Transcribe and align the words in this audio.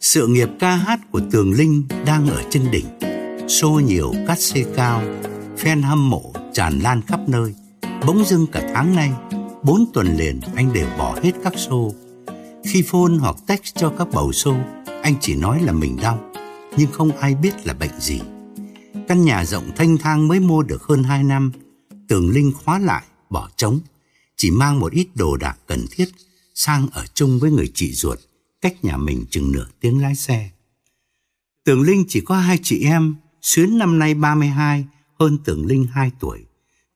Sự 0.00 0.26
nghiệp 0.26 0.48
ca 0.58 0.76
hát 0.76 1.00
của 1.10 1.20
Tường 1.30 1.52
Linh 1.52 1.82
đang 2.06 2.26
ở 2.26 2.42
trên 2.50 2.70
đỉnh. 2.70 2.86
Show 3.46 3.80
nhiều, 3.80 4.12
cắt 4.26 4.38
xê 4.38 4.64
cao, 4.76 5.02
fan 5.56 5.82
hâm 5.82 6.10
mộ 6.10 6.32
tràn 6.52 6.78
lan 6.78 7.02
khắp 7.06 7.20
nơi. 7.28 7.54
Bỗng 8.06 8.24
dưng 8.24 8.46
cả 8.52 8.70
tháng 8.74 8.96
nay, 8.96 9.12
bốn 9.62 9.84
tuần 9.92 10.16
liền 10.16 10.40
anh 10.54 10.72
đều 10.72 10.86
bỏ 10.98 11.18
hết 11.22 11.32
các 11.44 11.52
show. 11.54 11.92
Khi 12.64 12.82
phone 12.82 13.12
hoặc 13.20 13.36
text 13.46 13.74
cho 13.76 13.92
các 13.98 14.08
bầu 14.12 14.30
show, 14.30 14.84
anh 15.02 15.14
chỉ 15.20 15.34
nói 15.34 15.62
là 15.62 15.72
mình 15.72 15.96
đau, 16.02 16.32
nhưng 16.76 16.90
không 16.92 17.16
ai 17.16 17.34
biết 17.34 17.66
là 17.66 17.74
bệnh 17.74 18.00
gì. 18.00 18.20
Căn 19.08 19.24
nhà 19.24 19.44
rộng 19.44 19.70
thanh 19.76 19.98
thang 19.98 20.28
mới 20.28 20.40
mua 20.40 20.62
được 20.62 20.82
hơn 20.82 21.02
2 21.02 21.24
năm, 21.24 21.52
Tường 22.08 22.30
Linh 22.30 22.52
khóa 22.64 22.78
lại, 22.78 23.02
bỏ 23.30 23.48
trống, 23.56 23.80
chỉ 24.36 24.50
mang 24.50 24.80
một 24.80 24.92
ít 24.92 25.08
đồ 25.14 25.36
đạc 25.36 25.58
cần 25.66 25.86
thiết 25.90 26.08
sang 26.54 26.88
ở 26.92 27.04
chung 27.14 27.38
với 27.38 27.50
người 27.50 27.70
chị 27.74 27.92
ruột, 27.92 28.18
cách 28.60 28.84
nhà 28.84 28.96
mình 28.96 29.24
chừng 29.30 29.52
nửa 29.52 29.66
tiếng 29.80 30.02
lái 30.02 30.14
xe. 30.14 30.50
Tường 31.64 31.82
Linh 31.82 32.04
chỉ 32.08 32.20
có 32.20 32.38
hai 32.38 32.58
chị 32.62 32.84
em, 32.84 33.14
Xuyến 33.42 33.78
năm 33.78 33.98
nay 33.98 34.14
32, 34.14 34.86
hơn 35.18 35.38
Tường 35.44 35.66
Linh 35.66 35.86
2 35.92 36.10
tuổi. 36.20 36.44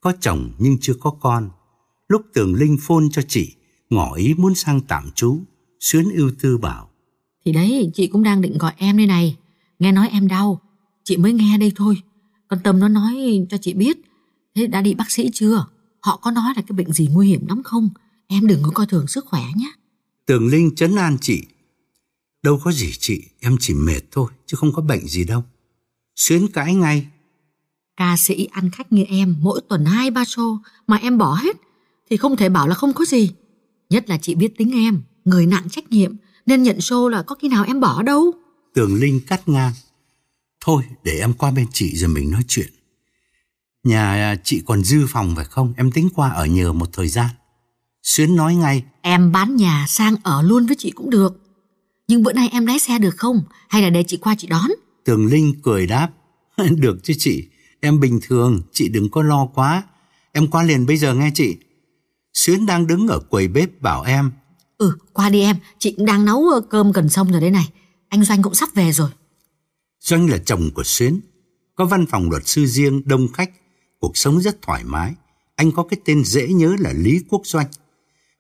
Có 0.00 0.12
chồng 0.20 0.52
nhưng 0.58 0.78
chưa 0.80 0.94
có 0.94 1.10
con. 1.10 1.50
Lúc 2.08 2.22
Tường 2.34 2.54
Linh 2.54 2.76
phone 2.80 3.04
cho 3.12 3.22
chị, 3.28 3.54
ngỏ 3.90 4.14
ý 4.14 4.34
muốn 4.34 4.54
sang 4.54 4.80
tạm 4.80 5.10
trú, 5.10 5.38
Xuyến 5.80 6.10
ưu 6.10 6.30
tư 6.40 6.58
bảo. 6.58 6.88
Thì 7.44 7.52
đấy, 7.52 7.90
chị 7.94 8.06
cũng 8.06 8.22
đang 8.22 8.40
định 8.40 8.58
gọi 8.58 8.72
em 8.76 8.96
đây 8.96 9.06
này. 9.06 9.36
Nghe 9.78 9.92
nói 9.92 10.08
em 10.08 10.28
đau, 10.28 10.60
chị 11.04 11.16
mới 11.16 11.32
nghe 11.32 11.58
đây 11.58 11.72
thôi. 11.76 12.02
Con 12.48 12.58
Tâm 12.64 12.80
nó 12.80 12.88
nói 12.88 13.46
cho 13.50 13.56
chị 13.56 13.74
biết. 13.74 13.96
Thế 14.54 14.66
đã 14.66 14.82
đi 14.82 14.94
bác 14.94 15.10
sĩ 15.10 15.30
chưa? 15.32 15.66
Họ 16.00 16.16
có 16.16 16.30
nói 16.30 16.52
là 16.56 16.62
cái 16.62 16.76
bệnh 16.76 16.92
gì 16.92 17.08
nguy 17.12 17.28
hiểm 17.28 17.46
lắm 17.46 17.62
không? 17.62 17.88
Em 18.26 18.46
đừng 18.46 18.62
có 18.62 18.70
coi 18.74 18.86
thường 18.86 19.06
sức 19.06 19.26
khỏe 19.26 19.42
nhé. 19.56 19.72
Tường 20.32 20.48
Linh 20.48 20.74
chấn 20.74 20.96
an 20.96 21.16
chị. 21.20 21.42
Đâu 22.42 22.60
có 22.64 22.72
gì 22.72 22.92
chị, 22.98 23.22
em 23.40 23.56
chỉ 23.60 23.74
mệt 23.74 24.00
thôi, 24.10 24.30
chứ 24.46 24.56
không 24.56 24.72
có 24.72 24.82
bệnh 24.82 25.06
gì 25.06 25.24
đâu. 25.24 25.44
Xuyến 26.16 26.48
cãi 26.48 26.74
ngay. 26.74 27.06
Ca 27.96 28.16
sĩ 28.18 28.48
ăn 28.52 28.70
khách 28.70 28.92
như 28.92 29.04
em 29.04 29.36
mỗi 29.40 29.60
tuần 29.68 29.84
hai 29.84 30.10
ba 30.10 30.22
show 30.22 30.58
mà 30.86 30.96
em 30.96 31.18
bỏ 31.18 31.34
hết 31.34 31.56
thì 32.10 32.16
không 32.16 32.36
thể 32.36 32.48
bảo 32.48 32.68
là 32.68 32.74
không 32.74 32.92
có 32.92 33.04
gì. 33.04 33.30
Nhất 33.90 34.08
là 34.08 34.18
chị 34.18 34.34
biết 34.34 34.56
tính 34.58 34.72
em, 34.72 35.02
người 35.24 35.46
nặng 35.46 35.68
trách 35.70 35.90
nhiệm 35.90 36.14
nên 36.46 36.62
nhận 36.62 36.78
show 36.78 37.08
là 37.08 37.22
có 37.22 37.34
khi 37.34 37.48
nào 37.48 37.64
em 37.64 37.80
bỏ 37.80 38.02
đâu. 38.02 38.32
Tường 38.74 38.94
Linh 38.94 39.20
cắt 39.26 39.48
ngang. 39.48 39.72
Thôi 40.60 40.82
để 41.04 41.18
em 41.18 41.32
qua 41.32 41.50
bên 41.50 41.66
chị 41.72 41.96
rồi 41.96 42.10
mình 42.10 42.30
nói 42.30 42.42
chuyện. 42.48 42.72
Nhà 43.84 44.36
chị 44.44 44.62
còn 44.66 44.84
dư 44.84 45.06
phòng 45.08 45.36
phải 45.36 45.44
không? 45.44 45.74
Em 45.76 45.92
tính 45.92 46.08
qua 46.14 46.30
ở 46.30 46.46
nhờ 46.46 46.72
một 46.72 46.88
thời 46.92 47.08
gian. 47.08 47.28
Xuyến 48.02 48.36
nói 48.36 48.54
ngay. 48.54 48.84
Em 49.00 49.32
bán 49.32 49.56
nhà 49.56 49.86
sang 49.88 50.16
ở 50.22 50.42
luôn 50.42 50.66
với 50.66 50.76
chị 50.78 50.90
cũng 50.90 51.10
được. 51.10 51.40
Nhưng 52.08 52.22
bữa 52.22 52.32
nay 52.32 52.48
em 52.52 52.66
lái 52.66 52.78
xe 52.78 52.98
được 52.98 53.16
không? 53.16 53.42
Hay 53.68 53.82
là 53.82 53.90
để 53.90 54.02
chị 54.02 54.16
qua 54.16 54.34
chị 54.38 54.46
đón? 54.46 54.70
Tường 55.04 55.26
Linh 55.26 55.54
cười 55.62 55.86
đáp. 55.86 56.08
được 56.70 56.98
chứ 57.02 57.14
chị. 57.18 57.48
Em 57.80 58.00
bình 58.00 58.20
thường, 58.22 58.62
chị 58.72 58.88
đừng 58.88 59.10
có 59.10 59.22
lo 59.22 59.46
quá. 59.46 59.82
Em 60.32 60.46
qua 60.46 60.62
liền 60.62 60.86
bây 60.86 60.96
giờ 60.96 61.14
nghe 61.14 61.30
chị. 61.34 61.56
Xuyến 62.34 62.66
đang 62.66 62.86
đứng 62.86 63.08
ở 63.08 63.18
quầy 63.18 63.48
bếp 63.48 63.80
bảo 63.80 64.02
em. 64.02 64.32
Ừ, 64.78 64.96
qua 65.12 65.28
đi 65.28 65.40
em. 65.40 65.56
Chị 65.78 65.92
cũng 65.96 66.06
đang 66.06 66.24
nấu 66.24 66.48
ờ, 66.48 66.60
cơm 66.60 66.92
gần 66.92 67.08
xong 67.08 67.32
rồi 67.32 67.40
đây 67.40 67.50
này. 67.50 67.68
Anh 68.08 68.24
Doanh 68.24 68.42
cũng 68.42 68.54
sắp 68.54 68.68
về 68.74 68.92
rồi. 68.92 69.10
Doanh 70.00 70.30
là 70.30 70.38
chồng 70.38 70.70
của 70.74 70.82
Xuyến. 70.84 71.20
Có 71.74 71.84
văn 71.84 72.06
phòng 72.06 72.30
luật 72.30 72.48
sư 72.48 72.66
riêng, 72.66 73.02
đông 73.04 73.28
khách. 73.32 73.50
Cuộc 74.00 74.16
sống 74.16 74.40
rất 74.40 74.62
thoải 74.62 74.84
mái. 74.84 75.14
Anh 75.56 75.72
có 75.72 75.82
cái 75.82 76.00
tên 76.04 76.24
dễ 76.24 76.48
nhớ 76.48 76.76
là 76.78 76.92
Lý 76.92 77.20
Quốc 77.28 77.42
Doanh. 77.44 77.66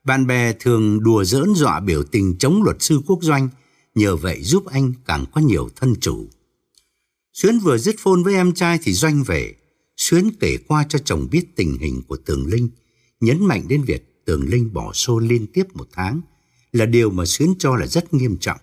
Bạn 0.04 0.26
bè 0.26 0.52
thường 0.52 1.02
đùa 1.02 1.24
giỡn 1.24 1.54
dọa 1.54 1.80
biểu 1.80 2.02
tình 2.02 2.38
chống 2.38 2.62
luật 2.62 2.82
sư 2.82 3.00
quốc 3.06 3.18
doanh, 3.22 3.48
nhờ 3.94 4.16
vậy 4.16 4.42
giúp 4.42 4.66
anh 4.66 4.92
càng 5.06 5.24
có 5.32 5.40
nhiều 5.40 5.68
thân 5.76 5.94
chủ. 6.00 6.26
Xuyến 7.32 7.58
vừa 7.58 7.78
dứt 7.78 7.94
phone 7.98 8.22
với 8.24 8.34
em 8.34 8.52
trai 8.52 8.78
thì 8.82 8.92
doanh 8.92 9.22
về. 9.22 9.54
Xuyến 9.96 10.30
kể 10.40 10.56
qua 10.68 10.86
cho 10.88 10.98
chồng 10.98 11.28
biết 11.30 11.56
tình 11.56 11.78
hình 11.78 12.02
của 12.08 12.16
Tường 12.16 12.46
Linh, 12.46 12.68
nhấn 13.20 13.44
mạnh 13.46 13.64
đến 13.68 13.82
việc 13.82 14.24
Tường 14.24 14.48
Linh 14.48 14.72
bỏ 14.72 14.92
xô 14.92 15.18
liên 15.18 15.46
tiếp 15.46 15.64
một 15.74 15.88
tháng 15.92 16.20
là 16.72 16.86
điều 16.86 17.10
mà 17.10 17.24
Xuyến 17.26 17.54
cho 17.58 17.76
là 17.76 17.86
rất 17.86 18.14
nghiêm 18.14 18.36
trọng. 18.40 18.60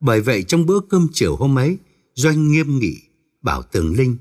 Bởi 0.00 0.20
vậy 0.20 0.42
trong 0.42 0.66
bữa 0.66 0.80
cơm 0.80 1.08
chiều 1.12 1.36
hôm 1.36 1.58
ấy, 1.58 1.78
Doanh 2.14 2.52
nghiêm 2.52 2.78
nghị 2.78 2.96
bảo 3.42 3.62
Tường 3.62 3.96
Linh 3.96 4.16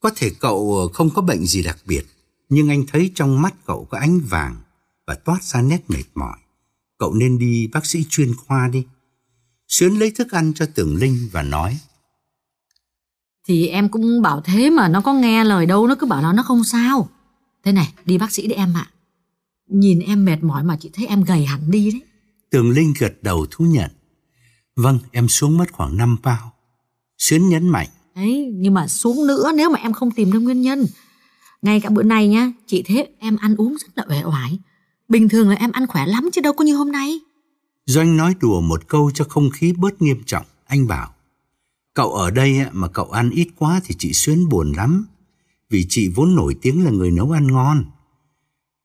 Có 0.00 0.10
thể 0.16 0.30
cậu 0.40 0.88
không 0.94 1.10
có 1.10 1.22
bệnh 1.22 1.46
gì 1.46 1.62
đặc 1.62 1.78
biệt, 1.86 2.06
nhưng 2.48 2.68
anh 2.68 2.84
thấy 2.86 3.10
trong 3.14 3.42
mắt 3.42 3.54
cậu 3.66 3.84
có 3.90 3.98
ánh 3.98 4.20
vàng 4.28 4.63
và 5.06 5.14
toát 5.14 5.44
ra 5.44 5.62
nét 5.62 5.80
mệt 5.88 6.04
mỏi. 6.14 6.38
Cậu 6.98 7.14
nên 7.14 7.38
đi 7.38 7.66
bác 7.72 7.86
sĩ 7.86 8.04
chuyên 8.10 8.34
khoa 8.34 8.68
đi. 8.68 8.84
Xuyến 9.68 9.98
lấy 9.98 10.10
thức 10.10 10.30
ăn 10.30 10.52
cho 10.54 10.66
Tường 10.74 10.96
Linh 10.96 11.28
và 11.32 11.42
nói. 11.42 11.78
Thì 13.48 13.68
em 13.68 13.88
cũng 13.88 14.22
bảo 14.22 14.40
thế 14.40 14.70
mà 14.70 14.88
nó 14.88 15.00
có 15.00 15.12
nghe 15.12 15.44
lời 15.44 15.66
đâu, 15.66 15.86
nó 15.86 15.94
cứ 15.94 16.06
bảo 16.06 16.22
là 16.22 16.32
nó 16.32 16.42
không 16.42 16.64
sao. 16.64 17.08
Thế 17.64 17.72
này, 17.72 17.92
đi 18.04 18.18
bác 18.18 18.32
sĩ 18.32 18.46
đi 18.46 18.54
em 18.54 18.74
ạ. 18.74 18.90
Nhìn 19.68 20.00
em 20.00 20.24
mệt 20.24 20.42
mỏi 20.42 20.64
mà 20.64 20.76
chị 20.80 20.90
thấy 20.92 21.06
em 21.06 21.24
gầy 21.24 21.44
hẳn 21.44 21.70
đi 21.70 21.90
đấy. 21.90 22.02
Tường 22.50 22.70
Linh 22.70 22.94
gật 22.98 23.22
đầu 23.22 23.46
thú 23.50 23.64
nhận. 23.64 23.90
Vâng, 24.76 24.98
em 25.12 25.28
xuống 25.28 25.56
mất 25.56 25.72
khoảng 25.72 25.96
5 25.96 26.16
bao. 26.22 26.52
Xuyến 27.18 27.48
nhấn 27.48 27.68
mạnh. 27.68 27.88
Đấy, 28.16 28.52
nhưng 28.54 28.74
mà 28.74 28.88
xuống 28.88 29.26
nữa 29.26 29.52
nếu 29.56 29.70
mà 29.70 29.78
em 29.78 29.92
không 29.92 30.10
tìm 30.10 30.32
được 30.32 30.40
nguyên 30.40 30.62
nhân. 30.62 30.86
Ngay 31.62 31.80
cả 31.80 31.90
bữa 31.90 32.02
nay 32.02 32.28
nhá, 32.28 32.52
chị 32.66 32.82
thấy 32.82 33.08
em 33.18 33.36
ăn 33.36 33.56
uống 33.56 33.76
rất 33.78 33.88
là 33.98 34.04
uể 34.08 34.22
oải. 34.22 34.58
Bình 35.08 35.28
thường 35.28 35.48
là 35.48 35.54
em 35.54 35.72
ăn 35.72 35.86
khỏe 35.86 36.06
lắm 36.06 36.28
chứ 36.32 36.40
đâu 36.40 36.52
có 36.52 36.64
như 36.64 36.76
hôm 36.76 36.92
nay. 36.92 37.20
Doanh 37.86 38.16
nói 38.16 38.34
đùa 38.40 38.60
một 38.60 38.88
câu 38.88 39.10
cho 39.14 39.24
không 39.28 39.50
khí 39.50 39.72
bớt 39.72 40.02
nghiêm 40.02 40.22
trọng. 40.26 40.46
Anh 40.66 40.86
bảo, 40.86 41.14
cậu 41.94 42.12
ở 42.12 42.30
đây 42.30 42.58
mà 42.72 42.88
cậu 42.88 43.10
ăn 43.10 43.30
ít 43.30 43.48
quá 43.56 43.80
thì 43.84 43.94
chị 43.98 44.12
Xuyến 44.12 44.48
buồn 44.48 44.72
lắm. 44.72 45.06
Vì 45.70 45.86
chị 45.88 46.08
vốn 46.14 46.34
nổi 46.34 46.56
tiếng 46.62 46.84
là 46.84 46.90
người 46.90 47.10
nấu 47.10 47.30
ăn 47.30 47.46
ngon. 47.46 47.84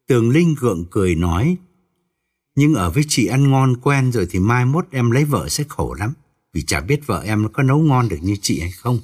Tường 0.07 0.30
Linh 0.30 0.56
gượng 0.59 0.85
cười 0.91 1.16
nói, 1.16 1.57
nhưng 2.56 2.74
ở 2.74 2.90
với 2.90 3.03
chị 3.07 3.25
ăn 3.25 3.51
ngon 3.51 3.78
quen 3.78 4.12
rồi 4.12 4.28
thì 4.30 4.40
mai 4.40 4.66
mốt 4.66 4.86
em 4.91 5.12
lấy 5.12 5.25
vợ 5.25 5.50
sẽ 5.50 5.63
khổ 5.68 5.94
lắm. 5.94 6.13
Vì 6.53 6.62
chả 6.62 6.81
biết 6.81 7.07
vợ 7.07 7.22
em 7.25 7.47
có 7.53 7.63
nấu 7.63 7.80
ngon 7.80 8.09
được 8.09 8.18
như 8.22 8.36
chị 8.41 8.59
hay 8.59 8.72
không. 8.72 9.00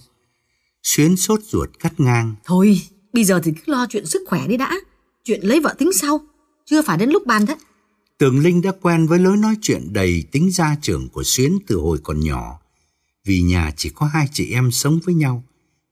Xuyến 0.84 1.18
sốt 1.18 1.40
ruột 1.44 1.70
cắt 1.80 2.00
ngang. 2.00 2.36
Thôi, 2.44 2.82
bây 3.14 3.24
giờ 3.24 3.42
thì 3.44 3.52
cứ 3.52 3.74
lo 3.74 3.86
chuyện 3.90 4.06
sức 4.06 4.22
khỏe 4.28 4.48
đi 4.48 4.58
đã. 4.58 4.76
Chuyện 5.24 5.42
lấy 5.42 5.60
vợ 5.60 5.76
tính 5.78 5.94
sau. 5.94 6.22
Chưa 6.66 6.82
phải 6.82 6.98
đến 6.98 7.10
lúc 7.10 7.26
bàn 7.26 7.46
thế. 7.46 7.56
Tường 8.18 8.40
Linh 8.40 8.62
đã 8.62 8.72
quen 8.82 9.08
với 9.08 9.20
lối 9.20 9.38
nói 9.38 9.56
chuyện 9.62 9.94
đầy 9.94 10.24
tính 10.32 10.52
gia 10.52 10.76
trưởng 10.82 11.10
của 11.10 11.24
Xuyến 11.24 11.60
từ 11.68 11.76
hồi 11.76 11.98
còn 12.04 12.20
nhỏ. 12.20 12.60
Vì 13.26 13.42
nhà 13.42 13.74
chỉ 13.78 13.90
có 13.90 14.06
hai 14.06 14.28
chị 14.34 14.52
em 14.52 14.72
sống 14.72 15.00
với 15.06 15.16
nhau. 15.16 15.44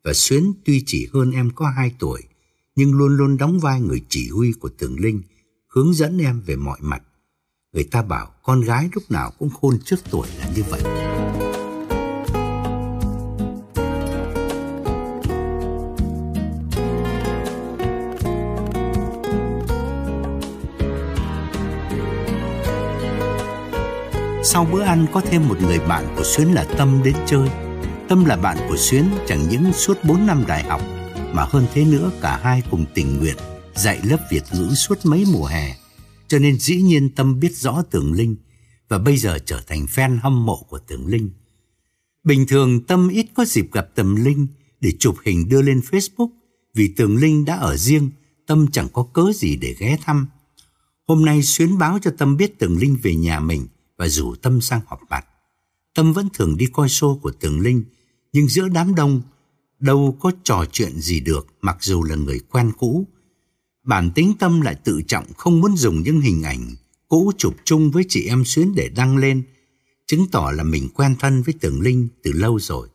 Và 0.04 0.14
Xuyến 0.14 0.54
tuy 0.66 0.84
chỉ 0.86 1.08
hơn 1.14 1.32
em 1.32 1.50
có 1.56 1.70
hai 1.70 1.96
tuổi, 2.00 2.22
nhưng 2.76 2.94
luôn 2.94 3.18
luôn 3.18 3.38
đóng 3.38 3.60
vai 3.60 3.82
người 3.82 4.02
chỉ 4.10 4.30
huy 4.30 4.54
của 4.54 4.70
Tường 4.70 5.00
Linh, 5.00 5.22
hướng 5.68 5.94
dẫn 5.94 6.18
em 6.18 6.42
về 6.46 6.56
mọi 6.56 6.78
mặt. 6.82 7.04
Người 7.74 7.84
ta 7.84 8.02
bảo 8.02 8.34
con 8.44 8.62
gái 8.62 8.90
lúc 8.94 9.12
nào 9.12 9.32
cũng 9.40 9.50
khôn 9.50 9.80
trước 9.86 10.00
tuổi 10.12 10.28
là 10.40 10.52
như 10.56 10.64
vậy. 10.70 10.82
Sau 24.54 24.66
bữa 24.72 24.82
ăn 24.82 25.06
có 25.14 25.22
thêm 25.22 25.48
một 25.48 25.62
người 25.62 25.80
bạn 25.80 26.14
của 26.16 26.24
Xuyến 26.24 26.54
là 26.54 26.64
Tâm 26.78 27.02
đến 27.04 27.16
chơi. 27.26 27.50
Tâm 28.10 28.26
là 28.26 28.38
bạn 28.38 28.58
của 28.70 28.78
Xuyến 28.78 29.06
chẳng 29.28 29.50
những 29.50 29.74
suốt 29.74 29.98
4 30.04 30.28
năm 30.28 30.44
đại 30.48 30.64
học, 30.64 30.82
mà 31.32 31.46
hơn 31.50 31.66
thế 31.74 31.86
nữa 31.86 32.12
cả 32.22 32.40
hai 32.44 32.64
cùng 32.72 32.86
tình 32.94 33.18
nguyện 33.18 33.36
dạy 33.76 34.00
lớp 34.04 34.18
Việt 34.32 34.44
ngữ 34.54 34.74
suốt 34.74 35.00
mấy 35.04 35.26
mùa 35.34 35.46
hè. 35.46 35.76
Cho 36.28 36.40
nên 36.40 36.60
dĩ 36.60 36.82
nhiên 36.82 37.10
Tâm 37.10 37.40
biết 37.40 37.56
rõ 37.56 37.84
Tường 37.92 38.14
Linh 38.14 38.36
và 38.90 38.98
bây 38.98 39.18
giờ 39.18 39.40
trở 39.46 39.62
thành 39.68 39.86
fan 39.86 40.20
hâm 40.24 40.46
mộ 40.46 40.66
của 40.70 40.80
Tường 40.80 41.08
Linh. 41.08 41.32
Bình 42.24 42.46
thường 42.48 42.82
Tâm 42.86 43.10
ít 43.10 43.26
có 43.34 43.46
dịp 43.46 43.72
gặp 43.72 43.88
Tầm 43.96 44.16
Linh 44.16 44.48
để 44.82 44.92
chụp 45.00 45.16
hình 45.26 45.50
đưa 45.50 45.62
lên 45.62 45.82
Facebook 45.92 46.30
vì 46.76 46.94
Tường 46.98 47.18
Linh 47.18 47.46
đã 47.46 47.56
ở 47.56 47.78
riêng, 47.78 48.10
Tâm 48.48 48.68
chẳng 48.72 48.88
có 48.94 49.04
cớ 49.04 49.32
gì 49.36 49.56
để 49.56 49.76
ghé 49.80 49.98
thăm. 50.04 50.28
Hôm 51.08 51.26
nay 51.26 51.44
Xuyến 51.44 51.78
báo 51.78 52.00
cho 52.02 52.12
Tâm 52.18 52.38
biết 52.38 52.60
Tường 52.60 52.78
Linh 52.78 52.98
về 53.04 53.16
nhà 53.16 53.40
mình 53.40 53.68
và 53.98 54.08
rủ 54.08 54.36
Tâm 54.36 54.62
sang 54.62 54.82
họp 54.88 55.00
mặt. 55.10 55.26
Tâm 55.96 56.14
vẫn 56.14 56.30
thường 56.34 56.58
đi 56.58 56.68
coi 56.74 56.88
show 56.88 57.20
của 57.20 57.32
Tường 57.32 57.60
Linh, 57.60 57.84
nhưng 58.34 58.48
giữa 58.48 58.68
đám 58.68 58.96
đông 58.96 59.22
đâu 59.80 60.18
có 60.22 60.32
trò 60.44 60.66
chuyện 60.72 61.00
gì 61.00 61.20
được 61.20 61.48
mặc 61.62 61.78
dù 61.82 62.04
là 62.04 62.16
người 62.16 62.40
quen 62.40 62.72
cũ. 62.78 63.08
Bản 63.84 64.12
tính 64.16 64.34
Tâm 64.40 64.62
lại 64.62 64.76
tự 64.76 65.02
trọng 65.08 65.34
không 65.34 65.60
muốn 65.60 65.78
dùng 65.78 66.04
những 66.04 66.22
hình 66.22 66.44
ảnh 66.44 66.76
cũ 67.08 67.32
chụp 67.38 67.56
chung 67.64 67.92
với 67.92 68.06
chị 68.10 68.28
em 68.28 68.46
Xuyến 68.46 68.76
để 68.76 68.90
đăng 68.90 69.18
lên, 69.18 69.44
chứng 70.08 70.28
tỏ 70.32 70.52
là 70.52 70.64
mình 70.64 70.90
quen 70.94 71.16
thân 71.20 71.42
với 71.42 71.54
Tường 71.62 71.82
Linh 71.82 72.08
từ 72.24 72.32
lâu 72.32 72.60
rồi. 72.60 72.90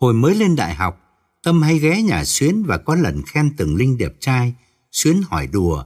Hồi 0.00 0.14
mới 0.14 0.34
lên 0.34 0.56
đại 0.56 0.74
học, 0.74 1.00
Tâm 1.42 1.62
hay 1.62 1.78
ghé 1.78 2.02
nhà 2.02 2.24
Xuyến 2.24 2.62
và 2.62 2.78
có 2.78 2.94
lần 2.94 3.22
khen 3.22 3.56
Tường 3.56 3.76
Linh 3.76 3.98
đẹp 3.98 4.12
trai. 4.20 4.54
Xuyến 4.92 5.22
hỏi 5.22 5.46
đùa. 5.46 5.84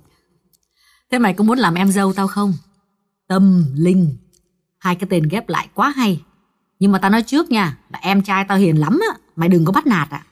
Thế 1.10 1.18
mày 1.18 1.34
có 1.34 1.44
muốn 1.44 1.58
làm 1.58 1.74
em 1.74 1.92
dâu 1.92 2.12
tao 2.12 2.28
không? 2.28 2.54
Tâm 3.26 3.66
Linh 3.74 4.16
Hai 4.82 4.94
cái 4.94 5.06
tên 5.10 5.28
ghép 5.28 5.48
lại 5.48 5.68
quá 5.74 5.92
hay. 5.96 6.22
Nhưng 6.78 6.92
mà 6.92 6.98
tao 6.98 7.10
nói 7.10 7.22
trước 7.22 7.50
nha, 7.50 7.78
là 7.90 7.98
em 7.98 8.22
trai 8.22 8.44
tao 8.48 8.58
hiền 8.58 8.76
lắm 8.76 9.00
á, 9.10 9.18
mày 9.36 9.48
đừng 9.48 9.64
có 9.64 9.72
bắt 9.72 9.86
nạt 9.86 10.10
ạ. 10.10 10.26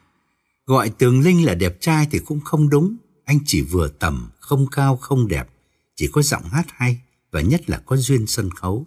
Gọi 0.66 0.90
Tường 0.90 1.20
Linh 1.20 1.46
là 1.46 1.54
đẹp 1.54 1.80
trai 1.80 2.08
thì 2.10 2.18
cũng 2.18 2.40
không 2.40 2.68
đúng. 2.68 2.96
Anh 3.24 3.38
chỉ 3.46 3.62
vừa 3.62 3.88
tầm, 3.88 4.30
không 4.40 4.66
cao 4.66 4.96
không 4.96 5.28
đẹp, 5.28 5.48
chỉ 5.96 6.08
có 6.12 6.22
giọng 6.22 6.42
hát 6.44 6.66
hay 6.68 7.00
và 7.30 7.40
nhất 7.40 7.70
là 7.70 7.78
có 7.78 7.96
duyên 7.96 8.26
sân 8.26 8.50
khấu. 8.50 8.86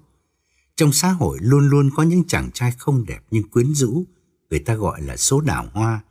Trong 0.76 0.92
xã 0.92 1.12
hội 1.12 1.38
luôn 1.42 1.70
luôn 1.70 1.90
có 1.96 2.04
những 2.04 2.24
chàng 2.28 2.52
trai 2.54 2.72
không 2.72 3.06
đẹp 3.06 3.24
nhưng 3.32 3.50
quyến 3.50 3.74
rũ, 3.74 4.06
người 4.50 4.60
ta 4.60 4.76
gọi 4.76 5.02
là 5.02 5.18
số 5.18 5.42
đào 5.42 5.66
hoa. 5.74 6.02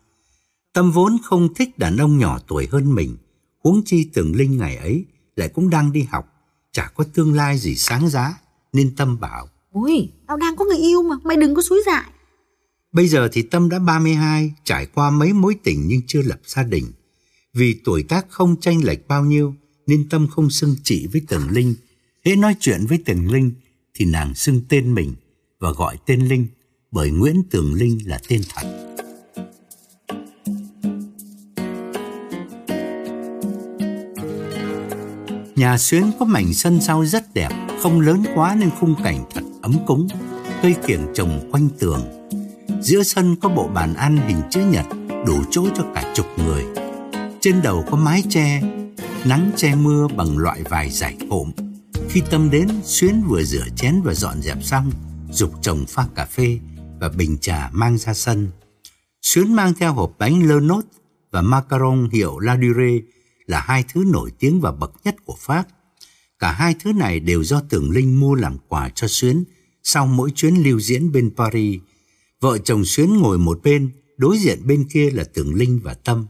Tâm 0.72 0.90
vốn 0.90 1.16
không 1.24 1.54
thích 1.54 1.78
đàn 1.78 1.96
ông 1.96 2.18
nhỏ 2.18 2.38
tuổi 2.48 2.68
hơn 2.72 2.94
mình, 2.94 3.16
huống 3.64 3.82
chi 3.84 4.10
Tường 4.14 4.36
Linh 4.36 4.58
ngày 4.58 4.76
ấy 4.76 5.04
lại 5.36 5.48
cũng 5.48 5.70
đang 5.70 5.92
đi 5.92 6.02
học, 6.02 6.32
chả 6.72 6.88
có 6.94 7.04
tương 7.14 7.32
lai 7.32 7.58
gì 7.58 7.76
sáng 7.76 8.08
giá, 8.08 8.34
nên 8.72 8.96
Tâm 8.96 9.20
bảo. 9.20 9.48
Ôi, 9.72 10.08
tao 10.26 10.36
đang 10.36 10.56
có 10.56 10.64
người 10.64 10.78
yêu 10.78 11.02
mà, 11.02 11.16
mày 11.24 11.36
đừng 11.36 11.54
có 11.54 11.62
xúi 11.62 11.82
dại. 11.86 12.10
Bây 12.92 13.08
giờ 13.08 13.28
thì 13.32 13.42
Tâm 13.42 13.68
đã 13.68 13.78
32, 13.78 14.52
trải 14.64 14.86
qua 14.86 15.10
mấy 15.10 15.32
mối 15.32 15.56
tình 15.62 15.84
nhưng 15.86 16.00
chưa 16.06 16.22
lập 16.22 16.40
gia 16.46 16.62
đình. 16.62 16.92
Vì 17.54 17.80
tuổi 17.84 18.02
tác 18.02 18.26
không 18.28 18.60
tranh 18.60 18.84
lệch 18.84 19.08
bao 19.08 19.24
nhiêu, 19.24 19.54
nên 19.86 20.08
Tâm 20.08 20.26
không 20.28 20.50
xưng 20.50 20.76
chị 20.82 21.06
với 21.12 21.22
Tường 21.28 21.48
Linh. 21.50 21.74
Hễ 22.24 22.36
nói 22.36 22.56
chuyện 22.60 22.86
với 22.86 22.98
Tường 23.04 23.32
Linh, 23.32 23.52
thì 23.94 24.04
nàng 24.04 24.34
xưng 24.34 24.60
tên 24.68 24.94
mình 24.94 25.14
và 25.60 25.72
gọi 25.72 25.96
tên 26.06 26.28
Linh, 26.28 26.46
bởi 26.90 27.10
Nguyễn 27.10 27.42
Tường 27.50 27.74
Linh 27.74 27.98
là 28.04 28.20
tên 28.28 28.42
thật. 28.54 28.91
Nhà 35.62 35.78
Xuyến 35.78 36.10
có 36.18 36.24
mảnh 36.24 36.54
sân 36.54 36.80
sau 36.80 37.04
rất 37.06 37.34
đẹp, 37.34 37.48
không 37.82 38.00
lớn 38.00 38.24
quá 38.34 38.56
nên 38.58 38.70
khung 38.80 38.94
cảnh 39.04 39.24
thật 39.34 39.40
ấm 39.62 39.76
cúng. 39.86 40.08
Cây 40.62 40.74
kiểng 40.86 41.06
trồng 41.14 41.48
quanh 41.52 41.68
tường. 41.78 42.28
Giữa 42.80 43.02
sân 43.02 43.36
có 43.36 43.48
bộ 43.48 43.68
bàn 43.68 43.94
ăn 43.94 44.16
hình 44.16 44.40
chữ 44.50 44.60
nhật, 44.60 44.86
đủ 45.26 45.42
chỗ 45.50 45.66
cho 45.76 45.84
cả 45.94 46.12
chục 46.14 46.26
người. 46.36 46.64
Trên 47.40 47.62
đầu 47.62 47.84
có 47.90 47.96
mái 47.96 48.22
che, 48.28 48.62
nắng 49.24 49.50
che 49.56 49.74
mưa 49.74 50.08
bằng 50.16 50.38
loại 50.38 50.62
vải 50.62 50.90
dày 50.90 51.16
cộm. 51.30 51.52
Khi 52.08 52.22
Tâm 52.30 52.50
đến, 52.50 52.68
Xuyến 52.84 53.22
vừa 53.28 53.42
rửa 53.42 53.66
chén 53.76 54.02
và 54.04 54.14
dọn 54.14 54.42
dẹp 54.42 54.62
xong, 54.62 54.90
dục 55.30 55.52
chồng 55.62 55.84
pha 55.88 56.06
cà 56.14 56.24
phê 56.24 56.58
và 57.00 57.08
bình 57.08 57.38
trà 57.40 57.70
mang 57.72 57.98
ra 57.98 58.14
sân. 58.14 58.50
Xuyến 59.22 59.52
mang 59.52 59.74
theo 59.74 59.92
hộp 59.92 60.12
bánh 60.18 60.48
lơ 60.48 60.60
nốt 60.60 60.82
và 61.30 61.42
macaron 61.42 62.08
hiệu 62.12 62.38
La 62.38 62.56
Durée 62.56 63.00
là 63.46 63.60
hai 63.60 63.84
thứ 63.92 64.04
nổi 64.06 64.30
tiếng 64.38 64.60
và 64.60 64.72
bậc 64.72 64.92
nhất 65.04 65.16
của 65.24 65.36
Pháp. 65.38 65.64
Cả 66.38 66.52
hai 66.52 66.74
thứ 66.80 66.92
này 66.92 67.20
đều 67.20 67.44
do 67.44 67.62
Tưởng 67.68 67.90
Linh 67.90 68.20
mua 68.20 68.34
làm 68.34 68.56
quà 68.68 68.88
cho 68.88 69.06
Xuyến 69.08 69.44
sau 69.82 70.06
mỗi 70.06 70.30
chuyến 70.30 70.54
lưu 70.54 70.80
diễn 70.80 71.12
bên 71.12 71.30
Paris. 71.36 71.80
Vợ 72.40 72.58
chồng 72.58 72.84
Xuyến 72.84 73.18
ngồi 73.18 73.38
một 73.38 73.60
bên, 73.62 73.90
đối 74.16 74.38
diện 74.38 74.58
bên 74.66 74.84
kia 74.92 75.10
là 75.10 75.24
Tưởng 75.34 75.54
Linh 75.54 75.80
và 75.84 75.94
Tâm. 75.94 76.26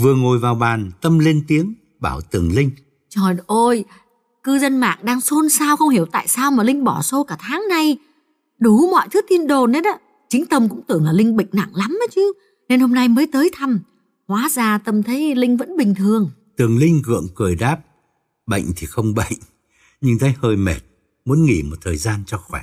Vừa 0.00 0.14
ngồi 0.14 0.38
vào 0.38 0.54
bàn, 0.54 0.90
Tâm 1.00 1.18
lên 1.18 1.44
tiếng, 1.48 1.74
bảo 2.00 2.20
Tưởng 2.20 2.52
Linh. 2.52 2.70
Trời 3.08 3.36
ơi, 3.46 3.84
cư 4.42 4.58
dân 4.58 4.80
mạng 4.80 4.98
đang 5.02 5.20
xôn 5.20 5.48
xao 5.48 5.76
không 5.76 5.88
hiểu 5.88 6.06
tại 6.12 6.28
sao 6.28 6.50
mà 6.50 6.62
Linh 6.64 6.84
bỏ 6.84 7.02
xô 7.02 7.24
cả 7.24 7.36
tháng 7.40 7.62
nay. 7.68 7.96
Đủ 8.58 8.90
mọi 8.90 9.08
thứ 9.10 9.20
tin 9.28 9.46
đồn 9.46 9.72
hết 9.72 9.84
á. 9.84 9.98
Chính 10.28 10.46
Tâm 10.46 10.68
cũng 10.68 10.82
tưởng 10.88 11.04
là 11.04 11.12
Linh 11.12 11.36
bệnh 11.36 11.48
nặng 11.52 11.70
lắm 11.74 11.98
á 12.00 12.06
chứ. 12.14 12.32
Nên 12.68 12.80
hôm 12.80 12.94
nay 12.94 13.08
mới 13.08 13.26
tới 13.32 13.50
thăm. 13.54 13.80
Hóa 14.28 14.48
ra 14.52 14.78
Tâm 14.78 15.02
thấy 15.02 15.34
Linh 15.34 15.56
vẫn 15.56 15.76
bình 15.76 15.94
thường. 15.94 16.30
Tường 16.56 16.78
Linh 16.78 17.02
gượng 17.04 17.28
cười 17.34 17.56
đáp, 17.56 17.78
bệnh 18.46 18.64
thì 18.76 18.86
không 18.86 19.14
bệnh, 19.14 19.38
nhưng 20.00 20.18
thấy 20.18 20.34
hơi 20.38 20.56
mệt, 20.56 20.80
muốn 21.24 21.44
nghỉ 21.44 21.62
một 21.62 21.76
thời 21.82 21.96
gian 21.96 22.22
cho 22.26 22.38
khỏe. 22.38 22.62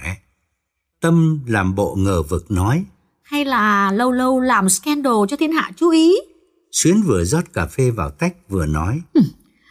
Tâm 1.02 1.40
làm 1.48 1.75
bộ 1.75 1.96
ngờ 1.96 2.22
vực 2.24 2.52
nói, 2.52 2.86
Hay 3.22 3.46
là 3.46 3.92
lâu 3.92 4.12
lâu 4.12 4.40
làm 4.40 4.69
scandal 4.69 5.13
cho 5.30 5.38
thiên 5.38 5.52
hạ 5.52 5.72
chú 5.75 5.90
ý? 5.90 6.13
Xuyến 6.72 7.02
vừa 7.02 7.24
rót 7.24 7.54
cà 7.54 7.68
phê 7.68 7.92
vào 7.92 8.10
tách 8.10 8.50
vừa 8.50 8.66
nói, 8.66 9.02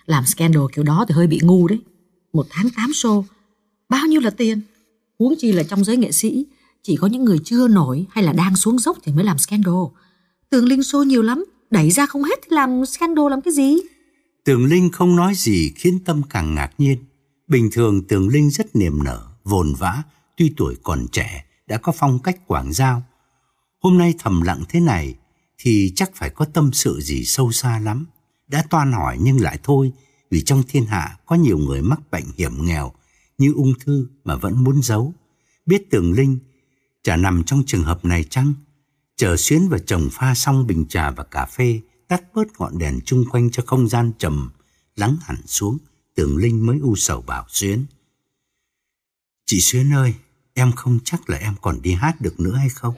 Làm 0.07 0.25
scandal 0.27 0.63
kiểu 0.73 0.85
đó 0.85 1.05
thì 1.09 1.15
hơi 1.15 1.27
bị 1.27 1.41
ngu 1.43 1.69
đấy. 1.69 1.79
Một 2.33 2.47
tháng 2.51 2.71
8 2.77 2.91
show, 2.91 3.25
bao 3.89 4.07
nhiêu 4.07 4.21
là 4.21 4.31
tiền? 4.31 4.61
Huống 5.19 5.35
chi 5.39 5.53
là 5.53 5.63
trong 5.63 5.85
giới 5.85 5.97
nghệ 5.97 6.13
sĩ, 6.13 6.47
chỉ 6.83 6.97
có 6.97 7.07
những 7.07 7.25
người 7.25 7.39
chưa 7.45 7.69
nổi 7.69 8.07
hay 8.11 8.25
là 8.25 8.33
đang 8.33 8.57
xuống 8.57 8.79
dốc 8.79 8.99
thì 9.03 9.13
mới 9.13 9.25
làm 9.25 9.39
scandal. 9.39 9.75
Tường 10.51 10.65
Linh 10.65 10.81
show 10.81 11.03
nhiều 11.03 11.23
lắm, 11.23 11.45
đẩy 11.71 11.91
ra 11.91 12.07
không 12.07 12.23
hết 12.23 12.39
thì 12.43 12.49
làm 12.51 12.87
scandal 12.87 13.31
làm 13.31 13.41
cái 13.41 13.55
gì? 13.55 13.77
Tường 14.45 14.65
Linh 14.65 14.91
không 14.93 15.17
nói 15.17 15.35
gì 15.35 15.73
khiến 15.77 15.99
Tâm 16.05 16.23
càng 16.31 16.55
ngạc 16.55 16.71
nhiên. 16.79 16.99
Bình 17.49 17.69
thường 17.73 18.07
Tường 18.09 18.29
Linh 18.29 18.51
rất 18.51 18.77
niềm 18.77 19.03
nở, 19.05 19.27
vồn 19.45 19.75
vã, 19.75 20.03
tuy 20.37 20.53
tuổi 20.57 20.77
còn 20.83 21.07
trẻ, 21.13 21.45
đã 21.67 21.79
có 21.79 21.93
phong 21.93 22.19
cách 22.19 22.47
quảng 22.47 22.73
giao. 22.73 23.03
Hôm 23.81 23.99
nay 23.99 24.15
thầm 24.19 24.43
lặng 24.43 24.63
thế 24.69 24.81
này 24.81 25.15
thì 25.59 25.93
chắc 25.97 26.11
phải 26.15 26.31
có 26.31 26.45
tâm 26.45 26.71
sự 26.73 27.01
gì 27.01 27.25
sâu 27.25 27.53
xa 27.53 27.79
lắm. 27.79 28.07
Đã 28.49 28.65
toan 28.71 28.93
hỏi 28.93 29.19
nhưng 29.21 29.41
lại 29.41 29.59
thôi, 29.63 29.93
vì 30.31 30.43
trong 30.43 30.63
thiên 30.69 30.87
hạ 30.87 31.19
có 31.27 31.37
nhiều 31.37 31.59
người 31.59 31.83
mắc 31.83 32.01
bệnh 32.11 32.25
hiểm 32.37 32.65
nghèo 32.65 32.93
như 33.39 33.53
ung 33.57 33.73
thư 33.81 34.07
mà 34.25 34.37
vẫn 34.37 34.65
muốn 34.65 34.83
giấu. 34.83 35.15
Biết 35.67 35.91
Tường 35.91 36.13
Linh 36.13 36.39
chả 37.03 37.17
nằm 37.17 37.45
trong 37.45 37.63
trường 37.67 37.83
hợp 37.83 38.05
này 38.05 38.25
chăng? 38.25 38.53
Chờ 39.21 39.37
Xuyến 39.37 39.69
và 39.69 39.79
chồng 39.87 40.09
pha 40.13 40.35
xong 40.35 40.67
bình 40.67 40.87
trà 40.89 41.11
và 41.11 41.25
cà 41.25 41.47
phê, 41.47 41.81
tắt 42.09 42.23
bớt 42.35 42.47
ngọn 42.59 42.79
đèn 42.79 43.01
chung 43.05 43.25
quanh 43.31 43.51
cho 43.51 43.63
không 43.67 43.89
gian 43.89 44.13
trầm, 44.19 44.51
lắng 44.97 45.17
hẳn 45.23 45.37
xuống, 45.47 45.79
Tường 46.15 46.37
Linh 46.37 46.67
mới 46.67 46.79
u 46.83 46.97
sầu 46.97 47.23
bảo 47.23 47.45
Xuyến. 47.49 47.87
Chị 49.47 49.61
Xuyến 49.61 49.95
ơi, 49.95 50.15
em 50.55 50.73
không 50.73 50.99
chắc 51.05 51.31
là 51.31 51.39
em 51.39 51.55
còn 51.63 51.83
đi 51.83 51.93
hát 51.93 52.21
được 52.21 52.41
nữa 52.41 52.55
hay 52.55 52.69
không? 52.69 52.95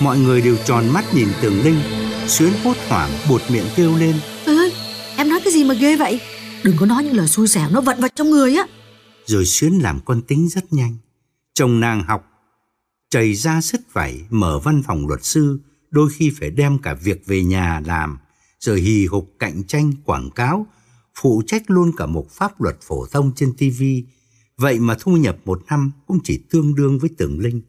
Mọi 0.00 0.18
người 0.18 0.40
đều 0.40 0.56
tròn 0.64 0.88
mắt 0.88 1.04
nhìn 1.14 1.28
Tường 1.42 1.62
Linh, 1.62 1.80
Xuyến 2.26 2.52
hốt 2.64 2.76
hoảng 2.88 3.10
buột 3.28 3.42
miệng 3.48 3.66
kêu 3.76 3.96
lên. 3.96 4.20
Ơi, 4.46 4.72
em 5.16 5.28
nói 5.28 5.40
cái 5.44 5.52
gì 5.52 5.64
mà 5.64 5.74
ghê 5.74 5.96
vậy? 5.96 6.20
Đừng 6.62 6.76
có 6.80 6.86
nói 6.86 7.04
những 7.04 7.16
lời 7.16 7.28
xui 7.28 7.48
xẻo 7.48 7.70
nó 7.70 7.80
vận 7.80 8.00
vào 8.00 8.08
trong 8.14 8.30
người 8.30 8.56
á. 8.56 8.66
Rồi 9.26 9.44
Xuyến 9.46 9.78
làm 9.82 10.00
con 10.04 10.22
tính 10.22 10.48
rất 10.48 10.72
nhanh. 10.72 10.96
Chồng 11.54 11.80
nàng 11.80 12.04
học, 12.04 12.30
chảy 13.10 13.34
ra 13.34 13.60
sứt 13.60 13.80
vảy, 13.92 14.24
mở 14.30 14.58
văn 14.58 14.82
phòng 14.86 15.06
luật 15.08 15.24
sư, 15.24 15.58
đôi 15.90 16.10
khi 16.16 16.32
phải 16.40 16.50
đem 16.50 16.78
cả 16.78 16.94
việc 16.94 17.26
về 17.26 17.44
nhà 17.44 17.82
làm, 17.86 18.18
rồi 18.60 18.80
hì 18.80 19.06
hục 19.06 19.34
cạnh 19.38 19.62
tranh 19.64 19.92
quảng 20.04 20.30
cáo, 20.30 20.66
phụ 21.14 21.42
trách 21.46 21.62
luôn 21.70 21.92
cả 21.96 22.06
một 22.06 22.30
pháp 22.30 22.60
luật 22.60 22.76
phổ 22.82 23.06
thông 23.06 23.32
trên 23.36 23.52
TV. 23.56 23.82
Vậy 24.56 24.78
mà 24.78 24.96
thu 25.00 25.16
nhập 25.16 25.36
một 25.44 25.62
năm 25.70 25.92
cũng 26.06 26.18
chỉ 26.24 26.38
tương 26.50 26.74
đương 26.74 26.98
với 26.98 27.10
Tường 27.18 27.38
Linh. 27.40 27.62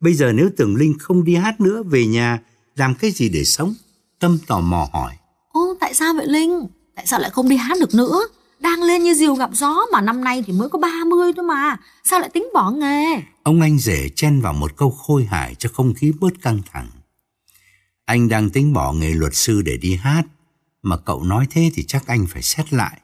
Bây 0.00 0.14
giờ 0.14 0.32
nếu 0.32 0.50
Tường 0.56 0.76
Linh 0.76 0.98
không 0.98 1.24
đi 1.24 1.34
hát 1.34 1.60
nữa 1.60 1.82
về 1.82 2.06
nhà, 2.06 2.42
làm 2.76 2.94
cái 2.94 3.10
gì 3.10 3.28
để 3.28 3.44
sống? 3.44 3.74
Tâm 4.20 4.38
tò 4.46 4.60
mò 4.60 4.88
hỏi. 4.92 5.12
Ô, 5.52 5.76
tại 5.80 5.94
sao 5.94 6.14
vậy 6.14 6.26
Linh? 6.26 6.66
Tại 6.94 7.06
sao 7.06 7.20
lại 7.20 7.30
không 7.30 7.48
đi 7.48 7.56
hát 7.56 7.78
được 7.80 7.94
nữa? 7.94 8.20
Đang 8.64 8.82
lên 8.82 9.02
như 9.02 9.14
diều 9.14 9.34
gặp 9.34 9.50
gió 9.52 9.76
mà 9.92 10.00
năm 10.00 10.24
nay 10.24 10.42
thì 10.46 10.52
mới 10.52 10.68
có 10.68 10.78
30 10.78 11.32
thôi 11.36 11.44
mà. 11.44 11.76
Sao 12.04 12.20
lại 12.20 12.28
tính 12.28 12.48
bỏ 12.54 12.70
nghề? 12.70 13.22
Ông 13.42 13.60
anh 13.60 13.78
rể 13.78 14.08
chen 14.08 14.40
vào 14.40 14.52
một 14.52 14.76
câu 14.76 14.90
khôi 14.90 15.24
hài 15.24 15.54
cho 15.54 15.70
không 15.72 15.94
khí 15.94 16.12
bớt 16.20 16.42
căng 16.42 16.60
thẳng. 16.72 16.88
Anh 18.04 18.28
đang 18.28 18.50
tính 18.50 18.72
bỏ 18.72 18.92
nghề 18.92 19.14
luật 19.14 19.34
sư 19.34 19.62
để 19.62 19.76
đi 19.76 19.94
hát, 19.94 20.22
mà 20.82 20.96
cậu 20.96 21.24
nói 21.24 21.46
thế 21.50 21.70
thì 21.74 21.84
chắc 21.84 22.06
anh 22.06 22.26
phải 22.26 22.42
xét 22.42 22.72
lại. 22.72 23.00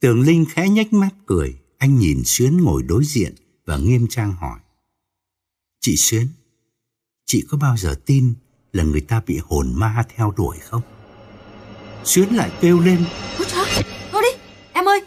Tường 0.00 0.20
Linh 0.20 0.44
khẽ 0.50 0.68
nhếch 0.68 0.92
mép 0.92 1.12
cười, 1.26 1.58
anh 1.78 1.98
nhìn 1.98 2.22
Xuyến 2.24 2.56
ngồi 2.56 2.82
đối 2.82 3.04
diện 3.04 3.34
và 3.66 3.76
nghiêm 3.76 4.06
trang 4.10 4.32
hỏi. 4.32 4.58
Chị 5.80 5.96
Xuyến, 5.96 6.28
chị 7.26 7.44
có 7.48 7.58
bao 7.58 7.76
giờ 7.76 7.94
tin 8.06 8.34
là 8.72 8.84
người 8.84 9.00
ta 9.00 9.22
bị 9.26 9.40
hồn 9.44 9.72
ma 9.74 10.04
theo 10.16 10.34
đuổi 10.36 10.56
không? 10.58 10.82
Xuyến 12.04 12.36
lại 12.36 12.50
kêu 12.60 12.80
lên. 12.80 13.04
Ôi 13.38 13.46
trời, 13.48 13.84
em 14.76 14.88
ơi, 14.88 15.00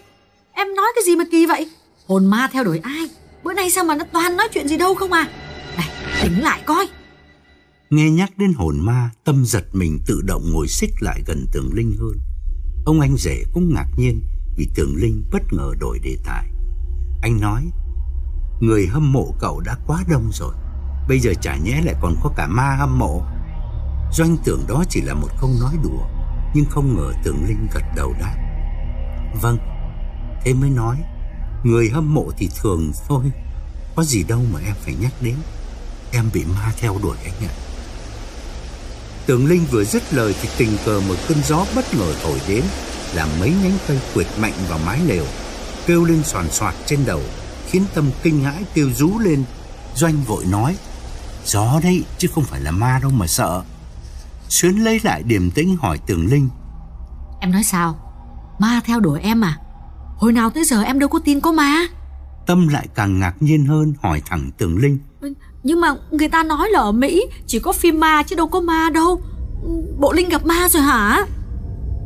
em 0.54 0.68
nói 0.76 0.86
cái 0.96 1.04
gì 1.06 1.16
mà 1.16 1.24
kỳ 1.32 1.46
vậy? 1.46 1.70
Hồn 2.08 2.26
ma 2.26 2.50
theo 2.54 2.64
đuổi 2.64 2.80
ai? 2.84 3.10
Bữa 3.44 3.54
nay 3.54 3.72
sao 3.72 3.84
mà 3.84 3.96
nó 3.96 4.06
toàn 4.14 4.38
nói 4.38 4.48
chuyện 4.54 4.68
gì 4.68 4.78
đâu 4.78 4.96
không 4.96 5.12
à? 5.12 5.28
Này, 5.78 5.90
tỉnh 6.24 6.42
lại 6.42 6.62
coi. 6.66 6.88
Nghe 7.90 8.10
nhắc 8.10 8.38
đến 8.38 8.54
hồn 8.54 8.80
ma, 8.80 9.10
tâm 9.24 9.46
giật 9.46 9.66
mình 9.74 10.00
tự 10.08 10.22
động 10.22 10.52
ngồi 10.52 10.68
xích 10.68 10.90
lại 11.00 11.22
gần 11.28 11.46
Tường 11.54 11.70
Linh 11.74 11.96
hơn. 12.00 12.14
Ông 12.86 13.00
anh 13.00 13.18
rể 13.18 13.44
cũng 13.54 13.74
ngạc 13.74 13.88
nhiên 13.98 14.22
vì 14.58 14.68
Tường 14.76 14.96
Linh 14.96 15.24
bất 15.32 15.42
ngờ 15.52 15.72
đổi 15.80 16.00
đề 16.00 16.18
tài. 16.26 16.48
Anh 17.22 17.40
nói, 17.42 17.64
người 18.60 18.88
hâm 18.88 19.12
mộ 19.12 19.34
cậu 19.40 19.60
đã 19.60 19.78
quá 19.88 20.04
đông 20.10 20.30
rồi, 20.34 20.54
bây 21.08 21.20
giờ 21.20 21.34
chả 21.42 21.56
nhẽ 21.56 21.82
lại 21.86 21.96
còn 22.02 22.16
có 22.24 22.34
cả 22.38 22.48
ma 22.48 22.76
hâm 22.80 23.00
mộ. 23.00 23.22
Doanh 24.14 24.38
tưởng 24.46 24.64
đó 24.68 24.84
chỉ 24.90 25.02
là 25.02 25.14
một 25.14 25.30
câu 25.42 25.50
nói 25.62 25.74
đùa, 25.84 26.06
nhưng 26.54 26.66
không 26.66 26.96
ngờ 26.96 27.14
Tường 27.24 27.46
Linh 27.48 27.68
gật 27.74 27.84
đầu 27.96 28.14
đáp. 28.20 28.49
Vâng, 29.42 29.58
thế 30.44 30.54
mới 30.54 30.70
nói, 30.70 30.98
người 31.64 31.90
hâm 31.90 32.14
mộ 32.14 32.32
thì 32.38 32.50
thường 32.62 32.92
thôi, 33.08 33.24
có 33.96 34.04
gì 34.04 34.24
đâu 34.24 34.42
mà 34.54 34.60
em 34.66 34.76
phải 34.82 34.96
nhắc 35.00 35.14
đến. 35.22 35.36
Em 36.12 36.30
bị 36.34 36.46
ma 36.46 36.74
theo 36.78 36.98
đuổi 37.04 37.18
anh 37.24 37.50
ạ. 37.50 37.54
Tường 39.26 39.46
Linh 39.46 39.66
vừa 39.72 39.84
dứt 39.84 40.14
lời 40.14 40.36
thì 40.42 40.50
tình 40.58 40.78
cờ 40.86 41.02
một 41.08 41.16
cơn 41.28 41.38
gió 41.44 41.66
bất 41.76 41.94
ngờ 41.94 42.14
thổi 42.24 42.42
đến, 42.48 42.64
làm 43.14 43.30
mấy 43.40 43.54
nhánh 43.64 43.78
cây 43.88 44.00
quệt 44.14 44.28
mạnh 44.40 44.54
vào 44.70 44.80
mái 44.86 45.00
lều. 45.00 45.26
kêu 45.88 46.06
lên 46.06 46.24
soàn 46.24 46.52
soạt 46.52 46.76
trên 46.86 47.06
đầu, 47.06 47.22
khiến 47.68 47.86
Tâm 47.94 48.12
kinh 48.24 48.44
hãi 48.44 48.64
kêu 48.74 48.90
rú 48.96 49.20
lên. 49.20 49.44
Doanh 49.96 50.24
vội 50.24 50.46
nói, 50.46 50.76
gió 51.46 51.80
đấy 51.84 52.04
chứ 52.18 52.28
không 52.36 52.44
phải 52.44 52.62
là 52.62 52.72
ma 52.72 53.00
đâu 53.02 53.12
mà 53.12 53.28
sợ. 53.28 53.64
Xuyến 54.50 54.76
lấy 54.76 55.00
lại 55.04 55.24
điềm 55.24 55.52
tĩnh 55.52 55.78
hỏi 55.82 56.00
Tường 56.06 56.28
Linh. 56.28 56.50
Em 57.42 57.52
nói 57.52 57.64
sao? 57.64 58.09
Ma 58.60 58.82
theo 58.86 59.00
đuổi 59.00 59.20
em 59.20 59.42
à? 59.42 59.58
Hồi 60.18 60.34
nào 60.34 60.50
tới 60.50 60.64
giờ 60.64 60.82
em 60.82 61.00
đâu 61.00 61.10
có 61.10 61.20
tin 61.20 61.40
có 61.40 61.52
ma. 61.52 61.88
Tâm 62.48 62.68
lại 62.68 62.88
càng 62.96 63.20
ngạc 63.20 63.34
nhiên 63.40 63.66
hơn 63.66 63.94
hỏi 64.02 64.22
thẳng 64.26 64.52
Tường 64.58 64.78
Linh. 64.78 65.00
Nhưng 65.64 65.82
mà 65.82 65.88
người 66.12 66.30
ta 66.30 66.44
nói 66.44 66.70
là 66.70 66.80
ở 66.80 66.92
Mỹ 66.92 67.26
chỉ 67.48 67.60
có 67.60 67.74
phim 67.74 68.00
ma 68.00 68.24
chứ 68.24 68.36
đâu 68.36 68.48
có 68.48 68.62
ma 68.62 68.90
đâu. 68.94 69.22
Bộ 70.00 70.14
Linh 70.14 70.30
gặp 70.30 70.46
ma 70.46 70.70
rồi 70.70 70.84
hả? 70.84 71.26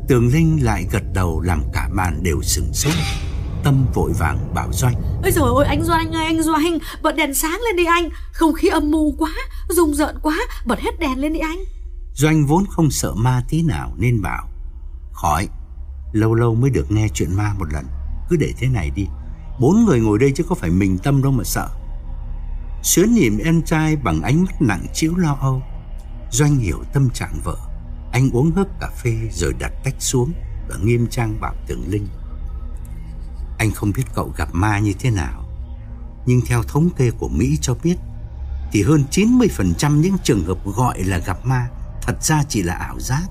Tường 0.08 0.28
Linh 0.34 0.64
lại 0.64 0.86
gật 0.92 1.04
đầu 1.14 1.42
làm 1.42 1.64
cả 1.74 1.90
bàn 1.96 2.24
đều 2.24 2.42
sửng 2.42 2.74
sốt. 2.74 2.94
Tâm 3.64 3.86
vội 3.94 4.12
vàng 4.20 4.54
bảo 4.54 4.70
Doanh 4.74 4.94
Ôi 5.24 5.32
trời 5.36 5.44
ơi 5.58 5.66
anh 5.68 5.84
Doanh 5.84 6.12
ơi 6.12 6.26
anh 6.26 6.44
Doanh 6.44 6.78
Bật 7.02 7.16
đèn 7.16 7.34
sáng 7.34 7.62
lên 7.66 7.76
đi 7.76 7.86
anh 7.86 8.10
Không 8.34 8.54
khí 8.54 8.68
âm 8.68 8.92
mù 8.92 9.16
quá 9.18 9.32
Rùng 9.70 9.94
rợn 9.94 10.16
quá 10.22 10.38
Bật 10.66 10.80
hết 10.80 11.00
đèn 11.00 11.20
lên 11.20 11.34
đi 11.34 11.40
anh 11.40 11.58
Doanh 12.14 12.46
vốn 12.46 12.66
không 12.70 12.92
sợ 12.92 13.14
ma 13.16 13.44
tí 13.50 13.62
nào 13.62 13.94
nên 13.98 14.22
bảo 14.22 14.48
Khỏi 15.12 15.48
Lâu 16.14 16.34
lâu 16.34 16.56
mới 16.56 16.70
được 16.70 16.92
nghe 16.92 17.08
chuyện 17.14 17.36
ma 17.36 17.54
một 17.60 17.74
lần. 17.74 17.86
Cứ 18.30 18.36
để 18.36 18.54
thế 18.58 18.68
này 18.68 18.90
đi. 18.96 19.08
Bốn 19.60 19.86
người 19.86 20.00
ngồi 20.00 20.20
đây 20.20 20.32
chứ 20.36 20.44
có 20.50 20.56
phải 20.56 20.70
mình 20.70 20.98
Tâm 20.98 21.24
đâu 21.24 21.32
mà 21.32 21.44
sợ. 21.44 21.70
Xuyến 22.84 23.14
nhìn 23.14 23.38
em 23.38 23.62
trai 23.62 23.96
bằng 23.96 24.22
ánh 24.22 24.44
mắt 24.44 24.62
nặng 24.62 24.86
chịu 24.94 25.16
lo 25.16 25.38
âu. 25.42 25.62
Doanh 26.32 26.56
hiểu 26.56 26.84
tâm 26.94 27.10
trạng 27.10 27.40
vợ. 27.44 27.58
Anh 28.12 28.30
uống 28.34 28.52
hớp 28.52 28.68
cà 28.80 28.90
phê 29.04 29.18
rồi 29.32 29.54
đặt 29.60 29.72
tách 29.84 29.96
xuống 30.00 30.34
Và 30.70 30.76
nghiêm 30.84 31.08
trang 31.08 31.40
bảo 31.42 31.56
tưởng 31.68 31.84
Linh. 31.88 32.08
Anh 33.58 33.72
không 33.72 33.92
biết 33.96 34.04
cậu 34.16 34.34
gặp 34.38 34.50
ma 34.54 34.80
như 34.80 34.94
thế 35.00 35.10
nào, 35.10 35.46
Nhưng 36.26 36.42
theo 36.48 36.64
thống 36.64 36.90
kê 36.98 37.12
của 37.12 37.28
Mỹ 37.28 37.58
cho 37.62 37.76
biết 37.84 37.96
Thì 38.72 38.84
hơn 38.84 39.04
90% 39.12 40.02
những 40.02 40.18
trường 40.24 40.46
hợp 40.46 40.58
gọi 40.66 41.04
là 41.04 41.18
gặp 41.18 41.46
ma 41.46 41.68
Thật 42.02 42.24
ra 42.24 42.44
chỉ 42.50 42.64
là 42.64 42.74
ảo 42.74 43.00
giác. 43.00 43.24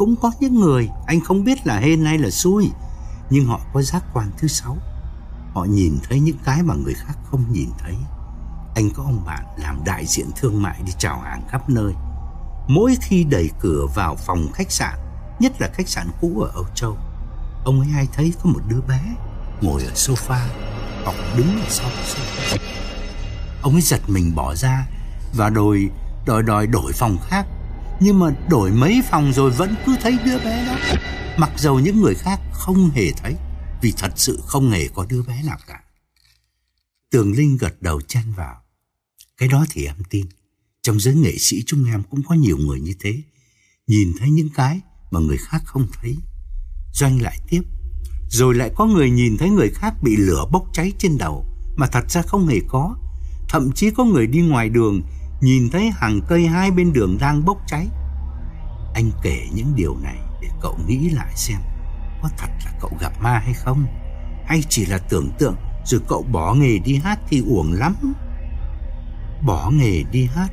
Cũng 0.00 0.16
có 0.16 0.32
những 0.40 0.60
người 0.60 0.88
anh 1.06 1.20
không 1.20 1.44
biết 1.44 1.66
là 1.66 1.78
hên 1.78 2.04
hay 2.04 2.18
là 2.18 2.30
xui, 2.30 2.70
Nhưng 3.30 3.46
họ 3.46 3.60
có 3.72 3.82
giác 3.82 4.04
quan 4.12 4.30
thứ 4.38 4.48
sáu. 4.48 4.76
Họ 5.54 5.64
nhìn 5.64 5.98
thấy 6.08 6.20
những 6.20 6.36
cái 6.44 6.62
mà 6.62 6.74
người 6.74 6.94
khác 6.94 7.14
không 7.30 7.52
nhìn 7.52 7.68
thấy. 7.78 7.94
Anh 8.74 8.90
có 8.90 9.02
ông 9.02 9.22
bạn 9.26 9.44
làm 9.56 9.84
đại 9.84 10.06
diện 10.06 10.26
thương 10.36 10.62
mại 10.62 10.82
đi 10.86 10.92
chào 10.98 11.20
hàng 11.20 11.42
khắp 11.48 11.70
nơi. 11.70 11.92
Mỗi 12.68 12.96
khi 13.00 13.24
đẩy 13.24 13.50
cửa 13.60 13.86
vào 13.94 14.16
phòng 14.16 14.46
khách 14.54 14.70
sạn, 14.70 14.98
Nhất 15.40 15.60
là 15.60 15.68
khách 15.72 15.88
sạn 15.88 16.06
cũ 16.20 16.40
ở 16.40 16.50
Âu 16.54 16.64
Châu, 16.74 16.96
Ông 17.64 17.80
ấy 17.80 17.88
hay 17.88 18.08
thấy 18.12 18.32
có 18.42 18.50
một 18.50 18.60
đứa 18.68 18.80
bé 18.88 19.00
Ngồi 19.60 19.82
ở 19.84 19.92
sofa 19.94 20.40
Hoặc 21.04 21.16
đứng 21.36 21.60
ở 21.60 21.66
sau 21.68 21.90
sofa 21.90 22.58
Ông 23.62 23.72
ấy 23.72 23.82
giật 23.82 24.00
mình 24.06 24.34
bỏ 24.34 24.54
ra 24.54 24.86
Và 25.34 25.50
đòi 25.50 25.88
đòi 26.26 26.42
đòi 26.42 26.66
đổi 26.66 26.92
phòng 26.92 27.16
khác. 27.28 27.46
Nhưng 28.00 28.18
mà 28.18 28.26
đổi 28.50 28.70
mấy 28.70 29.02
phòng 29.10 29.32
rồi 29.32 29.50
vẫn 29.50 29.74
cứ 29.86 29.96
thấy 30.02 30.18
đứa 30.24 30.38
bé 30.38 30.66
đó. 30.66 30.96
Mặc 31.38 31.50
dầu 31.58 31.80
những 31.80 32.00
người 32.00 32.14
khác 32.14 32.40
không 32.52 32.90
hề 32.90 33.12
thấy, 33.12 33.34
Vì 33.82 33.92
thật 33.96 34.12
sự 34.16 34.40
không 34.46 34.70
hề 34.70 34.88
có 34.88 35.06
đứa 35.10 35.22
bé 35.22 35.42
nào 35.42 35.58
cả. 35.66 35.80
Tường 37.10 37.32
Linh 37.32 37.56
gật 37.56 37.82
đầu 37.82 38.00
chen 38.00 38.32
vào. 38.36 38.56
Cái 39.36 39.48
đó 39.48 39.66
thì 39.70 39.86
em 39.86 39.96
tin. 40.10 40.26
Trong 40.82 41.00
giới 41.00 41.14
nghệ 41.14 41.38
sĩ 41.38 41.62
chúng 41.66 41.84
em 41.84 42.02
cũng 42.10 42.22
có 42.28 42.34
nhiều 42.34 42.56
người 42.58 42.80
như 42.80 42.94
thế. 43.00 43.22
Nhìn 43.86 44.12
thấy 44.18 44.30
những 44.30 44.48
cái 44.48 44.80
mà 45.10 45.20
người 45.20 45.36
khác 45.36 45.62
không 45.64 45.86
thấy. 45.92 46.16
Doanh 46.94 47.22
lại 47.22 47.38
tiếp. 47.48 47.62
Rồi 48.30 48.54
lại 48.54 48.70
có 48.76 48.86
người 48.86 49.10
nhìn 49.10 49.36
thấy 49.36 49.50
người 49.50 49.70
khác 49.70 49.94
bị 50.02 50.16
lửa 50.16 50.44
bốc 50.52 50.64
cháy 50.72 50.92
trên 50.98 51.18
đầu, 51.18 51.46
Mà 51.76 51.86
thật 51.86 52.10
ra 52.10 52.22
không 52.22 52.46
hề 52.46 52.60
có. 52.68 52.96
Thậm 53.48 53.72
chí 53.72 53.90
có 53.90 54.04
người 54.04 54.26
đi 54.26 54.40
ngoài 54.40 54.68
đường 54.68 55.02
Nhìn 55.40 55.70
thấy 55.72 55.90
hàng 55.90 56.20
cây 56.28 56.46
hai 56.46 56.70
bên 56.70 56.92
đường 56.92 57.18
đang 57.20 57.44
bốc 57.44 57.58
cháy 57.66 57.86
Anh 58.94 59.10
kể 59.22 59.48
những 59.54 59.72
điều 59.74 59.96
này 60.02 60.18
để 60.42 60.48
cậu 60.60 60.78
nghĩ 60.86 61.10
lại 61.10 61.32
xem 61.36 61.58
Có 62.22 62.28
thật 62.38 62.50
là 62.64 62.72
cậu 62.80 62.90
gặp 63.00 63.12
ma 63.20 63.38
hay 63.38 63.54
không 63.54 63.86
Hay 64.46 64.62
chỉ 64.68 64.86
là 64.86 64.98
tưởng 64.98 65.30
tượng 65.38 65.56
Rồi 65.84 66.00
cậu 66.08 66.22
bỏ 66.22 66.54
nghề 66.54 66.78
đi 66.78 66.96
hát 66.96 67.18
thì 67.28 67.42
uổng 67.46 67.72
lắm 67.72 68.14
Bỏ 69.46 69.70
nghề 69.70 70.02
đi 70.12 70.28
hát 70.34 70.50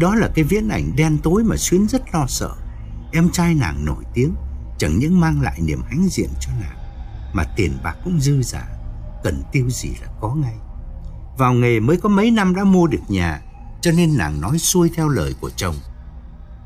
đó 0.00 0.14
là 0.14 0.28
cái 0.34 0.44
viễn 0.44 0.68
ảnh 0.68 0.92
đen 0.96 1.18
tối 1.22 1.44
mà 1.44 1.56
Xuyến 1.56 1.88
rất 1.88 2.02
lo 2.14 2.26
sợ. 2.28 2.50
Em 3.12 3.30
trai 3.30 3.54
nàng 3.54 3.84
nổi 3.84 4.04
tiếng, 4.14 4.34
chẳng 4.78 4.98
những 4.98 5.20
mang 5.20 5.40
lại 5.40 5.60
niềm 5.60 5.82
hãnh 5.88 6.08
diện 6.10 6.28
cho 6.40 6.50
nàng, 6.60 6.78
mà 7.32 7.44
tiền 7.56 7.78
bạc 7.82 7.96
cũng 8.04 8.20
dư 8.20 8.42
giả, 8.42 8.68
cần 9.24 9.42
tiêu 9.52 9.70
gì 9.70 9.88
là 10.02 10.08
có 10.20 10.34
ngay. 10.34 10.54
Vào 11.38 11.52
nghề 11.52 11.80
mới 11.80 11.96
có 11.96 12.08
mấy 12.08 12.30
năm 12.30 12.54
đã 12.54 12.64
mua 12.64 12.86
được 12.86 13.00
nhà, 13.08 13.40
cho 13.82 13.92
nên 13.92 14.16
nàng 14.16 14.40
nói 14.40 14.58
xuôi 14.58 14.90
theo 14.94 15.08
lời 15.08 15.34
của 15.40 15.50
chồng. 15.50 15.74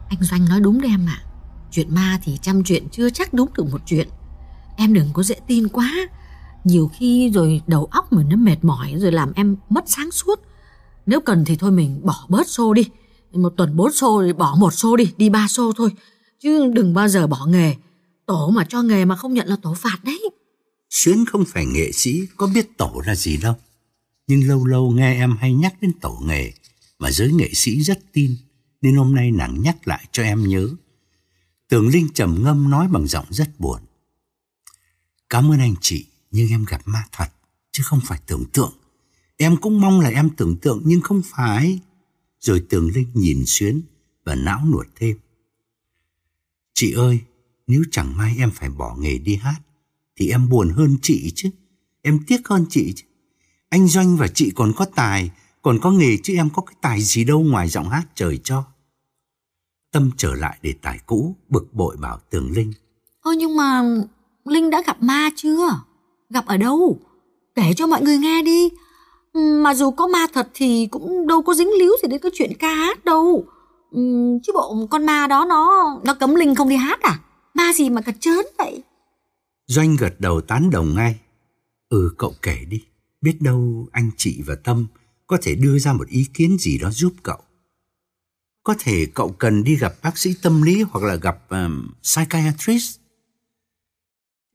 Anh 0.09 0.23
Doanh 0.23 0.45
nói 0.49 0.61
đúng 0.61 0.81
đấy 0.81 0.91
em 0.91 1.07
ạ. 1.07 1.23
Chuyện 1.71 1.95
ma 1.95 2.19
thì 2.23 2.39
trăm 2.43 2.65
chuyện 2.65 2.89
chưa 2.93 3.11
chắc 3.11 3.35
đúng 3.35 3.51
được 3.57 3.65
một 3.73 3.81
chuyện. 3.87 4.09
Em 4.77 4.93
đừng 4.93 5.11
có 5.13 5.23
dễ 5.23 5.35
tin 5.47 5.69
quá. 5.69 5.93
Nhiều 6.65 6.91
khi 6.95 7.31
rồi 7.35 7.61
đầu 7.67 7.85
óc 7.85 8.13
mình 8.13 8.29
nó 8.29 8.37
mệt 8.37 8.65
mỏi 8.65 8.95
rồi 8.97 9.13
làm 9.13 9.33
em 9.33 9.57
mất 9.69 9.85
sáng 9.87 10.11
suốt. 10.11 10.41
Nếu 11.07 11.21
cần 11.21 11.45
thì 11.45 11.57
thôi 11.57 11.71
mình 11.71 12.01
bỏ 12.05 12.27
bớt 12.29 12.49
xô 12.49 12.75
đi 12.75 12.85
một 13.39 13.53
tuần 13.57 13.77
bốn 13.77 13.93
xô 13.93 14.23
thì 14.27 14.33
bỏ 14.33 14.57
một 14.59 14.75
xô 14.75 14.97
đi, 14.97 15.13
đi 15.17 15.31
ba 15.31 15.49
xô 15.49 15.73
thôi. 15.77 15.91
Chứ 16.41 16.71
đừng 16.75 16.95
bao 16.95 17.09
giờ 17.09 17.27
bỏ 17.27 17.47
nghề. 17.47 17.75
Tổ 18.27 18.51
mà 18.51 18.65
cho 18.69 18.83
nghề 18.83 19.05
mà 19.05 19.17
không 19.17 19.35
nhận 19.35 19.49
là 19.49 19.57
tổ 19.63 19.75
phạt 19.75 19.99
đấy. 20.05 20.31
Xuyến 20.91 21.25
không 21.27 21.45
phải 21.45 21.67
nghệ 21.67 21.93
sĩ, 21.93 22.21
có 22.37 22.47
biết 22.55 22.79
tổ 22.79 23.03
là 23.07 23.15
gì 23.15 23.37
đâu. 23.37 23.55
Nhưng 24.27 24.49
lâu 24.49 24.67
lâu 24.67 24.91
nghe 24.91 25.15
em 25.15 25.37
hay 25.41 25.53
nhắc 25.53 25.75
đến 25.81 25.93
tổ 26.01 26.19
nghề, 26.27 26.53
mà 27.05 27.11
giới 27.11 27.33
nghệ 27.33 27.51
sĩ 27.55 27.83
rất 27.83 28.13
tin, 28.13 28.37
nên 28.83 28.97
hôm 28.97 29.15
nay 29.15 29.31
nàng 29.31 29.63
nhắc 29.63 29.89
lại 29.89 30.09
cho 30.13 30.23
em 30.23 30.49
nhớ. 30.49 30.69
Tường 31.69 31.89
Linh 31.89 32.09
trầm 32.15 32.43
ngâm 32.43 32.71
nói 32.71 32.89
bằng 32.89 33.07
giọng 33.07 33.27
rất 33.31 33.61
buồn. 33.61 33.81
Cảm 35.31 35.51
ơn 35.53 35.59
anh 35.59 35.75
chị, 35.81 36.07
nhưng 36.31 36.49
em 36.49 36.65
gặp 36.69 36.83
ma 36.85 37.05
thật, 37.13 37.29
chứ 37.73 37.83
không 37.87 38.01
phải 38.05 38.21
tưởng 38.27 38.45
tượng. 38.53 38.73
Em 39.37 39.57
cũng 39.57 39.81
mong 39.81 40.01
là 40.01 40.09
em 40.09 40.31
tưởng 40.37 40.57
tượng 40.57 40.83
nhưng 40.85 41.01
không 41.01 41.23
phải. 41.25 41.81
Rồi 42.41 42.65
Tường 42.69 42.91
Linh 42.95 43.11
nhìn 43.15 43.45
Xuyến 43.47 43.83
và 44.25 44.35
não 44.35 44.67
nuột 44.67 44.87
thêm. 44.97 45.19
Chị 46.75 46.93
ơi, 46.93 47.21
nếu 47.67 47.85
chẳng 47.91 48.17
may 48.17 48.37
em 48.39 48.51
phải 48.51 48.71
bỏ 48.71 48.97
nghề 48.99 49.19
đi 49.19 49.37
hát, 49.37 49.61
thì 50.17 50.29
em 50.29 50.49
buồn 50.49 50.71
hơn 50.71 50.97
chị 51.03 51.33
chứ. 51.35 51.51
Em 52.03 52.21
tiếc 52.27 52.49
hơn 52.49 52.67
chị 52.71 52.93
chứ. 52.97 53.05
Anh 53.69 53.89
Doanh 53.89 54.17
và 54.17 54.29
chị 54.29 54.53
còn 54.55 54.73
có 54.77 54.85
tài, 54.85 55.31
còn 55.65 55.79
có 55.83 55.91
nghề 55.91 56.17
chứ 56.23 56.35
em 56.37 56.49
có 56.55 56.63
cái 56.63 56.75
tài 56.81 57.01
gì 57.03 57.25
đâu 57.25 57.41
ngoài 57.41 57.69
giọng 57.69 57.89
hát 57.89 58.05
trời 58.15 58.41
cho. 58.45 58.65
Tâm 59.93 60.11
trở 60.17 60.35
lại 60.35 60.59
đề 60.63 60.75
tài 60.83 60.99
cũ, 61.07 61.37
bực 61.49 61.75
bội 61.75 61.97
bảo 61.97 62.19
Tường 62.31 62.51
Linh. 62.53 62.73
Ơ 63.21 63.33
nhưng 63.39 63.57
mà 63.57 63.83
Linh 64.45 64.71
đã 64.71 64.83
gặp 64.87 65.03
ma 65.03 65.31
chưa? 65.37 65.69
Gặp 66.31 66.47
ở 66.47 66.57
đâu? 66.57 66.99
Kể 67.55 67.73
cho 67.77 67.87
mọi 67.87 68.03
người 68.03 68.19
nghe 68.19 68.43
đi. 68.43 68.69
Mà 69.35 69.75
dù 69.75 69.91
có 69.91 70.07
ma 70.07 70.27
thật 70.33 70.49
thì 70.55 70.89
cũng 70.91 71.27
đâu 71.27 71.43
có 71.43 71.55
dính 71.55 71.71
líu 71.79 71.93
gì 72.03 72.09
đến 72.09 72.21
cái 72.21 72.33
chuyện 72.35 72.53
ca 72.59 72.75
hát 72.75 73.05
đâu. 73.05 73.45
Chứ 74.43 74.53
bộ 74.55 74.87
con 74.91 75.07
ma 75.07 75.27
đó 75.27 75.45
nó 75.49 75.71
nó 76.05 76.15
cấm 76.15 76.35
Linh 76.35 76.55
không 76.55 76.69
đi 76.69 76.77
hát 76.77 77.01
à? 77.03 77.21
Ma 77.55 77.73
gì 77.73 77.91
mà 77.91 78.01
cật 78.01 78.15
chớn 78.21 78.47
vậy? 78.59 78.83
Doanh 79.67 79.97
gật 79.97 80.15
đầu 80.19 80.41
tán 80.41 80.71
đồng 80.71 80.95
ngay. 80.95 81.21
Ừ 81.89 82.15
cậu 82.19 82.35
kể 82.43 82.57
đi. 82.69 82.85
Biết 83.21 83.37
đâu 83.41 83.89
anh 83.93 84.11
chị 84.17 84.43
và 84.47 84.55
Tâm 84.65 84.87
có 85.27 85.39
thể 85.43 85.55
đưa 85.55 85.79
ra 85.79 85.93
một 85.93 86.09
ý 86.09 86.27
kiến 86.35 86.57
gì 86.59 86.79
đó 86.79 86.91
giúp 86.91 87.13
cậu. 87.23 87.39
Có 88.63 88.75
thể 88.79 89.07
cậu 89.15 89.33
cần 89.33 89.65
đi 89.65 89.77
gặp 89.77 89.95
bác 90.03 90.19
sĩ 90.19 90.35
tâm 90.43 90.63
lý 90.63 90.83
hoặc 90.83 91.05
là 91.05 91.15
gặp 91.15 91.49
um, 91.49 91.93
psychiatrist. 92.03 92.99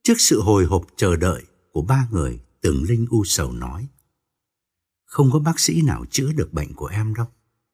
Trước 0.04 0.16
sự 0.18 0.42
hồi 0.42 0.66
hộp 0.66 0.86
chờ 0.96 1.16
đợi 1.16 1.44
của 1.72 1.82
ba 1.82 2.08
người, 2.12 2.40
Tường 2.62 2.84
Linh 2.84 3.06
u 3.10 3.24
sầu 3.26 3.52
nói. 3.52 3.88
Không 5.10 5.32
có 5.32 5.40
bác 5.40 5.60
sĩ 5.60 5.82
nào 5.82 6.06
chữa 6.12 6.32
được 6.32 6.54
bệnh 6.54 6.74
của 6.74 6.86
em 6.86 7.14
đâu 7.14 7.26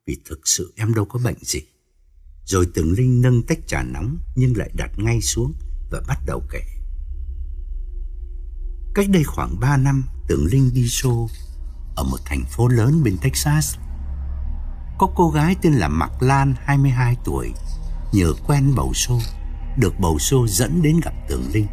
Vì 0.06 0.16
thực 0.24 0.48
sự 0.48 0.72
em 0.76 0.94
đâu 0.94 1.04
có 1.04 1.20
bệnh 1.24 1.36
gì 1.40 1.60
Rồi 2.44 2.68
Tường 2.74 2.92
Linh 2.92 3.22
nâng 3.22 3.42
tách 3.42 3.58
trà 3.66 3.82
nóng 3.82 4.18
Nhưng 4.36 4.56
lại 4.56 4.70
đặt 4.74 4.90
ngay 4.96 5.20
xuống 5.20 5.52
Và 5.90 6.00
bắt 6.08 6.18
đầu 6.26 6.42
kể 6.50 6.62
Cách 8.94 9.06
đây 9.10 9.24
khoảng 9.24 9.60
3 9.60 9.76
năm 9.76 10.04
Tường 10.28 10.46
Linh 10.46 10.70
đi 10.74 10.84
show 10.84 11.28
ở 11.96 12.04
một 12.04 12.18
thành 12.24 12.44
phố 12.44 12.68
lớn 12.68 13.02
bên 13.04 13.18
Texas. 13.18 13.76
Có 14.98 15.08
cô 15.14 15.30
gái 15.30 15.56
tên 15.62 15.72
là 15.72 15.88
Mạc 15.88 16.22
Lan 16.22 16.54
22 16.64 17.16
tuổi, 17.24 17.52
Nhờ 18.12 18.32
quen 18.46 18.72
bầu 18.76 18.94
xô, 18.94 19.18
Được 19.76 20.00
bầu 20.00 20.18
xô 20.18 20.46
dẫn 20.48 20.82
đến 20.82 21.00
gặp 21.04 21.12
Tường 21.28 21.50
Linh. 21.52 21.66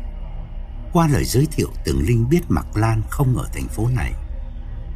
Qua 0.94 1.08
lời 1.08 1.26
giới 1.26 1.48
thiệu, 1.52 1.68
Tường 1.86 2.02
Linh 2.02 2.30
biết 2.30 2.42
Mạc 2.50 2.78
Lan 2.78 3.02
không 3.10 3.38
ở 3.38 3.48
thành 3.54 3.68
phố 3.68 3.88
này. 3.88 4.14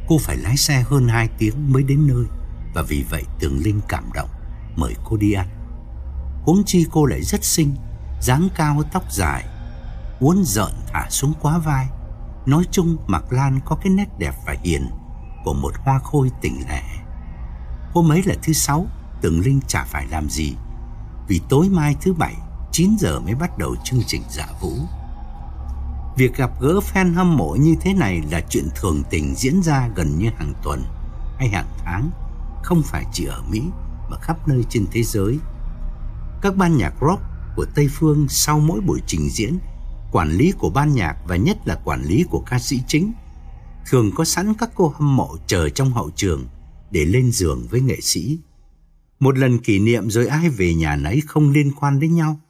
Cô 0.08 0.18
phải 0.18 0.36
lái 0.36 0.56
xe 0.56 0.84
hơn 0.86 1.08
2 1.08 1.28
tiếng 1.38 1.72
mới 1.72 1.82
đến 1.82 2.06
nơi 2.06 2.24
Và 2.74 2.82
vì 2.82 3.04
vậy 3.10 3.24
Tường 3.40 3.58
Linh 3.58 3.80
cảm 3.88 4.12
động, 4.14 4.28
Mời 4.76 4.94
cô 5.04 5.16
đi 5.16 5.32
ăn. 5.32 5.48
Huống 6.42 6.64
chi 6.64 6.86
cô 6.90 7.06
lại 7.06 7.22
rất 7.22 7.44
xinh, 7.44 7.74
dáng 8.20 8.48
cao, 8.56 8.82
tóc 8.92 9.12
dài, 9.12 9.44
Uốn 10.20 10.44
rợn 10.44 10.72
thả 10.86 11.06
xuống 11.10 11.32
quá 11.40 11.58
vai. 11.58 11.88
Nói 12.46 12.64
chung 12.70 12.96
Mạc 13.06 13.32
Lan 13.32 13.60
có 13.64 13.76
cái 13.76 13.90
nét 13.90 14.06
đẹp 14.18 14.34
và 14.46 14.56
hiền. 14.62 14.90
Của 15.44 15.54
một 15.54 15.74
hoa 15.84 15.98
khôi 15.98 16.30
tỉnh 16.40 16.62
lẻ 16.68 16.82
Hôm 17.94 18.12
ấy 18.12 18.22
là 18.26 18.34
thứ 18.42 18.52
sáu 18.52 18.86
Tường 19.20 19.40
Linh 19.40 19.60
chả 19.68 19.84
phải 19.84 20.06
làm 20.10 20.28
gì 20.30 20.54
Vì 21.28 21.40
tối 21.48 21.68
mai 21.68 21.96
thứ 22.00 22.12
bảy 22.12 22.34
9 22.72 22.96
giờ 22.98 23.20
mới 23.20 23.34
bắt 23.34 23.58
đầu 23.58 23.76
chương 23.84 24.02
trình 24.06 24.22
dạ 24.30 24.46
vũ 24.60 24.72
Việc 26.16 26.36
gặp 26.36 26.50
gỡ 26.60 26.80
fan 26.92 27.14
hâm 27.14 27.36
mộ 27.36 27.56
như 27.60 27.76
thế 27.80 27.94
này 27.94 28.22
là 28.30 28.40
chuyện 28.48 28.68
thường 28.74 29.02
tình 29.10 29.34
diễn 29.34 29.62
ra 29.62 29.88
gần 29.94 30.18
như 30.18 30.28
hàng 30.36 30.52
tuần 30.62 30.84
hay 31.38 31.48
hàng 31.48 31.68
tháng, 31.84 32.10
không 32.62 32.82
phải 32.82 33.04
chỉ 33.12 33.24
ở 33.24 33.42
Mỹ 33.50 33.62
mà 34.10 34.16
khắp 34.16 34.48
nơi 34.48 34.64
trên 34.68 34.86
thế 34.92 35.02
giới. 35.02 35.38
Các 36.42 36.56
ban 36.56 36.76
nhạc 36.76 36.94
rock 37.00 37.22
của 37.56 37.66
Tây 37.74 37.88
phương 37.90 38.26
sau 38.28 38.60
mỗi 38.60 38.80
buổi 38.80 39.00
trình 39.06 39.28
diễn, 39.30 39.58
quản 40.12 40.30
lý 40.30 40.52
của 40.58 40.70
ban 40.70 40.94
nhạc 40.94 41.16
và 41.26 41.36
nhất 41.36 41.58
là 41.64 41.74
quản 41.84 42.02
lý 42.02 42.24
của 42.30 42.42
ca 42.46 42.58
sĩ 42.58 42.82
chính 42.86 43.12
thường 43.88 44.10
có 44.14 44.24
sẵn 44.24 44.54
các 44.54 44.70
cô 44.74 44.88
hâm 44.88 45.16
mộ 45.16 45.36
chờ 45.46 45.68
trong 45.68 45.92
hậu 45.92 46.10
trường 46.16 46.46
để 46.90 47.04
lên 47.04 47.32
giường 47.32 47.66
với 47.70 47.80
nghệ 47.80 48.00
sĩ. 48.00 48.38
Một 49.20 49.38
lần 49.38 49.58
kỷ 49.58 49.78
niệm 49.78 50.10
rồi 50.10 50.26
ai 50.26 50.48
về 50.48 50.74
nhà 50.74 50.96
nấy 50.96 51.22
không 51.26 51.50
liên 51.50 51.72
quan 51.80 52.00
đến 52.00 52.14
nhau. 52.14 52.40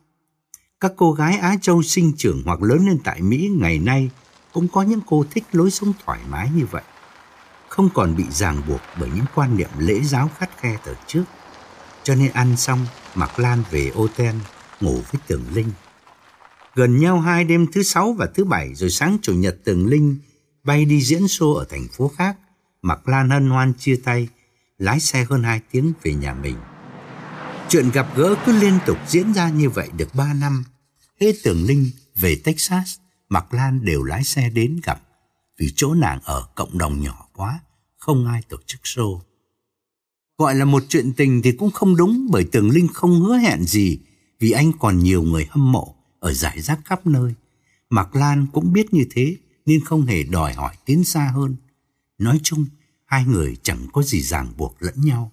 Các 0.80 0.92
cô 0.97 1.12
gái 1.12 1.38
Á 1.38 1.57
Châu 1.61 1.83
sinh 1.83 2.12
trưởng 2.16 2.42
hoặc 2.45 2.62
lớn 2.62 2.87
lên 2.87 2.99
tại 3.04 3.23
Mỹ 3.23 3.50
ngày 3.61 3.78
nay 3.78 4.11
cũng 4.52 4.68
có 4.68 4.83
những 4.83 5.00
cô 5.07 5.25
thích 5.30 5.45
lối 5.52 5.71
sống 5.71 5.92
thoải 6.04 6.21
mái 6.28 6.50
như 6.57 6.66
vậy. 6.71 6.83
Không 7.68 7.88
còn 7.95 8.16
bị 8.16 8.25
ràng 8.30 8.62
buộc 8.68 8.80
bởi 9.00 9.11
những 9.14 9.25
quan 9.35 9.57
niệm 9.57 9.71
lễ 9.78 10.00
giáo 10.00 10.30
khắt 10.38 10.50
khe 10.61 10.76
từ 10.85 10.95
trước. 11.07 11.25
Cho 12.02 12.14
nên 12.14 12.33
ăn 12.33 12.57
xong, 12.57 12.87
Mạc 13.14 13.38
Lan 13.38 13.62
về 13.71 13.88
ô 13.88 14.09
ten, 14.16 14.35
ngủ 14.80 14.95
với 14.95 15.21
Tường 15.26 15.45
Linh. 15.54 15.71
Gần 16.75 16.99
nhau 16.99 17.21
hai 17.21 17.45
đêm 17.45 17.66
thứ 17.73 17.83
sáu 17.83 18.12
và 18.12 18.26
thứ 18.35 18.45
bảy 18.45 18.75
rồi 18.75 18.90
sáng 18.90 19.18
chủ 19.23 19.35
nhật 19.35 19.57
Tường 19.64 19.87
Linh 19.87 20.16
bay 20.68 20.84
đi 20.84 21.00
diễn 21.00 21.22
show 21.22 21.54
ở 21.54 21.66
thành 21.70 21.88
phố 21.92 22.08
khác. 22.08 22.37
Mạc 22.82 23.08
Lan 23.08 23.30
hân 23.30 23.50
hoan 23.50 23.72
chia 23.78 24.00
tay, 24.04 24.28
lái 24.78 25.00
xe 25.00 25.26
hơn 25.30 25.42
hai 25.42 25.60
tiếng 25.70 25.92
về 26.02 26.14
nhà 26.14 26.34
mình. 26.34 26.56
Chuyện 27.68 27.90
gặp 27.90 28.16
gỡ 28.16 28.37
cứ 28.46 28.60
liên 28.60 28.78
tục 28.87 28.98
diễn 29.06 29.32
ra 29.32 29.50
như 29.50 29.70
vậy 29.70 29.88
được 29.96 30.14
3 30.14 30.34
năm. 30.34 30.64
hễ 31.20 31.32
Tường 31.44 31.64
Linh 31.64 31.90
về 32.14 32.37
Texas, 32.44 32.98
Mạc 33.28 33.54
Lan 33.54 33.84
đều 33.84 34.02
lái 34.02 34.25
xe 34.25 34.50
đến 34.50 34.80
gặp 34.84 35.00
vì 35.58 35.72
chỗ 35.76 35.94
nàng 35.94 36.20
ở 36.25 36.46
cộng 36.54 36.78
đồng 36.78 37.02
nhỏ 37.02 37.28
quá, 37.32 37.60
không 37.96 38.26
ai 38.26 38.42
tổ 38.48 38.56
chức 38.66 38.80
show. 38.84 39.20
Gọi 40.38 40.54
là 40.54 40.64
một 40.64 40.82
chuyện 40.88 41.12
tình 41.12 41.42
thì 41.42 41.52
cũng 41.52 41.70
không 41.70 41.96
đúng 41.96 42.28
bởi 42.30 42.44
Tường 42.44 42.70
Linh 42.70 42.88
không 42.88 43.20
hứa 43.20 43.37
hẹn 43.37 43.64
gì 43.64 44.00
vì 44.40 44.50
anh 44.50 44.72
còn 44.78 44.98
nhiều 44.98 45.22
người 45.22 45.46
hâm 45.50 45.72
mộ 45.72 45.94
ở 46.20 46.32
giải 46.32 46.60
rác 46.60 46.78
khắp 46.84 47.06
nơi. 47.06 47.34
Mạc 47.90 48.16
Lan 48.16 48.46
cũng 48.52 48.72
biết 48.72 48.94
như 48.94 49.04
thế 49.10 49.37
nên 49.68 49.84
không 49.84 50.06
hề 50.06 50.22
đòi 50.22 50.52
hỏi 50.54 50.75
tiến 50.84 51.04
xa 51.04 51.32
hơn. 51.34 51.56
Nói 52.18 52.40
chung, 52.42 52.66
hai 53.04 53.25
người 53.25 53.56
chẳng 53.62 53.87
có 53.92 54.02
gì 54.02 54.22
ràng 54.22 54.52
buộc 54.56 54.76
lẫn 54.82 54.94
nhau. 54.96 55.32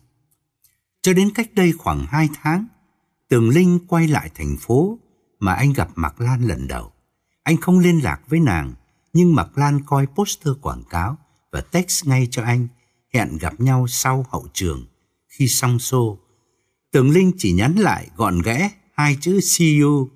Cho 1.02 1.14
đến 1.14 1.30
cách 1.36 1.50
đây 1.54 1.72
khoảng 1.72 2.06
hai 2.10 2.30
tháng, 2.42 2.66
Tường 3.30 3.50
Linh 3.50 3.80
quay 3.88 4.08
lại 4.08 4.30
thành 4.36 4.58
phố 4.58 5.00
mà 5.40 5.54
anh 5.54 5.74
gặp 5.74 5.90
Mạc 5.96 6.22
Lan 6.22 6.42
lần 6.42 6.68
đầu. 6.68 6.92
Anh 7.44 7.58
không 7.58 7.80
liên 7.80 8.04
lạc 8.04 8.22
với 8.30 8.40
nàng, 8.40 8.74
nhưng 9.14 9.36
Mạc 9.36 9.58
Lan 9.58 9.82
coi 9.86 10.08
poster 10.16 10.54
quảng 10.62 10.84
cáo 10.90 11.18
và 11.52 11.62
text 11.62 12.08
ngay 12.08 12.28
cho 12.32 12.44
anh, 12.44 12.68
hẹn 13.14 13.38
gặp 13.38 13.60
nhau 13.60 13.88
sau 13.88 14.26
hậu 14.30 14.48
trường 14.54 14.86
khi 15.28 15.48
xong 15.48 15.78
show. 15.78 16.18
Tường 16.92 17.10
Linh 17.10 17.32
chỉ 17.38 17.52
nhắn 17.52 17.76
lại 17.76 18.10
gọn 18.16 18.42
ghẽ 18.42 18.72
hai 18.94 19.18
chữ 19.22 19.40
see 19.40 19.80
you. 19.80 20.10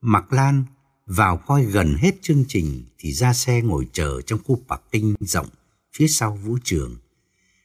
Mạc 0.00 0.32
Lan 0.32 0.64
vào 1.06 1.36
coi 1.36 1.64
gần 1.64 1.94
hết 1.98 2.22
chương 2.22 2.44
trình 2.48 2.84
thì 2.98 3.12
ra 3.12 3.32
xe 3.32 3.60
ngồi 3.60 3.88
chờ 3.92 4.20
trong 4.26 4.38
khu 4.44 4.60
parking 4.68 5.14
rộng 5.20 5.48
phía 5.96 6.06
sau 6.06 6.38
vũ 6.44 6.58
trường. 6.64 6.96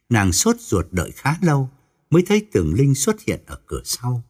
Nàng 0.10 0.32
sốt 0.32 0.56
ruột 0.60 0.86
đợi 0.92 1.12
khá 1.16 1.36
lâu 1.42 1.70
mới 2.10 2.24
thấy 2.28 2.48
Tường 2.52 2.74
Linh 2.74 2.96
xuất 2.96 3.22
hiện 3.22 3.40
ở 3.46 3.60
cửa 3.66 3.82
sau. 3.86 4.24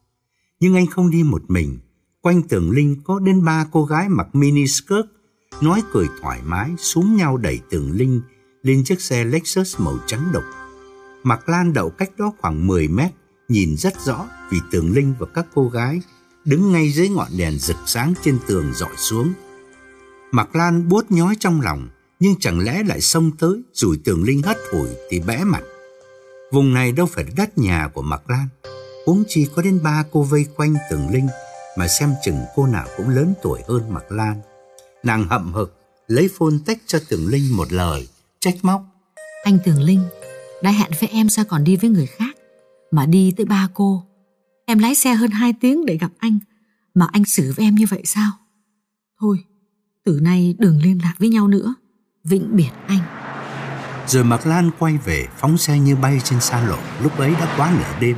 Nhưng 0.60 0.74
anh 0.74 0.86
không 0.86 1.10
đi 1.10 1.22
một 1.22 1.42
mình. 1.48 1.78
Quanh 2.20 2.42
Tường 2.42 2.70
Linh 2.70 2.96
có 3.04 3.18
đến 3.18 3.44
ba 3.44 3.66
cô 3.72 3.84
gái 3.84 4.08
mặc 4.08 4.34
mini 4.34 4.66
skirt, 4.66 5.06
nói 5.62 5.82
cười 5.92 6.06
thoải 6.20 6.40
mái, 6.44 6.70
súm 6.78 7.16
nhau 7.16 7.36
đẩy 7.36 7.60
Tường 7.70 7.90
Linh 7.92 8.20
lên 8.62 8.84
chiếc 8.84 9.00
xe 9.00 9.24
Lexus 9.24 9.80
màu 9.80 9.98
trắng 10.06 10.30
độc. 10.32 10.44
Mặc 11.22 11.48
Lan 11.48 11.72
đậu 11.72 11.90
cách 11.90 12.10
đó 12.18 12.32
khoảng 12.38 12.66
10 12.66 12.88
mét, 12.88 13.10
nhìn 13.48 13.76
rất 13.76 14.00
rõ 14.00 14.28
vì 14.50 14.58
Tường 14.70 14.92
Linh 14.92 15.14
và 15.18 15.26
các 15.34 15.46
cô 15.54 15.68
gái 15.68 16.00
đứng 16.44 16.72
ngay 16.72 16.92
dưới 16.92 17.08
ngọn 17.08 17.28
đèn 17.36 17.58
rực 17.58 17.76
sáng 17.86 18.14
trên 18.22 18.38
tường 18.46 18.72
dọi 18.74 18.96
xuống. 18.96 19.32
Mặc 20.32 20.56
Lan 20.56 20.88
buốt 20.88 21.10
nhói 21.10 21.34
trong 21.40 21.60
lòng, 21.60 21.88
nhưng 22.20 22.34
chẳng 22.40 22.60
lẽ 22.60 22.82
lại 22.86 23.00
xông 23.00 23.30
tới, 23.38 23.62
rủi 23.72 23.98
Tường 24.04 24.24
Linh 24.24 24.42
hất 24.42 24.58
hủi 24.72 24.88
thì 25.10 25.20
bẽ 25.20 25.44
mặt. 25.44 25.62
Vùng 26.50 26.74
này 26.74 26.92
đâu 26.92 27.06
phải 27.06 27.24
đất 27.36 27.58
nhà 27.58 27.88
của 27.94 28.02
Mạc 28.02 28.30
Lan 28.30 28.48
Huống 29.06 29.24
chi 29.28 29.46
có 29.54 29.62
đến 29.62 29.82
ba 29.82 30.04
cô 30.12 30.22
vây 30.22 30.46
quanh 30.56 30.74
Tường 30.90 31.10
Linh 31.10 31.28
Mà 31.76 31.88
xem 31.88 32.14
chừng 32.24 32.36
cô 32.56 32.66
nào 32.66 32.86
cũng 32.96 33.08
lớn 33.08 33.34
tuổi 33.42 33.60
hơn 33.68 33.94
Mạc 33.94 34.12
Lan 34.12 34.40
Nàng 35.02 35.28
hậm 35.28 35.52
hực 35.52 35.76
Lấy 36.06 36.28
phone 36.38 36.54
tách 36.66 36.78
cho 36.86 36.98
Tường 37.08 37.26
Linh 37.26 37.56
một 37.56 37.72
lời 37.72 38.08
Trách 38.40 38.54
móc 38.62 38.82
Anh 39.44 39.58
Tường 39.64 39.82
Linh 39.82 40.02
Đã 40.62 40.70
hẹn 40.70 40.90
với 41.00 41.08
em 41.08 41.28
sao 41.28 41.44
còn 41.48 41.64
đi 41.64 41.76
với 41.76 41.90
người 41.90 42.06
khác 42.06 42.36
Mà 42.90 43.06
đi 43.06 43.34
tới 43.36 43.46
ba 43.46 43.68
cô 43.74 44.04
Em 44.70 44.78
lái 44.78 44.94
xe 44.94 45.14
hơn 45.14 45.30
hai 45.30 45.52
tiếng 45.52 45.86
để 45.86 45.96
gặp 45.96 46.10
anh. 46.18 46.38
Mà 46.94 47.06
anh 47.12 47.24
xử 47.24 47.52
với 47.56 47.66
em 47.66 47.74
như 47.74 47.86
vậy 47.90 48.02
sao? 48.04 48.30
Thôi, 49.20 49.38
Từ 50.04 50.20
nay 50.22 50.54
đừng 50.58 50.82
liên 50.82 50.98
lạc 51.02 51.14
với 51.18 51.28
nhau 51.28 51.48
nữa. 51.48 51.74
Vĩnh 52.24 52.56
biệt 52.56 52.70
anh. 52.86 53.00
Rồi 54.06 54.24
Mạc 54.24 54.46
Lan 54.46 54.70
quay 54.78 54.98
về, 55.04 55.26
phóng 55.36 55.58
xe 55.58 55.78
như 55.78 55.96
bay 55.96 56.20
trên 56.24 56.40
xa 56.40 56.68
lộ. 56.68 56.78
Lúc 57.02 57.18
ấy 57.18 57.30
đã 57.30 57.54
quá 57.56 57.72
nửa 57.78 58.00
đêm. 58.00 58.16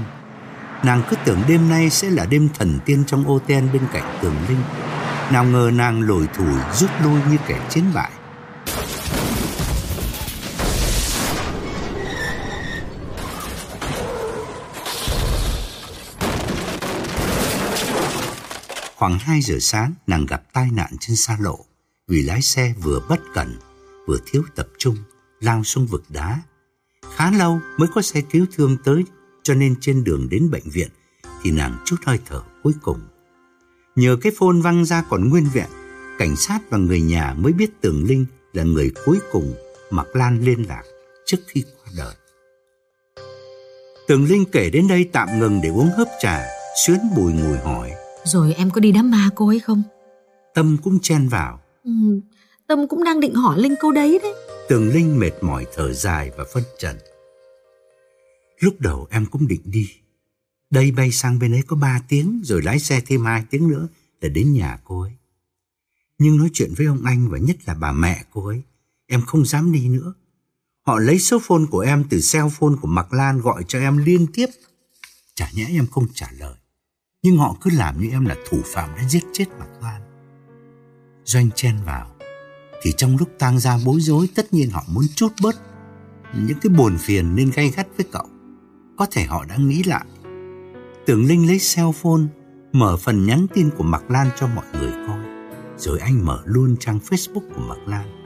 Nàng 0.84 1.02
cứ 1.10 1.16
tưởng 1.24 1.40
đêm 1.48 1.68
nay 1.68 1.90
sẽ 1.90 2.10
là 2.10 2.26
đêm 2.26 2.48
thần 2.54 2.78
tiên 2.84 3.04
trong 3.06 3.26
ô 3.26 3.38
ten 3.38 3.68
bên 3.72 3.82
cạnh 3.92 4.18
tường 4.22 4.36
linh. 4.48 4.62
Nào 5.32 5.44
ngờ 5.44 5.70
nàng 5.74 6.02
lồi 6.02 6.28
thủi, 6.34 6.54
rút 6.74 6.90
lui 7.04 7.20
như 7.30 7.36
kẻ 7.46 7.68
chiến 7.70 7.84
bại. 7.94 8.10
Khoảng 19.02 19.18
2 19.18 19.40
giờ 19.42 19.58
sáng 19.60 19.94
nàng 20.06 20.26
gặp 20.26 20.42
tai 20.52 20.68
nạn 20.72 20.96
trên 21.00 21.16
xa 21.16 21.38
lộ 21.40 21.58
Vì 22.08 22.22
lái 22.22 22.42
xe 22.42 22.74
vừa 22.82 23.00
bất 23.08 23.20
cẩn 23.34 23.58
vừa 24.06 24.18
thiếu 24.26 24.42
tập 24.56 24.68
trung 24.78 24.96
lao 25.40 25.64
xuống 25.64 25.86
vực 25.86 26.04
đá. 26.08 26.40
Khá 27.16 27.30
lâu 27.30 27.60
mới 27.78 27.88
có 27.94 28.02
xe 28.02 28.20
cứu 28.20 28.46
thương 28.52 28.76
tới, 28.84 29.04
cho 29.42 29.54
nên 29.54 29.74
trên 29.80 30.04
đường 30.04 30.28
đến 30.30 30.50
bệnh 30.50 30.70
viện 30.70 30.88
thì 31.42 31.50
nàng 31.50 31.76
chút 31.84 31.96
hơi 32.04 32.18
thở 32.26 32.42
cuối 32.62 32.72
cùng. 32.82 33.00
Nhờ 33.96 34.16
cái 34.20 34.32
phone 34.38 34.56
văng 34.62 34.84
ra 34.84 35.04
còn 35.08 35.28
nguyên 35.28 35.46
vẹn, 35.52 35.70
cảnh 36.18 36.36
sát 36.36 36.58
và 36.70 36.78
người 36.78 37.00
nhà 37.00 37.34
mới 37.34 37.52
biết 37.52 37.70
Tường 37.80 38.04
Linh 38.04 38.26
là 38.52 38.62
người 38.62 38.92
cuối 39.04 39.18
cùng 39.32 39.54
Mạc 39.90 40.16
Lan 40.16 40.40
liên 40.40 40.68
lạc 40.68 40.82
trước 41.26 41.38
khi 41.46 41.62
qua 41.62 41.92
đời. 41.96 42.14
Tường 44.08 44.24
Linh 44.24 44.44
kể 44.52 44.70
đến 44.70 44.88
đây 44.88 45.08
tạm 45.12 45.38
ngừng 45.38 45.60
để 45.62 45.68
uống 45.68 45.90
hớp 45.96 46.08
trà, 46.20 46.44
xuyến 46.86 46.98
bùi 47.16 47.32
ngùi 47.32 47.58
hỏi. 47.58 47.90
Rồi 48.24 48.54
em 48.54 48.70
có 48.70 48.80
đi 48.80 48.92
đám 48.92 49.10
ma 49.10 49.30
cô 49.34 49.48
ấy 49.48 49.60
không? 49.60 49.82
Tâm 50.54 50.76
cũng 50.82 51.00
chen 51.00 51.28
vào. 51.28 51.60
Ừ, 51.84 51.90
Tâm 52.66 52.88
cũng 52.88 53.04
đang 53.04 53.20
định 53.20 53.34
hỏi 53.34 53.58
Linh 53.60 53.74
câu 53.80 53.92
đấy 53.92 54.18
đấy. 54.22 54.34
Tường 54.68 54.88
Linh 54.88 55.18
mệt 55.18 55.32
mỏi 55.40 55.66
thở 55.74 55.92
dài 55.92 56.30
và 56.36 56.44
phân 56.54 56.62
trần. 56.78 56.96
Lúc 58.58 58.74
đầu 58.78 59.06
em 59.10 59.26
cũng 59.26 59.48
định 59.48 59.60
đi. 59.64 59.90
Đây 60.70 60.90
bay 60.90 61.12
sang 61.12 61.38
bên 61.38 61.54
ấy 61.54 61.62
có 61.66 61.76
3 61.76 62.02
tiếng 62.08 62.40
rồi 62.44 62.62
lái 62.62 62.78
xe 62.78 63.00
thêm 63.06 63.24
2 63.24 63.44
tiếng 63.50 63.68
nữa 63.68 63.88
để 64.20 64.28
đến 64.28 64.52
nhà 64.52 64.78
cô 64.84 65.00
ấy. 65.00 65.12
Nhưng 66.18 66.36
nói 66.36 66.50
chuyện 66.52 66.74
với 66.76 66.86
ông 66.86 67.04
anh 67.04 67.28
và 67.30 67.38
nhất 67.38 67.56
là 67.66 67.74
bà 67.74 67.92
mẹ 67.92 68.24
cô 68.32 68.46
ấy, 68.46 68.62
em 69.06 69.22
không 69.26 69.46
dám 69.46 69.72
đi 69.72 69.88
nữa. 69.88 70.14
Họ 70.86 70.98
lấy 70.98 71.18
số 71.18 71.38
phone 71.42 71.62
của 71.70 71.80
em 71.80 72.04
từ 72.10 72.20
cell 72.32 72.48
phone 72.58 72.74
của 72.80 72.88
Mạc 72.88 73.12
Lan 73.12 73.40
gọi 73.40 73.64
cho 73.68 73.78
em 73.78 73.96
liên 73.96 74.26
tiếp. 74.32 74.46
Chả 75.34 75.50
nhẽ 75.54 75.66
em 75.70 75.86
không 75.86 76.06
trả 76.14 76.28
lời. 76.38 76.54
Nhưng 77.24 77.36
họ 77.36 77.56
cứ 77.60 77.70
làm 77.70 78.00
như 78.00 78.08
em 78.10 78.24
là 78.24 78.36
thủ 78.50 78.58
phạm 78.64 78.88
đã 78.96 79.08
giết 79.08 79.24
chết 79.32 79.44
Mạc 79.58 79.82
Lan. 79.82 80.02
Doanh 81.24 81.50
chen 81.54 81.76
vào 81.86 82.06
thì 82.82 82.92
trong 82.96 83.16
lúc 83.16 83.28
tang 83.38 83.58
ra 83.58 83.78
bối 83.84 84.00
rối 84.00 84.28
tất 84.34 84.52
nhiên 84.52 84.70
họ 84.70 84.84
muốn 84.88 85.04
chút 85.14 85.32
bớt 85.42 85.56
những 86.34 86.58
cái 86.62 86.70
buồn 86.70 86.96
phiền 86.98 87.36
nên 87.36 87.50
gay 87.54 87.72
gắt 87.76 87.86
với 87.96 88.06
cậu. 88.12 88.26
Có 88.96 89.06
thể 89.10 89.24
họ 89.24 89.44
đã 89.44 89.56
nghĩ 89.56 89.82
lại. 89.82 90.04
Tưởng 91.06 91.26
Linh 91.26 91.46
lấy 91.46 91.58
cell 91.74 91.90
phone, 91.94 92.22
mở 92.72 92.96
phần 92.96 93.26
nhắn 93.26 93.46
tin 93.54 93.70
của 93.76 93.84
Mạc 93.84 94.10
Lan 94.10 94.28
cho 94.38 94.46
mọi 94.46 94.66
người 94.80 94.92
coi. 95.06 95.20
Rồi 95.76 95.98
anh 95.98 96.24
mở 96.24 96.42
luôn 96.44 96.76
trang 96.80 96.98
Facebook 97.08 97.54
của 97.54 97.60
Mạc 97.60 97.88
Lan. 97.88 98.22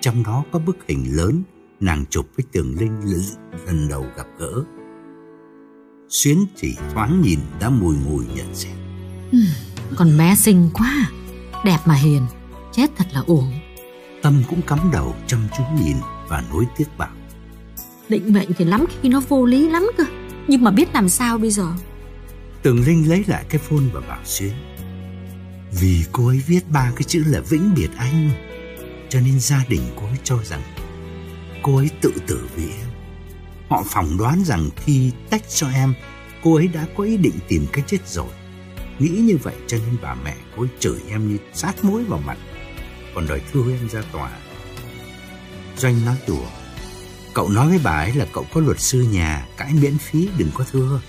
Trong 0.00 0.22
đó 0.22 0.44
có 0.52 0.58
bức 0.58 0.76
hình 0.88 1.16
lớn 1.16 1.42
nàng 1.80 2.04
chụp 2.10 2.26
với 2.36 2.44
Tường 2.52 2.76
Linh 2.78 3.00
lần 3.66 3.88
đầu 3.88 4.06
gặp 4.16 4.26
gỡ. 4.38 4.64
Xuyến 6.10 6.46
chỉ 6.56 6.76
thoáng 6.92 7.22
nhìn 7.22 7.38
đã 7.60 7.70
mùi 7.70 7.96
ngùi 7.96 8.24
nhận 8.34 8.54
xét. 8.54 8.72
Ừ, 9.32 9.38
con 9.96 10.18
bé 10.18 10.34
xinh 10.36 10.70
quá, 10.74 11.10
đẹp 11.64 11.78
mà 11.84 11.94
hiền, 11.94 12.26
chết 12.72 12.90
thật 12.96 13.04
là 13.12 13.20
uổng. 13.26 13.52
Tâm 14.22 14.42
cũng 14.48 14.62
cắm 14.62 14.78
đầu 14.92 15.14
chăm 15.26 15.48
chú 15.56 15.62
nhìn 15.84 15.96
và 16.28 16.44
nối 16.50 16.66
tiếc 16.76 16.98
bảo. 16.98 17.10
Định 18.08 18.32
mệnh 18.32 18.48
thì 18.58 18.64
lắm 18.64 18.84
khi 19.02 19.08
nó 19.08 19.20
vô 19.28 19.46
lý 19.46 19.70
lắm 19.70 19.90
cơ. 19.96 20.04
Nhưng 20.48 20.64
mà 20.64 20.70
biết 20.70 20.94
làm 20.94 21.08
sao 21.08 21.38
bây 21.38 21.50
giờ? 21.50 21.72
Tường 22.62 22.84
Linh 22.86 23.08
lấy 23.08 23.24
lại 23.26 23.44
cái 23.48 23.60
phone 23.60 23.84
và 23.92 24.00
bảo 24.00 24.20
Xuyến. 24.24 24.52
Vì 25.80 26.04
cô 26.12 26.26
ấy 26.26 26.42
viết 26.46 26.60
ba 26.68 26.92
cái 26.96 27.02
chữ 27.02 27.24
là 27.26 27.40
vĩnh 27.40 27.74
biệt 27.74 27.90
anh 27.96 28.30
Cho 29.08 29.20
nên 29.20 29.40
gia 29.40 29.64
đình 29.68 29.82
cô 29.96 30.06
ấy 30.06 30.18
cho 30.24 30.38
rằng 30.44 30.62
Cô 31.62 31.76
ấy 31.76 31.90
tự 32.00 32.12
tử 32.26 32.48
vì 32.56 32.62
em 32.62 32.89
Họ 33.70 33.82
phỏng 33.86 34.16
đoán 34.18 34.44
rằng 34.44 34.70
khi 34.76 35.10
tách 35.30 35.42
cho 35.48 35.68
em, 35.68 35.94
Cô 36.42 36.54
ấy 36.54 36.68
đã 36.68 36.86
có 36.96 37.04
ý 37.04 37.16
định 37.16 37.34
tìm 37.48 37.66
cái 37.72 37.84
chết 37.86 38.08
rồi 38.08 38.28
Nghĩ 38.98 39.08
như 39.08 39.38
vậy 39.42 39.54
cho 39.66 39.76
nên 39.76 39.96
bà 40.02 40.14
mẹ 40.14 40.36
cô 40.56 40.62
ấy 40.62 40.68
chửi 40.78 41.00
em 41.08 41.28
như 41.28 41.38
sát 41.54 41.84
mũi 41.84 42.04
vào 42.04 42.20
mặt 42.26 42.38
Còn 43.14 43.26
đòi 43.26 43.42
thưa 43.52 43.62
em 43.80 43.88
ra 43.88 44.02
tòa 44.12 44.30
Doanh 45.76 46.04
nói 46.04 46.16
đùa, 46.28 46.46
Cậu 47.34 47.48
nói 47.48 47.68
với 47.68 47.80
bà 47.84 47.90
ấy 47.90 48.12
là 48.14 48.26
cậu 48.32 48.46
có 48.52 48.60
luật 48.60 48.80
sư 48.80 49.06
nhà, 49.12 49.46
Cãi 49.56 49.72
miễn 49.80 49.98
phí, 49.98 50.28
đừng 50.38 50.50
có 50.54 50.64
thưa 50.72 51.00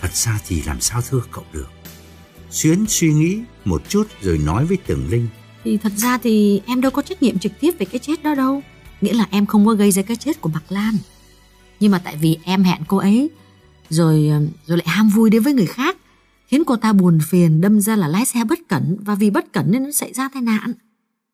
Thật 0.00 0.14
ra 0.14 0.40
thì 0.46 0.62
làm 0.62 0.80
sao 0.80 1.02
thưa 1.10 1.20
cậu 1.32 1.44
được 1.52 1.68
Xuyến 2.50 2.84
suy 2.88 3.12
nghĩ 3.12 3.38
một 3.64 3.82
chút 3.88 4.06
rồi 4.22 4.38
nói 4.38 4.64
với 4.64 4.76
Tường 4.86 5.06
Linh. 5.10 5.28
Thì 5.64 5.78
thật 5.78 5.92
ra 5.96 6.18
thì 6.18 6.60
em 6.66 6.80
đâu 6.80 6.90
có 6.90 7.02
trách 7.02 7.22
nhiệm 7.22 7.38
trực 7.38 7.52
tiếp 7.60 7.70
về 7.78 7.86
cái 7.86 7.98
chết 7.98 8.22
đó 8.22 8.34
đâu. 8.34 8.62
Nghĩa 9.00 9.12
là 9.12 9.26
em 9.30 9.46
không 9.46 9.66
có 9.66 9.74
gây 9.74 9.92
ra 9.92 10.02
cái 10.02 10.16
chết 10.16 10.40
của 10.40 10.50
bạc 10.54 10.62
Lan. 10.68 10.94
Nhưng 11.80 11.92
mà 11.92 11.98
tại 11.98 12.16
vì 12.16 12.38
em 12.44 12.62
hẹn 12.62 12.82
cô 12.88 12.96
ấy, 12.96 13.30
rồi 13.90 14.30
rồi 14.66 14.78
lại 14.78 14.86
ham 14.88 15.08
vui 15.08 15.30
đến 15.30 15.42
với 15.42 15.52
người 15.52 15.66
khác, 15.66 15.96
khiến 16.46 16.64
cô 16.66 16.76
ta 16.76 16.92
buồn 16.92 17.18
phiền 17.28 17.60
đâm 17.60 17.80
ra 17.80 17.96
là 17.96 18.08
lái 18.08 18.26
xe 18.26 18.44
bất 18.44 18.58
cẩn 18.68 18.96
và 19.00 19.14
vì 19.14 19.30
bất 19.30 19.52
cẩn 19.52 19.70
nên 19.70 19.82
nó 19.82 19.90
xảy 19.92 20.12
ra 20.12 20.28
tai 20.32 20.42
nạn. 20.42 20.72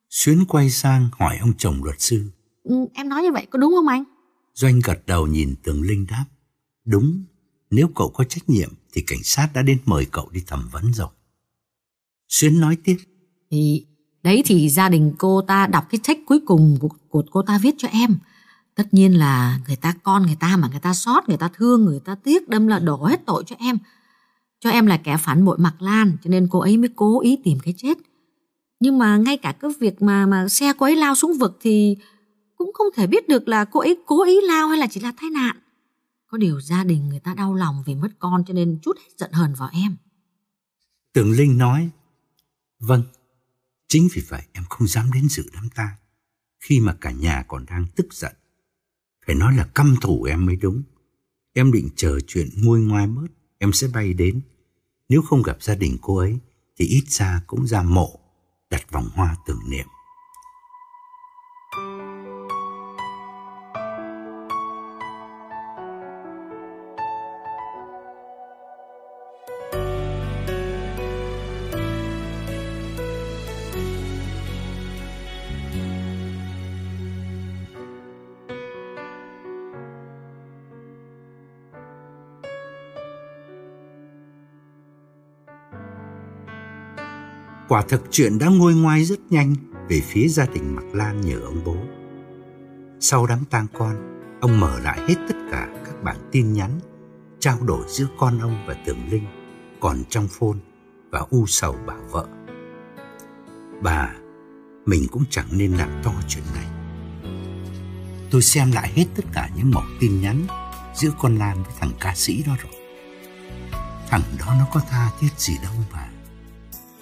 Xuyến 0.09 0.45
quay 0.45 0.69
sang 0.69 1.09
hỏi 1.19 1.37
ông 1.41 1.53
chồng 1.57 1.83
luật 1.83 2.01
sư. 2.01 2.31
Ừ, 2.63 2.75
em 2.93 3.09
nói 3.09 3.23
như 3.23 3.31
vậy 3.31 3.47
có 3.49 3.59
đúng 3.59 3.73
không 3.75 3.87
anh? 3.87 4.03
Doanh 4.53 4.79
gật 4.83 5.05
đầu 5.05 5.27
nhìn 5.27 5.55
Tường 5.63 5.81
Linh 5.81 6.05
đáp. 6.09 6.25
Đúng, 6.85 7.23
nếu 7.71 7.87
cậu 7.95 8.09
có 8.09 8.23
trách 8.23 8.49
nhiệm 8.49 8.69
thì 8.93 9.03
cảnh 9.07 9.23
sát 9.23 9.49
đã 9.53 9.61
đến 9.61 9.77
mời 9.85 10.05
cậu 10.11 10.29
đi 10.31 10.41
thẩm 10.47 10.69
vấn 10.71 10.93
rồi. 10.93 11.07
Xuyến 12.27 12.59
nói 12.59 12.77
tiếp. 12.83 12.97
Thì 13.51 13.85
đấy 14.23 14.43
thì 14.45 14.69
gia 14.69 14.89
đình 14.89 15.13
cô 15.17 15.41
ta 15.41 15.67
đọc 15.67 15.85
cái 15.89 15.99
trách 16.03 16.17
cuối 16.25 16.39
cùng 16.45 16.77
của, 16.79 16.89
của 17.09 17.23
cô 17.31 17.41
ta 17.41 17.59
viết 17.63 17.75
cho 17.77 17.87
em. 17.87 18.17
Tất 18.75 18.93
nhiên 18.93 19.17
là 19.17 19.59
người 19.67 19.75
ta 19.75 19.93
con 20.03 20.25
người 20.25 20.35
ta 20.39 20.57
mà 20.57 20.67
người 20.67 20.79
ta 20.79 20.93
sót, 20.93 21.29
người 21.29 21.37
ta 21.37 21.49
thương, 21.53 21.85
người 21.85 21.99
ta 21.99 22.15
tiếc 22.15 22.49
đâm 22.49 22.67
là 22.67 22.79
đổ 22.79 23.05
hết 23.05 23.25
tội 23.25 23.43
cho 23.47 23.55
em. 23.59 23.77
Cho 24.59 24.69
em 24.69 24.85
là 24.85 24.97
kẻ 24.97 25.17
phản 25.17 25.45
bội 25.45 25.57
mặc 25.57 25.81
Lan 25.81 26.17
cho 26.23 26.29
nên 26.29 26.47
cô 26.51 26.59
ấy 26.59 26.77
mới 26.77 26.89
cố 26.95 27.21
ý 27.21 27.37
tìm 27.43 27.59
cái 27.59 27.73
chết. 27.77 27.97
Nhưng 28.79 28.97
mà 28.97 29.17
ngay 29.17 29.37
cả 29.37 29.51
cái 29.51 29.71
việc 29.79 30.01
mà 30.01 30.25
mà 30.25 30.47
xe 30.47 30.73
cô 30.77 30.85
ấy 30.85 30.95
lao 30.95 31.15
xuống 31.15 31.37
vực 31.37 31.57
thì 31.61 31.97
cũng 32.55 32.71
không 32.73 32.87
thể 32.95 33.07
biết 33.07 33.27
được 33.27 33.47
là 33.47 33.65
cô 33.65 33.79
ấy 33.79 33.97
cố 34.05 34.25
ý 34.25 34.41
lao 34.43 34.67
hay 34.67 34.77
là 34.77 34.87
chỉ 34.91 34.99
là 34.99 35.13
tai 35.21 35.29
nạn. 35.29 35.57
Có 36.27 36.37
điều 36.37 36.61
gia 36.61 36.83
đình 36.83 37.09
người 37.09 37.19
ta 37.19 37.33
đau 37.33 37.53
lòng 37.53 37.83
vì 37.85 37.95
mất 37.95 38.09
con 38.19 38.43
cho 38.47 38.53
nên 38.53 38.79
chút 38.81 38.97
hết 38.97 39.09
giận 39.17 39.31
hờn 39.31 39.53
vào 39.53 39.69
em. 39.73 39.95
Tường 41.13 41.31
Linh 41.31 41.57
nói, 41.57 41.89
vâng, 42.79 43.03
chính 43.87 44.07
vì 44.13 44.21
vậy 44.29 44.41
em 44.53 44.63
không 44.69 44.87
dám 44.87 45.11
đến 45.13 45.29
dự 45.29 45.43
đám 45.53 45.69
tang 45.75 45.95
khi 46.59 46.79
mà 46.79 46.95
cả 47.01 47.11
nhà 47.11 47.45
còn 47.47 47.65
đang 47.65 47.85
tức 47.95 48.13
giận. 48.13 48.35
Phải 49.25 49.35
nói 49.35 49.55
là 49.55 49.63
căm 49.75 49.95
thù 50.01 50.23
em 50.23 50.45
mới 50.45 50.55
đúng. 50.55 50.83
Em 51.53 51.71
định 51.71 51.89
chờ 51.95 52.19
chuyện 52.27 52.49
nguôi 52.57 52.81
ngoai 52.81 53.07
bớt, 53.07 53.27
em 53.57 53.73
sẽ 53.73 53.87
bay 53.93 54.13
đến. 54.13 54.41
Nếu 55.09 55.21
không 55.21 55.41
gặp 55.41 55.63
gia 55.63 55.75
đình 55.75 55.97
cô 56.01 56.17
ấy, 56.17 56.39
thì 56.77 56.85
ít 56.85 57.03
ra 57.07 57.41
cũng 57.47 57.67
ra 57.67 57.81
mộ, 57.81 58.19
đặt 58.69 58.91
vòng 58.91 59.09
hoa 59.13 59.35
tưởng 59.47 59.59
niệm. 59.69 59.87
Quả 87.67 87.81
thực 87.81 88.01
chuyện 88.11 88.39
đã 88.39 88.47
ngôi 88.47 88.75
ngoai 88.75 89.03
rất 89.03 89.19
nhanh 89.29 89.55
về 89.89 90.01
phía 90.05 90.27
gia 90.27 90.45
đình 90.45 90.75
Mạc 90.75 90.85
Lan 90.93 91.21
nhờ 91.21 91.39
ông 91.39 91.61
bố. 91.65 91.75
Sau 92.99 93.25
đám 93.25 93.39
tang 93.49 93.67
con, 93.73 93.95
ông 94.41 94.59
mở 94.59 94.79
lại 94.79 94.99
hết 95.07 95.15
tất 95.27 95.35
cả 95.51 95.67
các 95.85 96.03
bản 96.03 96.17
tin 96.31 96.53
nhắn, 96.53 96.79
trao 97.39 97.57
đổi 97.61 97.85
giữa 97.87 98.07
con 98.17 98.39
ông 98.39 98.65
và 98.67 98.75
Tường 98.85 99.09
Linh 99.11 99.25
còn 99.79 100.03
trong 100.09 100.27
phone 100.27 100.57
và 101.11 101.25
u 101.29 101.45
sầu 101.45 101.75
bảo 101.85 102.01
vợ. 102.11 102.27
Bà, 103.81 104.13
mình 104.85 105.07
cũng 105.11 105.23
chẳng 105.29 105.47
nên 105.51 105.71
làm 105.71 105.89
to 106.03 106.11
chuyện 106.27 106.43
này. 106.55 106.65
Tôi 108.31 108.41
xem 108.41 108.71
lại 108.71 108.91
hết 108.95 109.05
tất 109.15 109.25
cả 109.33 109.49
những 109.55 109.71
mẫu 109.71 109.83
tin 109.99 110.21
nhắn 110.21 110.47
giữa 110.95 111.11
con 111.19 111.35
Lan 111.35 111.63
với 111.63 111.73
thằng 111.79 111.91
ca 111.99 112.15
sĩ 112.15 112.43
đó 112.43 112.55
rồi. 112.63 112.73
Thằng 114.09 114.21
đó 114.39 114.55
nó 114.59 114.65
có 114.73 114.81
tha 114.89 115.11
thiết 115.19 115.29
gì 115.37 115.53
đâu 115.63 115.73
mà. 115.93 116.09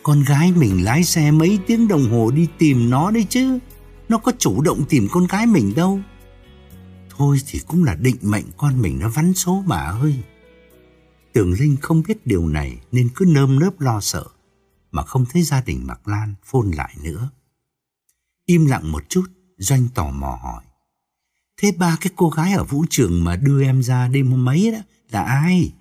Con 0.03 0.23
gái 0.23 0.51
mình 0.51 0.83
lái 0.83 1.03
xe 1.03 1.31
mấy 1.31 1.59
tiếng 1.67 1.87
đồng 1.87 2.11
hồ 2.11 2.31
đi 2.31 2.47
tìm 2.57 2.89
nó 2.89 3.11
đấy 3.11 3.25
chứ. 3.29 3.59
Nó 4.09 4.17
có 4.17 4.31
chủ 4.39 4.61
động 4.61 4.85
tìm 4.89 5.07
con 5.11 5.27
gái 5.27 5.47
mình 5.47 5.73
đâu. 5.75 5.99
Thôi 7.09 7.37
thì 7.47 7.59
cũng 7.67 7.83
là 7.83 7.95
định 7.95 8.17
mệnh 8.21 8.45
con 8.57 8.81
mình 8.81 8.99
nó 8.99 9.09
vắn 9.09 9.33
số 9.33 9.63
bà 9.67 9.77
ơi. 9.77 10.15
Tường 11.33 11.53
Linh 11.53 11.77
không 11.81 12.03
biết 12.07 12.27
điều 12.27 12.47
này 12.47 12.77
nên 12.91 13.09
cứ 13.15 13.25
nơm 13.27 13.59
nớp 13.59 13.81
lo 13.81 13.99
sợ 13.99 14.25
mà 14.91 15.03
không 15.03 15.25
thấy 15.25 15.43
gia 15.43 15.61
đình 15.61 15.87
Mạc 15.87 16.07
Lan 16.07 16.33
phôn 16.43 16.71
lại 16.71 16.95
nữa. 17.03 17.29
Im 18.45 18.65
lặng 18.65 18.91
một 18.91 19.09
chút, 19.09 19.25
Doanh 19.57 19.87
tò 19.95 20.11
mò 20.11 20.39
hỏi. 20.41 20.63
Thế 21.61 21.71
ba 21.77 21.97
cái 22.01 22.13
cô 22.15 22.29
gái 22.29 22.53
ở 22.53 22.63
vũ 22.63 22.85
trường 22.89 23.23
mà 23.23 23.35
đưa 23.35 23.63
em 23.63 23.83
ra 23.83 24.07
đêm 24.07 24.31
hôm 24.31 24.45
mấy 24.45 24.71
đó 24.71 24.79
là 25.09 25.23
ai? 25.23 25.73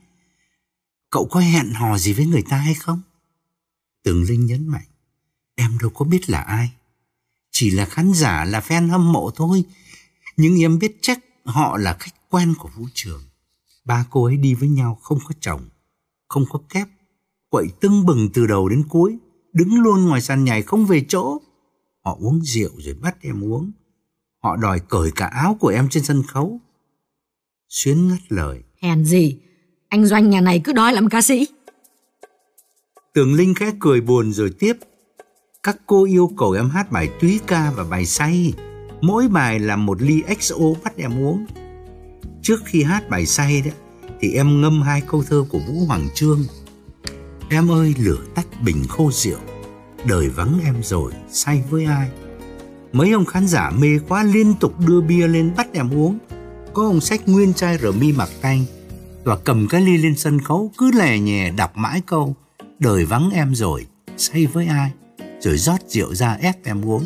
Cậu 1.11 1.29
có 1.31 1.41
hẹn 1.41 1.73
hò 1.73 1.99
gì 1.99 2.13
với 2.13 2.27
người 2.27 2.43
ta 2.43 2.57
hay 2.57 2.75
không? 2.75 3.01
Tường 4.03 4.23
Linh 4.23 4.47
nhấn 4.47 4.69
mạnh, 4.69 4.87
em 5.55 5.79
đâu 5.81 5.91
có 5.91 6.05
biết 6.05 6.31
là 6.31 6.41
ai. 6.41 6.73
Chỉ 7.51 7.71
là 7.71 7.85
khán 7.85 8.13
giả, 8.15 8.45
là 8.45 8.61
fan 8.61 8.91
hâm 8.91 9.13
mộ 9.13 9.31
thôi. 9.31 9.65
Nhưng 10.37 10.61
em 10.63 10.79
biết 10.79 10.99
chắc 11.01 11.19
họ 11.45 11.79
là 11.79 11.97
khách 12.01 12.15
quen 12.31 12.55
của 12.59 12.71
vũ 12.77 12.87
trường. 12.95 13.23
Ba 13.85 14.05
cô 14.11 14.25
ấy 14.25 14.37
đi 14.37 14.55
với 14.55 14.69
nhau 14.69 14.99
không 15.03 15.19
có 15.25 15.35
chồng, 15.41 15.69
không 16.29 16.45
có 16.51 16.61
kép. 16.69 16.89
Quậy 17.49 17.67
tưng 17.81 18.07
bừng 18.07 18.29
từ 18.35 18.47
đầu 18.47 18.69
đến 18.69 18.85
cuối, 18.89 19.19
đứng 19.53 19.81
luôn 19.81 20.05
ngoài 20.05 20.21
sàn 20.21 20.45
nhảy 20.45 20.63
không 20.63 20.87
về 20.87 21.05
chỗ. 21.09 21.39
Họ 22.05 22.17
uống 22.21 22.45
rượu 22.45 22.71
rồi 22.79 22.95
bắt 22.95 23.17
em 23.21 23.45
uống. 23.45 23.73
Họ 24.43 24.57
đòi 24.57 24.81
cởi 24.81 25.11
cả 25.11 25.27
áo 25.27 25.57
của 25.61 25.69
em 25.69 25.89
trên 25.89 26.05
sân 26.05 26.23
khấu. 26.23 26.61
Xuyến 27.69 28.09
ngắt 28.09 28.21
lời. 28.29 28.63
Hèn 28.83 29.05
gì, 29.05 29.39
anh 29.89 30.07
Doanh 30.07 30.31
nhà 30.31 30.41
này 30.41 30.61
cứ 30.65 30.73
đói 30.73 30.93
làm 30.93 31.09
ca 31.09 31.23
sĩ. 31.23 31.47
Tường 33.15 33.35
Linh 33.35 33.55
khẽ 33.55 33.73
cười 33.81 34.01
buồn 34.01 34.33
rồi 34.33 34.51
tiếp. 34.59 34.77
Các 35.63 35.77
cô 35.87 36.05
yêu 36.05 36.31
cầu 36.37 36.53
em 36.53 36.71
hát 36.71 36.93
bài 36.93 37.09
túy 37.21 37.41
ca 37.47 37.73
và 37.77 37.85
bài 37.85 38.07
say. 38.07 38.53
Mỗi 39.01 39.29
bài 39.29 39.59
là 39.59 39.77
một 39.77 40.03
ly 40.03 40.23
XO 40.41 40.57
bắt 40.85 40.97
em 40.97 41.23
uống. 41.23 41.47
Trước 42.43 42.61
khi 42.65 42.83
hát 42.83 43.11
bài 43.11 43.27
say 43.27 43.63
đó, 43.63 43.71
thì 44.21 44.33
em 44.33 44.61
ngâm 44.61 44.83
hai 44.83 45.01
câu 45.01 45.23
thơ 45.23 45.45
của 45.49 45.59
Vũ 45.59 45.85
Hoàng 45.87 46.09
Trương. 46.15 46.45
Em 47.51 47.71
ơi 47.71 47.95
lửa 47.99 48.19
tắt 48.35 48.47
bình 48.65 48.85
khô 48.89 49.11
rượu, 49.13 49.39
đời 50.07 50.29
vắng 50.29 50.61
em 50.65 50.83
rồi, 50.83 51.13
say 51.31 51.65
với 51.71 51.85
ai? 51.85 52.11
Mấy 52.93 53.13
ông 53.13 53.25
khán 53.25 53.47
giả 53.47 53.71
mê 53.71 53.99
quá 54.09 54.25
liên 54.25 54.55
tục 54.61 54.75
đưa 54.87 55.01
bia 55.01 55.27
lên 55.27 55.53
bắt 55.57 55.69
em 55.73 55.95
uống. 55.95 56.19
Có 56.75 56.83
ông 56.83 57.01
sách 57.01 57.29
nguyên 57.29 57.55
chai 57.55 57.79
rờ 57.79 57.93
mi 57.93 58.13
mặc 58.13 58.29
tay 58.41 58.67
và 59.25 59.37
cầm 59.37 59.69
cái 59.69 59.81
ly 59.81 59.97
lên 59.97 60.17
sân 60.17 60.41
khấu 60.41 60.73
cứ 60.79 60.91
lè 60.93 61.19
nhè 61.19 61.51
đọc 61.51 61.77
mãi 61.77 62.03
câu 62.07 62.37
đời 62.83 63.05
vắng 63.05 63.31
em 63.31 63.55
rồi, 63.55 63.87
say 64.17 64.47
với 64.47 64.67
ai, 64.67 64.93
rồi 65.41 65.59
rót 65.59 65.81
rượu 65.89 66.15
ra 66.15 66.33
ép 66.33 66.65
em 66.65 66.85
uống. 66.85 67.05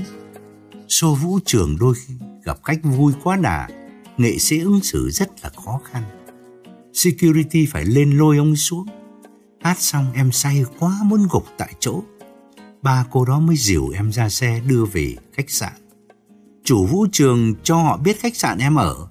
Xô 0.89 1.15
vũ 1.15 1.39
trường 1.45 1.77
đôi 1.81 1.95
khi 1.95 2.15
gặp 2.45 2.59
cách 2.65 2.79
vui 2.83 3.13
quá 3.23 3.37
đà, 3.37 3.69
nghệ 4.17 4.39
sĩ 4.39 4.59
ứng 4.61 4.81
xử 4.81 5.11
rất 5.11 5.29
là 5.43 5.51
khó 5.65 5.81
khăn. 5.85 6.03
Security 6.93 7.67
phải 7.67 7.85
lên 7.85 8.11
lôi 8.19 8.37
ông 8.37 8.57
xuống. 8.57 8.87
Hát 9.61 9.81
xong 9.81 10.13
em 10.15 10.33
say 10.33 10.65
quá 10.79 10.99
muốn 11.05 11.27
gục 11.31 11.47
tại 11.59 11.75
chỗ. 11.81 12.03
Ba 12.83 13.07
cô 13.11 13.25
đó 13.25 13.41
mới 13.41 13.57
dìu 13.57 13.91
em 13.95 14.13
ra 14.13 14.29
xe 14.29 14.61
đưa 14.69 14.85
về 14.85 15.17
khách 15.33 15.51
sạn. 15.51 15.73
Chủ 16.65 16.87
vũ 16.87 17.07
trường 17.13 17.55
cho 17.63 17.77
họ 17.77 17.97
biết 17.97 18.21
khách 18.21 18.37
sạn 18.37 18.59
em 18.59 18.75
ở. 18.75 19.09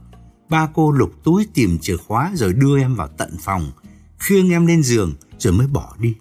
Ba 0.49 0.69
cô 0.73 0.91
lục 0.91 1.11
túi 1.23 1.47
tìm 1.53 1.77
chìa 1.79 1.97
khóa 1.97 2.31
rồi 2.35 2.53
đưa 2.53 2.79
em 2.79 2.95
vào 2.95 3.07
tận 3.07 3.37
phòng, 3.39 3.71
khiêng 4.19 4.49
em 4.51 4.65
lên 4.65 4.83
giường 4.83 5.13
rồi 5.37 5.53
mới 5.53 5.67
bỏ 5.67 5.95
đi. 5.99 6.13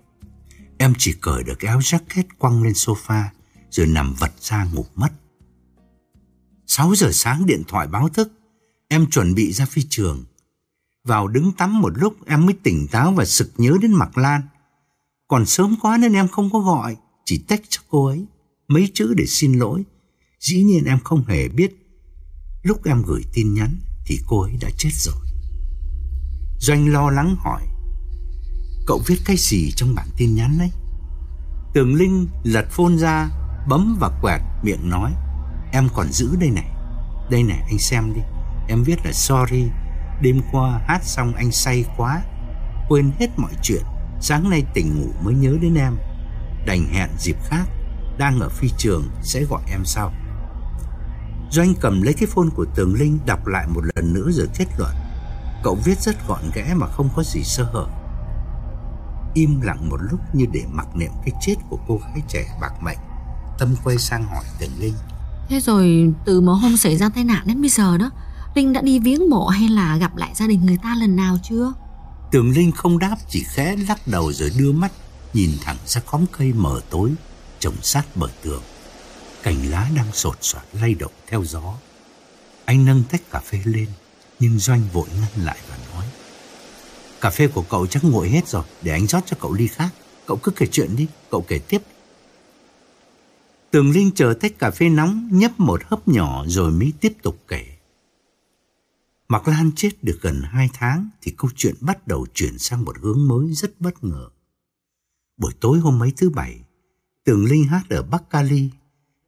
Em 0.78 0.92
chỉ 0.98 1.14
cởi 1.20 1.42
được 1.42 1.54
cái 1.58 1.68
áo 1.68 1.78
jacket 1.78 2.24
quăng 2.38 2.62
lên 2.62 2.72
sofa 2.72 3.24
rồi 3.70 3.86
nằm 3.86 4.14
vật 4.14 4.32
ra 4.40 4.64
ngủ 4.64 4.86
mất. 4.94 5.12
6 6.66 6.94
giờ 6.94 7.10
sáng 7.12 7.46
điện 7.46 7.62
thoại 7.68 7.86
báo 7.86 8.08
thức, 8.08 8.32
em 8.88 9.10
chuẩn 9.10 9.34
bị 9.34 9.52
ra 9.52 9.66
phi 9.66 9.82
trường. 9.88 10.24
Vào 11.04 11.28
đứng 11.28 11.52
tắm 11.52 11.80
một 11.80 11.92
lúc 11.98 12.26
em 12.26 12.46
mới 12.46 12.54
tỉnh 12.62 12.86
táo 12.88 13.12
và 13.12 13.24
sực 13.24 13.50
nhớ 13.56 13.76
đến 13.82 13.92
Mạc 13.92 14.18
Lan. 14.18 14.42
Còn 15.28 15.46
sớm 15.46 15.76
quá 15.82 15.98
nên 15.98 16.12
em 16.12 16.28
không 16.28 16.50
có 16.52 16.58
gọi, 16.58 16.96
chỉ 17.24 17.44
tách 17.48 17.62
cho 17.68 17.82
cô 17.90 18.06
ấy 18.06 18.26
mấy 18.68 18.90
chữ 18.94 19.14
để 19.14 19.26
xin 19.26 19.52
lỗi. 19.52 19.84
Dĩ 20.40 20.62
nhiên 20.62 20.84
em 20.84 20.98
không 21.04 21.24
hề 21.24 21.48
biết 21.48 21.76
lúc 22.62 22.84
em 22.84 23.02
gửi 23.06 23.22
tin 23.32 23.54
nhắn 23.54 23.76
thì 24.06 24.20
cô 24.26 24.40
ấy 24.40 24.56
đã 24.60 24.70
chết 24.78 24.90
rồi. 24.92 25.24
Doanh 26.58 26.92
lo 26.92 27.10
lắng 27.10 27.36
hỏi 27.38 27.62
Cậu 28.86 29.00
viết 29.06 29.18
cái 29.24 29.36
gì 29.36 29.72
trong 29.76 29.94
bản 29.94 30.06
tin 30.16 30.34
nhắn 30.34 30.58
đấy? 30.58 30.70
Tường 31.74 31.94
Linh 31.94 32.28
lật 32.44 32.66
phone 32.70 32.96
ra, 32.96 33.28
Bấm 33.68 33.96
và 34.00 34.10
quẹt, 34.22 34.40
miệng 34.62 34.90
nói, 34.90 35.12
Em 35.72 35.88
còn 35.94 36.12
giữ 36.12 36.36
đây 36.40 36.50
này. 36.50 36.70
Đây 37.30 37.42
này, 37.42 37.58
anh 37.66 37.78
xem 37.78 38.14
đi. 38.14 38.20
Em 38.68 38.82
viết 38.82 39.06
là 39.06 39.12
sorry. 39.12 39.68
Đêm 40.22 40.40
qua 40.52 40.80
hát 40.86 41.04
xong 41.04 41.34
anh 41.34 41.52
say 41.52 41.84
quá. 41.96 42.22
Quên 42.88 43.12
hết 43.18 43.28
mọi 43.36 43.52
chuyện. 43.62 43.82
Sáng 44.20 44.50
nay 44.50 44.62
tỉnh 44.74 45.00
ngủ 45.00 45.12
mới 45.24 45.34
nhớ 45.34 45.56
đến 45.60 45.74
em. 45.74 45.96
Đành 46.66 46.86
hẹn 46.92 47.10
dịp 47.18 47.36
khác. 47.44 47.64
Đang 48.18 48.40
ở 48.40 48.48
phi 48.48 48.68
trường, 48.78 49.08
sẽ 49.22 49.44
gọi 49.44 49.62
em 49.70 49.84
sau. 49.84 50.12
Doanh 51.50 51.74
cầm 51.80 52.02
lấy 52.02 52.14
cái 52.14 52.26
phone 52.26 52.48
của 52.54 52.66
Tường 52.74 52.94
Linh 52.94 53.18
Đọc 53.26 53.46
lại 53.46 53.66
một 53.68 53.84
lần 53.94 54.14
nữa 54.14 54.30
rồi 54.30 54.48
kết 54.58 54.66
luận. 54.78 54.94
Cậu 55.62 55.78
viết 55.84 56.00
rất 56.00 56.28
gọn 56.28 56.42
ghẽ 56.54 56.74
mà 56.74 56.86
không 56.86 57.08
có 57.16 57.22
gì 57.22 57.42
sơ 57.42 57.64
hở. 57.64 57.86
Im 59.34 59.60
lặng 59.60 59.88
một 59.88 59.96
lúc 60.10 60.20
như 60.32 60.46
để 60.52 60.62
mặc 60.70 60.86
niệm 60.96 61.10
cái 61.24 61.34
chết 61.40 61.54
của 61.68 61.78
cô 61.88 62.00
gái 62.04 62.22
trẻ 62.28 62.58
bạc 62.60 62.72
mệnh. 62.82 62.98
Tâm 63.58 63.74
quay 63.84 63.98
sang 63.98 64.24
hỏi 64.26 64.44
Tường 64.60 64.70
Linh. 64.78 64.94
Thế 65.48 65.60
rồi 65.60 66.12
từ 66.24 66.40
một 66.40 66.52
hôm 66.52 66.76
xảy 66.76 66.96
ra 66.96 67.08
tai 67.08 67.24
nạn 67.24 67.46
đến 67.46 67.60
bây 67.60 67.70
giờ 67.70 67.98
đó 67.98 68.10
Linh 68.54 68.72
đã 68.72 68.80
đi 68.80 68.98
viếng 68.98 69.30
mộ 69.30 69.46
hay 69.46 69.68
là 69.68 69.96
gặp 69.96 70.16
lại 70.16 70.32
gia 70.34 70.46
đình 70.46 70.66
người 70.66 70.78
ta 70.82 70.94
lần 70.94 71.16
nào 71.16 71.36
chưa? 71.42 71.72
Tường 72.30 72.50
Linh 72.50 72.72
không 72.72 72.98
đáp 72.98 73.16
chỉ 73.28 73.44
khẽ 73.46 73.76
lắc 73.88 74.08
đầu 74.08 74.32
rồi 74.32 74.50
đưa 74.58 74.72
mắt 74.72 74.92
Nhìn 75.34 75.50
thẳng 75.60 75.76
ra 75.86 76.00
khóm 76.06 76.24
cây 76.38 76.52
mờ 76.52 76.80
tối 76.90 77.12
Trồng 77.58 77.74
sát 77.82 78.16
bờ 78.16 78.28
tường. 78.42 78.62
Cành 79.42 79.70
lá 79.70 79.90
đang 79.96 80.12
sột 80.12 80.36
soạt 80.40 80.64
lay 80.72 80.94
động 80.94 81.12
theo 81.28 81.44
gió. 81.44 81.74
Anh 82.64 82.84
nâng 82.84 83.02
tách 83.10 83.30
cà 83.30 83.40
phê 83.40 83.60
lên 83.64 83.86
Nhưng 84.40 84.58
Doanh 84.58 84.82
vội 84.92 85.08
ngăn 85.20 85.44
lại 85.44 85.58
và 85.68 85.76
nói 85.94 86.04
Cà 87.24 87.30
phê 87.30 87.48
của 87.48 87.64
cậu 87.70 87.86
chắc 87.86 88.04
nguội 88.04 88.28
hết 88.28 88.48
rồi 88.48 88.64
Để 88.82 88.92
anh 88.92 89.06
rót 89.06 89.20
cho 89.26 89.36
cậu 89.40 89.52
ly 89.52 89.66
khác 89.66 89.94
Cậu 90.26 90.36
cứ 90.36 90.52
kể 90.56 90.66
chuyện 90.66 90.96
đi 90.96 91.06
Cậu 91.30 91.44
kể 91.48 91.58
tiếp 91.58 91.82
Tường 93.70 93.90
Linh 93.90 94.10
chờ 94.14 94.34
tách 94.40 94.58
cà 94.58 94.70
phê 94.70 94.88
nóng 94.88 95.28
nhấp 95.32 95.60
một 95.60 95.80
hớp 95.84 96.08
nhỏ 96.08 96.44
rồi 96.48 96.72
mới 96.72 96.92
tiếp 97.00 97.12
tục 97.22 97.38
kể. 97.48 97.66
Mạc 99.28 99.48
Lan 99.48 99.70
chết 99.76 99.90
được 100.02 100.18
gần 100.22 100.42
hai 100.42 100.70
tháng 100.72 101.08
thì 101.22 101.34
câu 101.36 101.50
chuyện 101.56 101.74
bắt 101.80 102.06
đầu 102.06 102.26
chuyển 102.34 102.58
sang 102.58 102.84
một 102.84 102.96
hướng 103.02 103.28
mới 103.28 103.52
rất 103.52 103.80
bất 103.80 104.04
ngờ. 104.04 104.28
Buổi 105.36 105.52
tối 105.60 105.78
hôm 105.78 105.98
mấy 105.98 106.12
thứ 106.16 106.30
bảy, 106.30 106.60
Tường 107.24 107.44
Linh 107.44 107.64
hát 107.64 107.82
ở 107.90 108.02
Bắc 108.02 108.30
Cali. 108.30 108.70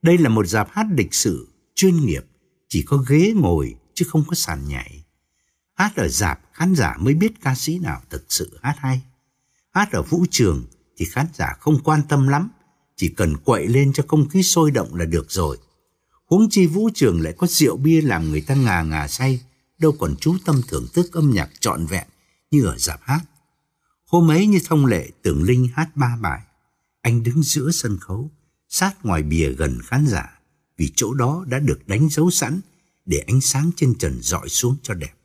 Đây 0.02 0.18
là 0.18 0.28
một 0.28 0.46
dạp 0.46 0.68
hát 0.70 0.86
lịch 0.90 1.14
sự, 1.14 1.48
chuyên 1.74 2.06
nghiệp, 2.06 2.24
chỉ 2.68 2.82
có 2.82 2.96
ghế 2.96 3.32
ngồi 3.36 3.74
chứ 3.94 4.06
không 4.08 4.24
có 4.28 4.34
sàn 4.34 4.68
nhảy. 4.68 5.05
Hát 5.76 5.96
ở 5.96 6.08
dạp 6.08 6.40
khán 6.52 6.74
giả 6.74 6.96
mới 7.00 7.14
biết 7.14 7.32
ca 7.42 7.54
sĩ 7.54 7.78
nào 7.78 8.02
thực 8.10 8.24
sự 8.28 8.58
hát 8.62 8.76
hay. 8.78 9.00
Hát 9.74 9.92
ở 9.92 10.02
vũ 10.02 10.24
trường 10.30 10.64
thì 10.96 11.04
khán 11.04 11.26
giả 11.34 11.56
không 11.60 11.80
quan 11.84 12.02
tâm 12.08 12.28
lắm 12.28 12.48
chỉ 12.96 13.08
cần 13.08 13.36
quậy 13.36 13.66
lên 13.68 13.92
cho 13.92 14.04
không 14.08 14.28
khí 14.28 14.42
sôi 14.42 14.70
động 14.70 14.94
là 14.94 15.04
được 15.04 15.26
rồi. 15.28 15.58
Huống 16.26 16.50
chi 16.50 16.66
vũ 16.66 16.90
trường 16.94 17.20
lại 17.20 17.34
có 17.38 17.46
rượu 17.46 17.76
bia 17.76 18.00
làm 18.00 18.30
người 18.30 18.40
ta 18.40 18.54
ngà 18.54 18.82
ngà 18.82 19.08
say, 19.08 19.40
đâu 19.78 19.96
còn 19.98 20.16
chú 20.20 20.36
tâm 20.44 20.60
thưởng 20.68 20.86
thức 20.94 21.12
âm 21.12 21.30
nhạc 21.30 21.50
trọn 21.60 21.86
vẹn 21.86 22.06
như 22.50 22.64
ở 22.64 22.78
dạp 22.78 23.00
hát. 23.02 23.20
Hôm 24.06 24.30
ấy 24.30 24.46
như 24.46 24.58
thông 24.64 24.86
lệ 24.86 25.10
tưởng 25.22 25.42
Linh 25.42 25.68
hát 25.74 25.96
ba 25.96 26.16
bài. 26.20 26.40
Anh 27.02 27.22
đứng 27.22 27.42
giữa 27.42 27.70
sân 27.70 27.98
khấu, 28.00 28.30
sát 28.68 28.92
ngoài 29.02 29.22
bìa 29.22 29.52
gần 29.52 29.78
khán 29.84 30.06
giả, 30.06 30.40
vì 30.76 30.92
chỗ 30.96 31.14
đó 31.14 31.44
đã 31.48 31.58
được 31.58 31.88
đánh 31.88 32.08
dấu 32.08 32.30
sẵn 32.30 32.60
để 33.04 33.18
ánh 33.26 33.40
sáng 33.40 33.70
trên 33.76 33.94
trần 33.98 34.18
dọi 34.22 34.48
xuống 34.48 34.76
cho 34.82 34.94
đẹp. 34.94 35.15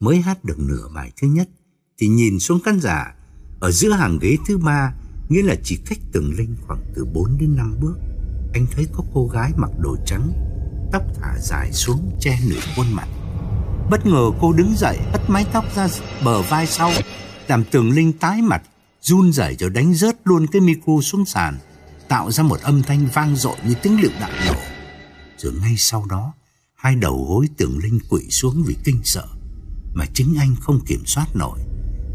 Mới 0.00 0.20
hát 0.20 0.44
được 0.44 0.58
nửa 0.58 0.88
bài 0.94 1.12
thứ 1.20 1.28
nhất, 1.28 1.48
thì 1.98 2.08
nhìn 2.08 2.38
xuống 2.38 2.60
khán 2.60 2.80
giả, 2.80 3.14
ở 3.60 3.70
giữa 3.70 3.90
hàng 3.90 4.18
ghế 4.20 4.36
thứ 4.46 4.58
ba 4.58 4.94
nghĩa 5.28 5.42
là 5.42 5.54
chỉ 5.64 5.78
cách 5.86 5.98
Tường 6.12 6.32
Linh 6.38 6.56
khoảng 6.66 6.84
từ 6.94 7.04
4 7.04 7.38
đến 7.38 7.56
5 7.56 7.74
bước. 7.80 7.96
Anh 8.54 8.66
thấy 8.70 8.86
có 8.92 9.04
cô 9.14 9.28
gái 9.28 9.52
mặc 9.56 9.70
đồ 9.78 9.96
trắng, 10.06 10.32
tóc 10.92 11.02
thả 11.14 11.38
dài 11.38 11.72
xuống 11.72 12.16
che 12.20 12.38
nửa 12.48 12.60
khuôn 12.76 12.86
mặt. 12.92 13.08
Bất 13.90 14.06
ngờ 14.06 14.30
cô 14.40 14.52
đứng 14.52 14.74
dậy 14.76 14.98
hất 15.12 15.30
mái 15.30 15.46
tóc 15.52 15.64
ra 15.76 15.88
bờ 16.24 16.42
vai 16.42 16.66
sau, 16.66 16.92
làm 17.48 17.64
Tường 17.64 17.90
Linh 17.90 18.12
tái 18.12 18.42
mặt, 18.42 18.62
run 19.00 19.32
rẩy 19.32 19.56
rồi 19.58 19.70
đánh 19.70 19.94
rớt 19.94 20.16
luôn 20.24 20.46
cái 20.46 20.60
micro 20.60 21.00
xuống 21.02 21.24
sàn, 21.24 21.58
tạo 22.08 22.30
ra 22.30 22.42
một 22.42 22.60
âm 22.60 22.82
thanh 22.82 23.06
vang 23.14 23.36
dội 23.36 23.56
như 23.66 23.74
tiếng 23.82 24.00
lựu 24.00 24.12
đạn 24.20 24.32
nổ. 24.46 24.60
Rồi 25.38 25.52
ngay 25.62 25.74
sau 25.76 26.06
đó, 26.06 26.32
hai 26.74 26.96
đầu 26.96 27.26
gối 27.28 27.48
Tường 27.56 27.78
Linh 27.78 27.98
quỵ 28.08 28.20
xuống 28.30 28.62
vì 28.66 28.76
kinh 28.84 29.00
sợ, 29.04 29.26
mà 29.94 30.04
chính 30.14 30.34
anh 30.38 30.54
không 30.60 30.80
kiểm 30.86 31.02
soát 31.06 31.26
nổi, 31.34 31.58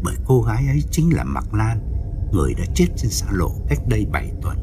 bởi 0.02 0.16
cô 0.26 0.42
gái 0.42 0.66
ấy 0.68 0.82
chính 0.90 1.16
là 1.16 1.24
Mạc 1.24 1.54
Lan 1.54 1.96
người 2.32 2.54
đã 2.54 2.64
chết 2.74 2.86
trên 2.96 3.10
xa 3.10 3.26
lộ 3.30 3.50
cách 3.68 3.78
đây 3.88 4.06
7 4.12 4.32
tuần. 4.42 4.56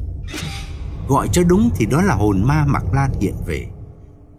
Gọi 1.08 1.28
cho 1.32 1.44
đúng 1.44 1.70
thì 1.76 1.86
đó 1.86 2.02
là 2.02 2.16
hồn 2.16 2.44
ma 2.44 2.66
Mạc 2.68 2.94
Lan 2.94 3.12
hiện 3.22 3.36
về. 3.46 3.68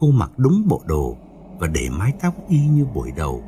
Cô 0.00 0.10
mặc 0.10 0.30
đúng 0.36 0.68
bộ 0.68 0.82
đồ 0.86 1.16
và 1.58 1.66
để 1.66 1.88
mái 1.90 2.12
tóc 2.22 2.34
y 2.48 2.58
như 2.58 2.84
buổi 2.94 3.10
đầu. 3.16 3.42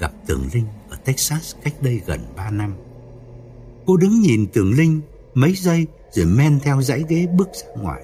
Gặp 0.00 0.12
Tường 0.26 0.42
Linh 0.52 0.66
ở 0.90 0.96
Texas 1.04 1.54
cách 1.64 1.74
đây 1.82 2.00
gần 2.06 2.20
3 2.36 2.50
năm. 2.50 2.74
Cô 3.86 3.96
đứng 3.96 4.20
nhìn 4.20 4.46
Tường 4.52 4.72
Linh 4.72 5.00
mấy 5.34 5.54
giây 5.54 5.86
rồi 6.12 6.26
men 6.26 6.60
theo 6.60 6.82
dãy 6.82 7.04
ghế 7.08 7.26
bước 7.26 7.48
ra 7.54 7.82
ngoài. 7.82 8.02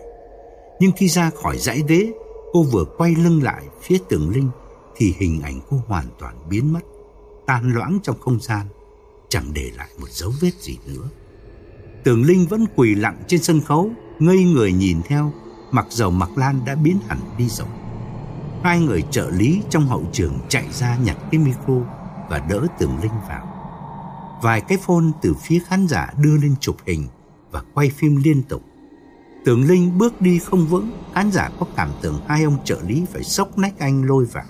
Nhưng 0.80 0.92
khi 0.96 1.08
ra 1.08 1.30
khỏi 1.42 1.58
dãy 1.58 1.82
ghế, 1.88 2.12
cô 2.52 2.62
vừa 2.62 2.84
quay 2.98 3.14
lưng 3.14 3.42
lại 3.42 3.62
phía 3.82 3.98
Tường 4.08 4.30
Linh 4.30 4.50
thì 4.96 5.14
hình 5.18 5.42
ảnh 5.42 5.60
cô 5.70 5.82
hoàn 5.86 6.06
toàn 6.18 6.34
biến 6.50 6.72
mất, 6.72 6.80
tan 7.46 7.74
loãng 7.74 7.98
trong 8.02 8.20
không 8.20 8.40
gian 8.40 8.66
chẳng 9.28 9.44
để 9.52 9.70
lại 9.76 9.88
một 10.00 10.10
dấu 10.10 10.32
vết 10.40 10.50
gì 10.60 10.78
nữa. 10.86 11.08
Tường 12.04 12.22
Linh 12.24 12.46
vẫn 12.46 12.66
quỳ 12.76 12.94
lặng 12.94 13.22
trên 13.26 13.42
sân 13.42 13.60
khấu, 13.60 13.90
ngây 14.18 14.44
người 14.44 14.72
nhìn 14.72 15.02
theo, 15.02 15.32
mặc 15.70 15.86
dầu 15.90 16.10
Mạc 16.10 16.38
Lan 16.38 16.64
đã 16.64 16.74
biến 16.74 16.98
hẳn 17.08 17.18
đi 17.38 17.48
rồi. 17.48 17.68
Hai 18.62 18.80
người 18.80 19.02
trợ 19.10 19.30
lý 19.30 19.62
trong 19.70 19.86
hậu 19.86 20.04
trường 20.12 20.38
chạy 20.48 20.64
ra 20.72 20.96
nhặt 20.96 21.16
cái 21.30 21.40
micro 21.40 21.74
và 22.30 22.38
đỡ 22.48 22.66
Tường 22.78 22.98
Linh 23.02 23.12
vào. 23.28 23.46
Vài 24.42 24.60
cái 24.60 24.78
phone 24.78 25.04
từ 25.22 25.34
phía 25.34 25.60
khán 25.66 25.86
giả 25.86 26.12
đưa 26.18 26.36
lên 26.36 26.54
chụp 26.60 26.76
hình 26.86 27.06
và 27.50 27.62
quay 27.74 27.90
phim 27.90 28.16
liên 28.16 28.42
tục. 28.42 28.62
Tường 29.44 29.68
Linh 29.68 29.98
bước 29.98 30.20
đi 30.20 30.38
không 30.38 30.66
vững, 30.66 30.90
khán 31.14 31.32
giả 31.32 31.50
có 31.60 31.66
cảm 31.76 31.90
tưởng 32.02 32.20
hai 32.28 32.42
ông 32.42 32.64
trợ 32.64 32.80
lý 32.86 33.04
phải 33.12 33.24
sốc 33.24 33.58
nách 33.58 33.78
anh 33.78 34.04
lôi 34.04 34.24
vào. 34.24 34.44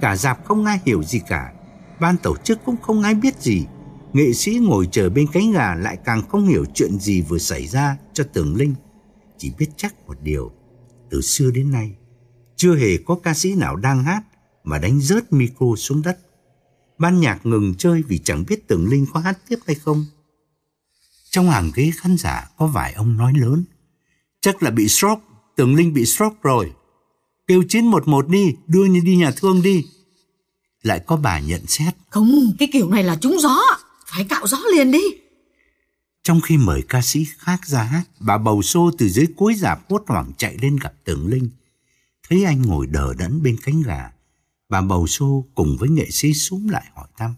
Cả 0.00 0.16
dạp 0.16 0.44
không 0.44 0.64
ai 0.64 0.80
hiểu 0.84 1.02
gì 1.02 1.20
cả, 1.28 1.52
ban 2.00 2.16
tổ 2.16 2.36
chức 2.36 2.58
cũng 2.64 2.76
không 2.82 3.02
ai 3.02 3.14
biết 3.14 3.40
gì 3.40 3.66
Nghệ 4.12 4.32
sĩ 4.32 4.58
ngồi 4.62 4.88
chờ 4.92 5.10
bên 5.10 5.26
cánh 5.32 5.52
gà 5.52 5.74
lại 5.74 5.98
càng 6.04 6.28
không 6.28 6.48
hiểu 6.48 6.64
chuyện 6.74 6.98
gì 6.98 7.22
vừa 7.22 7.38
xảy 7.38 7.66
ra 7.66 7.96
cho 8.12 8.24
Tường 8.24 8.56
Linh. 8.56 8.74
Chỉ 9.38 9.52
biết 9.58 9.66
chắc 9.76 9.94
một 10.06 10.16
điều, 10.22 10.52
từ 11.10 11.20
xưa 11.20 11.50
đến 11.50 11.70
nay, 11.70 11.96
chưa 12.56 12.76
hề 12.76 12.98
có 13.06 13.14
ca 13.22 13.34
sĩ 13.34 13.54
nào 13.54 13.76
đang 13.76 14.04
hát 14.04 14.22
mà 14.64 14.78
đánh 14.78 15.00
rớt 15.00 15.32
micro 15.32 15.66
xuống 15.76 16.02
đất. 16.02 16.18
Ban 16.98 17.20
nhạc 17.20 17.46
ngừng 17.46 17.74
chơi 17.74 18.02
vì 18.02 18.18
chẳng 18.18 18.44
biết 18.48 18.68
Tường 18.68 18.88
Linh 18.88 19.06
có 19.12 19.20
hát 19.20 19.38
tiếp 19.48 19.58
hay 19.66 19.74
không. 19.74 20.06
Trong 21.30 21.50
hàng 21.50 21.70
ghế 21.74 21.90
khán 21.96 22.16
giả 22.16 22.48
có 22.58 22.66
vài 22.66 22.92
ông 22.92 23.16
nói 23.16 23.32
lớn. 23.36 23.64
Chắc 24.40 24.62
là 24.62 24.70
bị 24.70 24.88
stroke, 24.88 25.22
Tường 25.56 25.74
Linh 25.74 25.94
bị 25.94 26.04
stroke 26.06 26.36
rồi. 26.42 26.72
Kêu 27.48 27.62
911 27.68 28.28
đi, 28.28 28.56
đưa 28.66 28.84
như 28.84 29.00
đi 29.00 29.16
nhà 29.16 29.30
thương 29.36 29.62
đi. 29.62 29.86
Lại 30.82 31.00
có 31.06 31.16
bà 31.16 31.40
nhận 31.40 31.66
xét. 31.66 31.94
Không, 32.10 32.52
cái 32.58 32.68
kiểu 32.72 32.90
này 32.90 33.04
là 33.04 33.16
trúng 33.16 33.36
gió. 33.40 33.58
Phải 34.06 34.24
cạo 34.24 34.46
gió 34.46 34.58
liền 34.72 34.92
đi. 34.92 35.02
Trong 36.22 36.40
khi 36.40 36.56
mời 36.56 36.82
ca 36.88 37.02
sĩ 37.02 37.26
khác 37.38 37.66
ra 37.66 37.82
hát, 37.82 38.02
bà 38.20 38.38
bầu 38.38 38.62
xô 38.62 38.90
từ 38.98 39.08
dưới 39.08 39.26
cuối 39.36 39.54
dạp 39.54 39.90
hốt 39.90 40.02
hoảng 40.06 40.32
chạy 40.36 40.56
lên 40.62 40.76
gặp 40.76 40.92
Tường 41.04 41.26
Linh. 41.26 41.50
Thấy 42.28 42.44
anh 42.44 42.62
ngồi 42.62 42.86
đờ 42.86 43.14
đẫn 43.14 43.42
bên 43.42 43.56
cánh 43.64 43.82
gà, 43.82 44.10
bà 44.68 44.80
bầu 44.80 45.06
xô 45.06 45.44
cùng 45.54 45.76
với 45.80 45.88
nghệ 45.88 46.10
sĩ 46.10 46.34
xuống 46.34 46.70
lại 46.70 46.84
hỏi 46.94 47.08
thăm. 47.16 47.34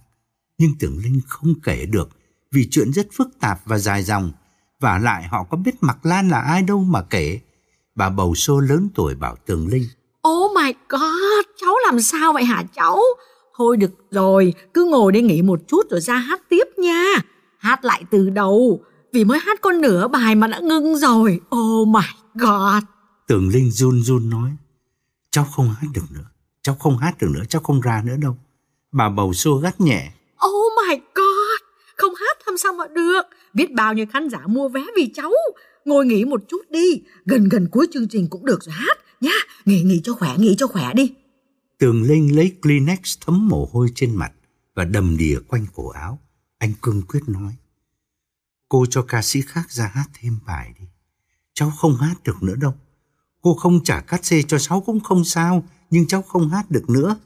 Nhưng 0.58 0.78
Tường 0.78 0.98
Linh 0.98 1.20
không 1.26 1.54
kể 1.62 1.86
được 1.86 2.10
vì 2.52 2.68
chuyện 2.70 2.92
rất 2.92 3.08
phức 3.12 3.28
tạp 3.40 3.60
và 3.64 3.78
dài 3.78 4.02
dòng. 4.02 4.32
Và 4.80 4.98
lại 4.98 5.28
họ 5.28 5.44
có 5.44 5.56
biết 5.56 5.82
Mạc 5.82 6.06
Lan 6.06 6.28
là 6.28 6.40
ai 6.40 6.62
đâu 6.62 6.84
mà 6.84 7.02
kể. 7.02 7.40
Bà 7.94 8.10
bầu 8.10 8.34
xô 8.34 8.60
lớn 8.60 8.88
tuổi 8.94 9.14
bảo 9.14 9.36
Tường 9.46 9.68
Linh. 9.68 9.84
Oh 10.28 10.52
my 10.54 10.72
god, 10.88 11.44
cháu 11.56 11.74
làm 11.86 12.00
sao 12.00 12.32
vậy 12.32 12.44
hả 12.44 12.64
cháu? 12.74 12.98
Thôi 13.56 13.76
được 13.76 13.90
rồi, 14.10 14.54
cứ 14.74 14.84
ngồi 14.84 15.12
đây 15.12 15.22
nghỉ 15.22 15.42
một 15.42 15.60
chút 15.68 15.90
rồi 15.90 16.00
ra 16.00 16.14
hát 16.14 16.40
tiếp 16.48 16.64
nha. 16.76 17.04
Hát 17.58 17.84
lại 17.84 18.02
từ 18.10 18.30
đầu, 18.30 18.84
vì 19.12 19.24
mới 19.24 19.38
hát 19.38 19.60
con 19.60 19.80
nửa 19.80 20.08
bài 20.08 20.34
mà 20.34 20.46
đã 20.46 20.60
ngưng 20.60 20.96
rồi. 20.96 21.40
Oh 21.56 21.88
my 21.88 22.06
god. 22.34 22.82
Tường 23.28 23.48
Linh 23.48 23.70
run 23.70 24.02
run 24.02 24.30
nói. 24.30 24.50
Cháu 25.30 25.46
không 25.56 25.74
hát 25.80 25.86
được 25.94 26.04
nữa. 26.14 26.24
Cháu 26.62 26.74
không 26.74 26.98
hát 26.98 27.14
được 27.20 27.28
nữa, 27.30 27.42
cháu 27.48 27.62
không 27.62 27.80
ra 27.80 28.02
nữa 28.06 28.16
đâu. 28.22 28.36
Bà 28.92 29.08
bầu 29.08 29.32
xô 29.32 29.56
gắt 29.56 29.80
nhẹ. 29.80 30.12
Oh 30.46 30.72
my 30.76 30.96
god, 31.14 31.60
không 31.96 32.14
hát 32.14 32.38
làm 32.46 32.56
sao 32.58 32.72
mà 32.72 32.84
được. 32.88 33.22
Biết 33.54 33.72
bao 33.72 33.94
nhiêu 33.94 34.06
khán 34.12 34.28
giả 34.28 34.38
mua 34.46 34.68
vé 34.68 34.80
vì 34.96 35.12
cháu. 35.14 35.32
Ngồi 35.84 36.06
nghỉ 36.06 36.24
một 36.24 36.40
chút 36.48 36.70
đi, 36.70 37.02
gần 37.24 37.48
gần 37.48 37.68
cuối 37.70 37.86
chương 37.92 38.08
trình 38.08 38.26
cũng 38.30 38.44
được 38.44 38.64
rồi 38.64 38.74
hát 38.78 38.98
nhá. 39.20 39.30
Nghỉ 39.64 39.82
nghỉ 39.82 40.00
cho 40.04 40.14
khỏe, 40.14 40.36
nghỉ 40.38 40.54
cho 40.58 40.66
khỏe 40.66 40.94
đi. 40.94 41.12
Tường 41.78 42.02
Linh 42.02 42.36
lấy 42.36 42.52
Kleenex 42.62 43.18
thấm 43.20 43.48
mồ 43.48 43.68
hôi 43.72 43.88
trên 43.94 44.16
mặt 44.16 44.32
và 44.74 44.84
đầm 44.84 45.16
đìa 45.16 45.38
quanh 45.48 45.66
cổ 45.74 45.88
áo. 45.88 46.18
Anh 46.58 46.72
cương 46.82 47.02
quyết 47.02 47.20
nói. 47.26 47.56
Cô 48.68 48.86
cho 48.90 49.02
ca 49.02 49.22
sĩ 49.22 49.40
khác 49.40 49.72
ra 49.72 49.90
hát 49.94 50.06
thêm 50.14 50.38
bài 50.46 50.74
đi. 50.78 50.84
Cháu 51.54 51.70
không 51.70 51.96
hát 51.96 52.14
được 52.24 52.42
nữa 52.42 52.56
đâu. 52.56 52.74
Cô 53.42 53.54
không 53.54 53.84
trả 53.84 54.00
cát 54.00 54.24
xê 54.24 54.42
cho 54.42 54.58
cháu 54.58 54.80
cũng 54.80 55.00
không 55.00 55.24
sao, 55.24 55.64
nhưng 55.90 56.06
cháu 56.06 56.22
không 56.22 56.48
hát 56.48 56.70
được 56.70 56.90
nữa. 56.90 57.16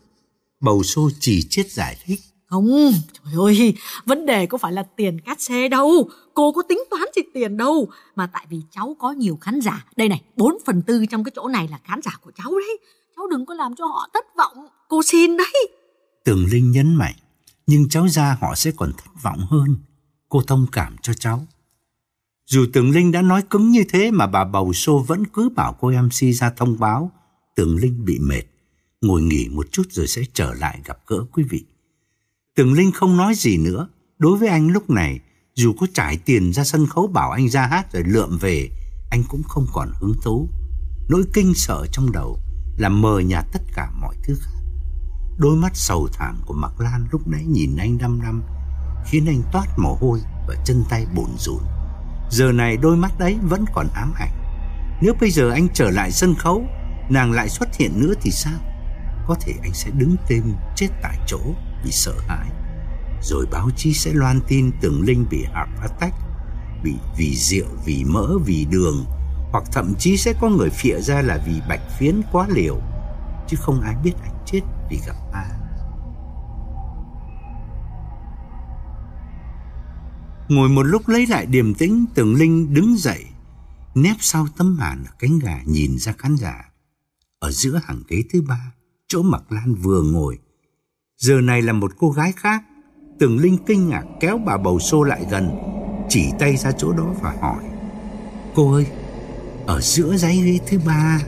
Bầu 0.61 0.83
xô 0.83 1.11
chỉ 1.21 1.43
chết 1.51 1.73
giải 1.73 1.97
thích. 2.05 2.21
Không, 2.47 2.93
trời 3.25 3.35
ơi, 3.45 3.75
vấn 4.07 4.27
đề 4.27 4.47
có 4.47 4.59
phải 4.59 4.73
là 4.73 4.83
tiền 4.97 5.21
cát 5.21 5.41
xe 5.41 5.69
đâu. 5.69 6.11
Cô 6.35 6.53
có 6.53 6.63
tính 6.63 6.79
toán 6.91 7.03
gì 7.17 7.23
tiền 7.35 7.57
đâu. 7.57 7.89
Mà 8.17 8.27
tại 8.27 8.47
vì 8.51 8.61
cháu 8.71 8.97
có 8.99 9.13
nhiều 9.13 9.39
khán 9.41 9.61
giả. 9.61 9.85
Đây 9.97 10.09
này, 10.09 10.23
4 10.37 10.59
phần 10.67 10.83
tư 10.83 11.07
trong 11.11 11.25
cái 11.25 11.33
chỗ 11.37 11.49
này 11.49 11.69
là 11.71 11.79
khán 11.85 12.01
giả 12.03 12.13
của 12.21 12.31
cháu 12.35 12.51
đấy. 12.51 12.79
Cháu 13.17 13.27
đừng 13.27 13.47
có 13.47 13.55
làm 13.55 13.75
cho 13.75 13.87
họ 13.87 14.09
thất 14.15 14.25
vọng. 14.37 14.67
Cô 14.89 15.03
xin 15.03 15.37
đấy. 15.37 15.69
Tường 16.25 16.47
Linh 16.51 16.71
nhấn 16.71 16.95
mạnh, 16.95 17.15
nhưng 17.67 17.89
cháu 17.89 18.09
ra 18.09 18.37
họ 18.41 18.55
sẽ 18.55 18.71
còn 18.77 18.93
thất 18.93 19.23
vọng 19.23 19.47
hơn. 19.51 19.77
Cô 20.29 20.43
thông 20.47 20.67
cảm 20.73 20.97
cho 21.03 21.13
cháu. 21.13 21.47
Dù 22.47 22.67
Tường 22.73 22.91
Linh 22.91 23.13
đã 23.13 23.23
nói 23.23 23.43
cứng 23.51 23.71
như 23.71 23.85
thế 23.89 24.11
mà 24.11 24.27
bà 24.27 24.45
bầu 24.45 24.73
xô 24.73 25.05
vẫn 25.07 25.27
cứ 25.27 25.49
bảo 25.49 25.77
cô 25.81 25.91
MC 25.91 26.35
ra 26.35 26.51
thông 26.57 26.79
báo 26.79 27.11
Tường 27.57 27.77
Linh 27.77 28.05
bị 28.05 28.19
mệt, 28.19 28.43
ngồi 29.01 29.23
nghỉ 29.23 29.49
một 29.49 29.67
chút 29.73 29.83
rồi 29.91 30.07
sẽ 30.07 30.23
trở 30.33 30.55
lại 30.55 30.81
gặp 30.85 30.99
gỡ 31.07 31.25
quý 31.33 31.43
vị. 31.51 31.65
Tường 32.57 32.73
Linh 32.73 32.93
không 32.93 33.17
nói 33.17 33.35
gì 33.35 33.57
nữa. 33.57 33.89
Đối 34.19 34.39
với 34.39 34.49
anh 34.49 34.69
lúc 34.69 34.91
này, 34.91 35.21
dù 35.55 35.73
có 35.81 35.87
trải 35.95 36.19
tiền 36.25 36.53
ra 36.53 36.65
sân 36.65 36.87
khấu 36.87 37.07
bảo 37.07 37.31
anh 37.31 37.49
ra 37.49 37.67
hát 37.67 37.93
rồi 37.93 38.03
lượm 38.07 38.39
về, 38.39 38.71
anh 39.11 39.25
cũng 39.29 39.43
không 39.43 39.67
còn 39.73 39.93
hứng 40.01 40.15
thú. 40.23 40.49
Nỗi 41.09 41.23
kinh 41.33 41.55
sợ 41.55 41.87
trong 41.93 42.13
đầu 42.13 42.39
làm 42.79 43.01
mờ 43.01 43.19
nhạt 43.19 43.45
tất 43.53 43.63
cả 43.75 43.91
mọi 44.01 44.17
thứ 44.25 44.35
khác. 44.41 44.61
Đôi 45.39 45.57
mắt 45.57 45.73
sầu 45.75 46.09
thảm 46.13 46.37
của 46.47 46.55
Mạc 46.55 46.81
Lan 46.81 47.07
lúc 47.13 47.29
nãy 47.29 47.45
nhìn 47.45 47.77
anh 47.77 47.99
đăm 47.99 48.21
đăm, 48.23 48.43
khiến 49.07 49.27
anh 49.27 49.43
toát 49.53 49.67
mồ 49.79 49.99
hôi 50.01 50.21
và 50.49 50.55
chân 50.65 50.85
tay 50.91 51.07
bồn 51.15 51.31
rộn. 51.39 51.63
Giờ 52.31 52.53
này 52.53 52.77
đôi 52.77 52.97
mắt 52.97 53.19
đấy 53.19 53.39
vẫn 53.43 53.65
còn 53.75 53.89
ám 53.95 54.13
ảnh. 54.17 54.35
Nếu 55.03 55.15
bây 55.21 55.31
giờ 55.31 55.51
anh 55.51 55.69
trở 55.75 55.91
lại 55.91 56.13
sân 56.13 56.35
khấu, 56.35 56.65
nàng 57.11 57.33
lại 57.33 57.49
xuất 57.49 57.77
hiện 57.77 58.01
nữa 58.01 58.15
thì 58.23 58.31
sao? 58.31 58.59
Có 59.27 59.35
thể 59.41 59.53
anh 59.63 59.75
sẽ 59.75 59.91
đứng 59.91 60.17
tên 60.29 60.43
chết 60.77 60.89
tại 61.03 61.19
chỗ 61.27 61.41
vì 61.85 61.91
sợ 61.91 62.15
hãi. 62.29 62.51
Rồi 63.23 63.47
báo 63.53 63.71
chí 63.77 63.93
sẽ 63.93 64.13
loan 64.13 64.41
tin 64.49 64.71
tưởng 64.81 65.03
Linh 65.03 65.27
bị 65.31 65.39
heart 65.39 65.71
attack, 65.81 66.15
bị 66.85 66.95
vì 67.19 67.37
rượu, 67.37 67.67
vì 67.85 68.05
mỡ, 68.05 68.39
vì 68.39 68.65
đường, 68.71 69.05
hoặc 69.53 69.65
thậm 69.73 69.95
chí 69.99 70.17
sẽ 70.17 70.33
có 70.41 70.49
người 70.49 70.71
phịa 70.71 71.01
ra 71.01 71.23
là 71.23 71.45
vì 71.47 71.61
bạch 71.69 71.83
phiến 71.99 72.21
quá 72.33 72.47
liều, 72.51 72.81
chứ 73.49 73.57
không 73.61 73.81
ai 73.81 73.95
biết 74.05 74.13
anh 74.23 74.45
chết 74.47 74.61
vì 74.91 74.99
gặp 75.07 75.17
ma. 75.33 75.45
Ngồi 80.49 80.69
một 80.69 80.83
lúc 80.83 81.09
lấy 81.09 81.27
lại 81.27 81.47
điềm 81.47 81.75
tĩnh, 81.75 82.05
tưởng 82.15 82.35
Linh 82.35 82.75
đứng 82.75 82.97
dậy, 82.97 83.25
nép 83.95 84.17
sau 84.21 84.47
tấm 84.57 84.77
màn 84.77 85.05
ở 85.05 85.13
cánh 85.19 85.39
gà 85.39 85.61
nhìn 85.65 85.99
ra 85.99 86.13
khán 86.19 86.37
giả. 86.37 86.71
Ở 87.39 87.51
giữa 87.51 87.81
hàng 87.85 88.03
ghế 88.09 88.23
thứ 88.33 88.43
ba, 88.43 88.73
chỗ 89.09 89.23
Mạc 89.23 89.53
Lan 89.53 89.75
vừa 89.75 90.03
ngồi. 90.03 90.39
Giờ 91.25 91.41
này 91.41 91.63
là 91.63 91.73
một 91.73 91.93
cô 91.99 92.11
gái 92.11 92.33
khác. 92.37 92.63
Tường 93.19 93.39
Linh 93.39 93.59
kinh 93.67 93.89
ngạc 93.89 94.03
kéo 94.21 94.39
bà 94.47 94.57
bầu 94.57 94.79
xô 94.79 95.03
lại 95.03 95.27
gần, 95.31 95.51
chỉ 96.09 96.31
tay 96.39 96.57
ra 96.57 96.73
chỗ 96.73 96.93
đó 96.93 97.07
và 97.23 97.35
hỏi. 97.41 97.63
Cô 98.55 98.73
ơi, 98.73 98.87
ở 99.67 99.81
giữa 99.81 100.17
dãy 100.17 100.43
ghế 100.45 100.59
thứ 100.67 100.79
ba, 100.87 101.21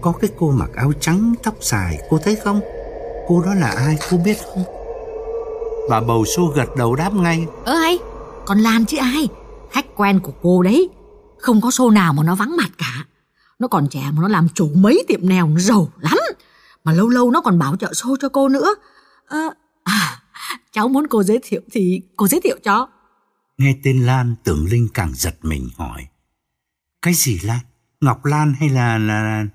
có 0.00 0.12
cái 0.12 0.30
cô 0.38 0.50
mặc 0.50 0.70
áo 0.76 0.92
trắng 1.00 1.34
tóc 1.42 1.54
dài, 1.60 1.98
cô 2.10 2.18
thấy 2.18 2.36
không? 2.36 2.60
Cô 3.28 3.42
đó 3.42 3.54
là 3.54 3.66
ai, 3.66 3.96
cô 4.10 4.16
biết 4.24 4.36
không? 4.54 4.64
Bà 5.90 6.00
bầu 6.00 6.24
xô 6.24 6.52
gật 6.56 6.76
đầu 6.76 6.94
đáp 6.94 7.14
ngay. 7.14 7.46
Ơ 7.64 7.74
hay, 7.74 7.98
còn 8.46 8.58
Lan 8.58 8.84
chứ 8.86 8.96
ai 8.96 9.28
Khách 9.70 9.86
quen 9.96 10.20
của 10.20 10.32
cô 10.42 10.62
đấy 10.62 10.88
Không 11.38 11.60
có 11.60 11.68
show 11.68 11.90
nào 11.90 12.12
mà 12.12 12.22
nó 12.22 12.34
vắng 12.34 12.56
mặt 12.56 12.70
cả 12.78 13.04
Nó 13.58 13.68
còn 13.68 13.88
trẻ 13.88 14.02
mà 14.12 14.22
nó 14.22 14.28
làm 14.28 14.48
chủ 14.54 14.70
mấy 14.74 15.04
tiệm 15.08 15.28
nèo 15.28 15.48
Nó 15.48 15.60
giàu 15.60 15.88
lắm 16.00 16.18
Mà 16.84 16.92
lâu 16.92 17.08
lâu 17.08 17.30
nó 17.30 17.40
còn 17.40 17.58
bảo 17.58 17.76
trợ 17.76 17.90
show 17.90 18.16
cho 18.20 18.28
cô 18.28 18.48
nữa 18.48 18.74
à, 19.32 19.48
à, 19.82 20.22
Cháu 20.72 20.88
muốn 20.88 21.06
cô 21.10 21.22
giới 21.22 21.38
thiệu 21.42 21.60
thì 21.72 22.02
cô 22.16 22.28
giới 22.28 22.40
thiệu 22.40 22.58
cho 22.62 22.88
Nghe 23.58 23.74
tên 23.82 24.06
Lan 24.06 24.34
tưởng 24.44 24.66
Linh 24.66 24.88
càng 24.94 25.12
giật 25.14 25.36
mình 25.42 25.68
hỏi 25.76 26.06
Cái 27.02 27.14
gì 27.14 27.38
Lan? 27.42 27.60
Ngọc 28.00 28.24
Lan 28.24 28.54
hay 28.60 28.68
là... 28.68 28.98
là... 28.98 29.46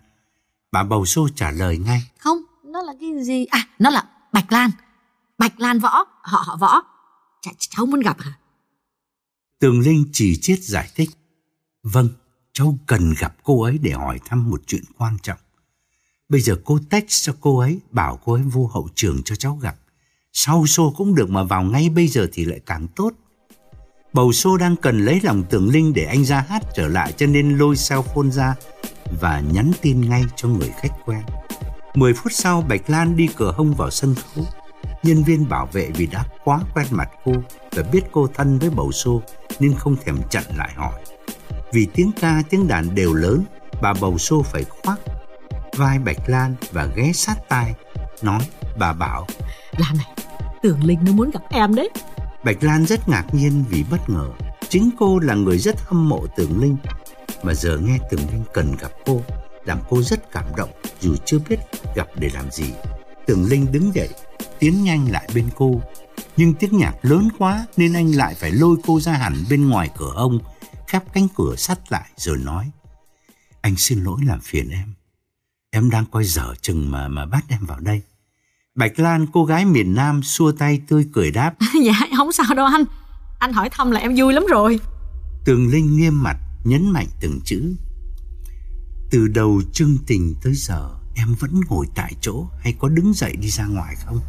Bà 0.71 0.83
bầu 0.83 1.05
xô 1.05 1.27
trả 1.35 1.51
lời 1.51 1.77
ngay 1.77 2.11
Không, 2.19 2.37
nó 2.63 2.81
là 2.81 2.93
cái 2.99 3.23
gì? 3.23 3.45
À, 3.45 3.67
nó 3.79 3.89
là 3.89 4.03
Bạch 4.33 4.51
Lan 4.51 4.71
Bạch 5.37 5.59
Lan 5.59 5.79
Võ, 5.79 6.05
họ 6.21 6.43
họ 6.45 6.57
Võ 6.57 6.81
Ch 7.41 7.69
Cháu 7.69 7.85
muốn 7.85 7.99
gặp 7.99 8.19
hả? 8.19 8.33
Tường 9.59 9.79
Linh 9.79 10.05
chỉ 10.11 10.39
chiết 10.41 10.59
giải 10.63 10.91
thích. 10.95 11.09
Vâng, 11.83 12.09
cháu 12.53 12.77
cần 12.87 13.13
gặp 13.19 13.35
cô 13.43 13.63
ấy 13.63 13.77
để 13.77 13.91
hỏi 13.91 14.19
thăm 14.25 14.49
một 14.49 14.61
chuyện 14.67 14.83
quan 14.97 15.17
trọng. 15.23 15.39
Bây 16.29 16.41
giờ 16.41 16.55
cô 16.65 16.79
text 16.89 17.25
cho 17.25 17.33
cô 17.41 17.57
ấy, 17.59 17.79
bảo 17.91 18.19
cô 18.25 18.33
ấy 18.33 18.41
vô 18.41 18.69
hậu 18.73 18.87
trường 18.95 19.23
cho 19.23 19.35
cháu 19.35 19.55
gặp. 19.55 19.75
Sau 20.33 20.65
xô 20.65 20.93
cũng 20.97 21.15
được 21.15 21.29
mà 21.29 21.43
vào 21.43 21.63
ngay 21.63 21.89
bây 21.89 22.07
giờ 22.07 22.27
thì 22.33 22.45
lại 22.45 22.59
càng 22.65 22.87
tốt. 22.95 23.11
Bầu 24.13 24.31
xô 24.31 24.57
đang 24.57 24.75
cần 24.75 25.05
lấy 25.05 25.19
lòng 25.23 25.43
tưởng 25.49 25.69
Linh 25.69 25.93
để 25.93 26.03
anh 26.05 26.25
ra 26.25 26.45
hát 26.49 26.63
trở 26.75 26.87
lại 26.87 27.13
cho 27.17 27.25
nên 27.25 27.57
lôi 27.57 27.75
cell 27.89 28.01
phone 28.15 28.29
ra 28.29 28.55
và 29.21 29.39
nhắn 29.39 29.71
tin 29.81 30.09
ngay 30.09 30.23
cho 30.35 30.47
người 30.47 30.71
khách 30.81 31.05
quen. 31.05 31.21
Mười 31.95 32.13
phút 32.13 32.31
sau 32.31 32.61
Bạch 32.61 32.89
Lan 32.89 33.15
đi 33.15 33.27
cửa 33.35 33.53
hông 33.57 33.73
vào 33.73 33.91
sân 33.91 34.15
khấu. 34.15 34.45
Nhân 35.03 35.23
viên 35.23 35.49
bảo 35.49 35.69
vệ 35.73 35.91
vì 35.95 36.07
đã 36.07 36.25
quá 36.43 36.59
quen 36.73 36.87
mặt 36.91 37.09
cô 37.25 37.33
và 37.71 37.83
biết 37.91 38.01
cô 38.11 38.27
thân 38.33 38.59
với 38.59 38.69
bầu 38.69 38.91
xô 38.91 39.21
nên 39.59 39.73
không 39.73 39.95
thèm 40.05 40.17
chặn 40.29 40.43
lại 40.57 40.73
hỏi. 40.75 41.01
Vì 41.73 41.87
tiếng 41.93 42.11
ca 42.21 42.43
tiếng 42.49 42.67
đàn 42.67 42.95
đều 42.95 43.13
lớn, 43.13 43.43
bà 43.81 43.93
bầu 44.01 44.17
xô 44.17 44.41
phải 44.41 44.63
khoác 44.63 44.99
vai 45.77 45.99
Bạch 45.99 46.29
Lan 46.29 46.55
và 46.71 46.85
ghé 46.85 47.11
sát 47.13 47.35
tai, 47.49 47.73
nói 48.21 48.41
bà 48.79 48.93
bảo 48.93 49.27
Lan 49.77 49.97
này, 49.97 50.13
Tưởng 50.63 50.83
Linh 50.83 50.99
nó 51.05 51.11
muốn 51.11 51.31
gặp 51.31 51.41
em 51.49 51.75
đấy. 51.75 51.89
Bạch 52.43 52.63
Lan 52.63 52.85
rất 52.85 53.09
ngạc 53.09 53.25
nhiên 53.31 53.63
vì 53.69 53.83
bất 53.91 54.09
ngờ. 54.09 54.29
Chính 54.69 54.89
cô 54.99 55.19
là 55.19 55.35
người 55.35 55.57
rất 55.57 55.75
hâm 55.85 56.09
mộ 56.09 56.25
Tưởng 56.37 56.61
Linh, 56.61 56.77
mà 57.43 57.53
giờ 57.53 57.77
nghe 57.77 57.97
Tưởng 58.09 58.29
Linh 58.31 58.43
cần 58.53 58.75
gặp 58.79 58.91
cô, 59.05 59.21
làm 59.65 59.79
cô 59.89 60.01
rất 60.01 60.31
cảm 60.31 60.45
động 60.57 60.69
dù 60.99 61.15
chưa 61.25 61.39
biết 61.49 61.59
gặp 61.95 62.07
để 62.15 62.29
làm 62.33 62.51
gì. 62.51 62.73
Tưởng 63.25 63.45
Linh 63.45 63.71
đứng 63.71 63.95
dậy, 63.95 64.09
tiến 64.59 64.83
nhanh 64.83 65.11
lại 65.11 65.29
bên 65.35 65.49
cô. 65.55 65.81
Nhưng 66.37 66.53
tiếng 66.53 66.77
nhạc 66.77 66.93
lớn 67.01 67.29
quá 67.37 67.65
nên 67.77 67.93
anh 67.93 68.11
lại 68.11 68.35
phải 68.35 68.51
lôi 68.51 68.77
cô 68.87 68.99
ra 68.99 69.13
hẳn 69.13 69.33
bên 69.49 69.69
ngoài 69.69 69.89
cửa 69.97 70.13
hông, 70.15 70.39
khép 70.87 71.03
cánh 71.13 71.27
cửa 71.35 71.55
sắt 71.57 71.91
lại 71.91 72.09
rồi 72.17 72.37
nói. 72.37 72.71
Anh 73.61 73.75
xin 73.77 74.03
lỗi 74.03 74.19
làm 74.25 74.39
phiền 74.41 74.69
em. 74.69 74.93
Em 75.77 75.89
đang 75.89 76.05
coi 76.11 76.23
dở 76.23 76.53
chừng 76.61 76.91
mà 76.91 77.07
mà 77.07 77.25
bắt 77.25 77.43
em 77.49 77.59
vào 77.67 77.79
đây. 77.79 78.01
Bạch 78.75 78.99
Lan 78.99 79.25
cô 79.33 79.45
gái 79.45 79.65
miền 79.65 79.95
Nam 79.95 80.23
xua 80.23 80.51
tay 80.51 80.81
tươi 80.87 81.07
cười 81.13 81.31
đáp. 81.31 81.53
dạ 81.85 81.93
không 82.17 82.31
sao 82.31 82.55
đâu 82.55 82.65
anh. 82.65 82.83
Anh 83.39 83.53
hỏi 83.53 83.69
thăm 83.69 83.91
là 83.91 83.99
em 83.99 84.13
vui 84.17 84.33
lắm 84.33 84.45
rồi. 84.49 84.79
Tường 85.45 85.67
Linh 85.71 85.97
nghiêm 85.97 86.23
mặt 86.23 86.37
nhấn 86.63 86.89
mạnh 86.91 87.07
từng 87.21 87.39
chữ. 87.45 87.75
Từ 89.11 89.27
đầu 89.27 89.61
chương 89.73 89.97
trình 90.07 90.35
tới 90.43 90.53
giờ 90.55 90.89
em 91.15 91.35
vẫn 91.39 91.61
ngồi 91.69 91.85
tại 91.95 92.13
chỗ 92.21 92.47
hay 92.59 92.73
có 92.79 92.89
đứng 92.89 93.13
dậy 93.13 93.35
đi 93.41 93.49
ra 93.49 93.65
ngoài 93.65 93.95
không? 94.05 94.19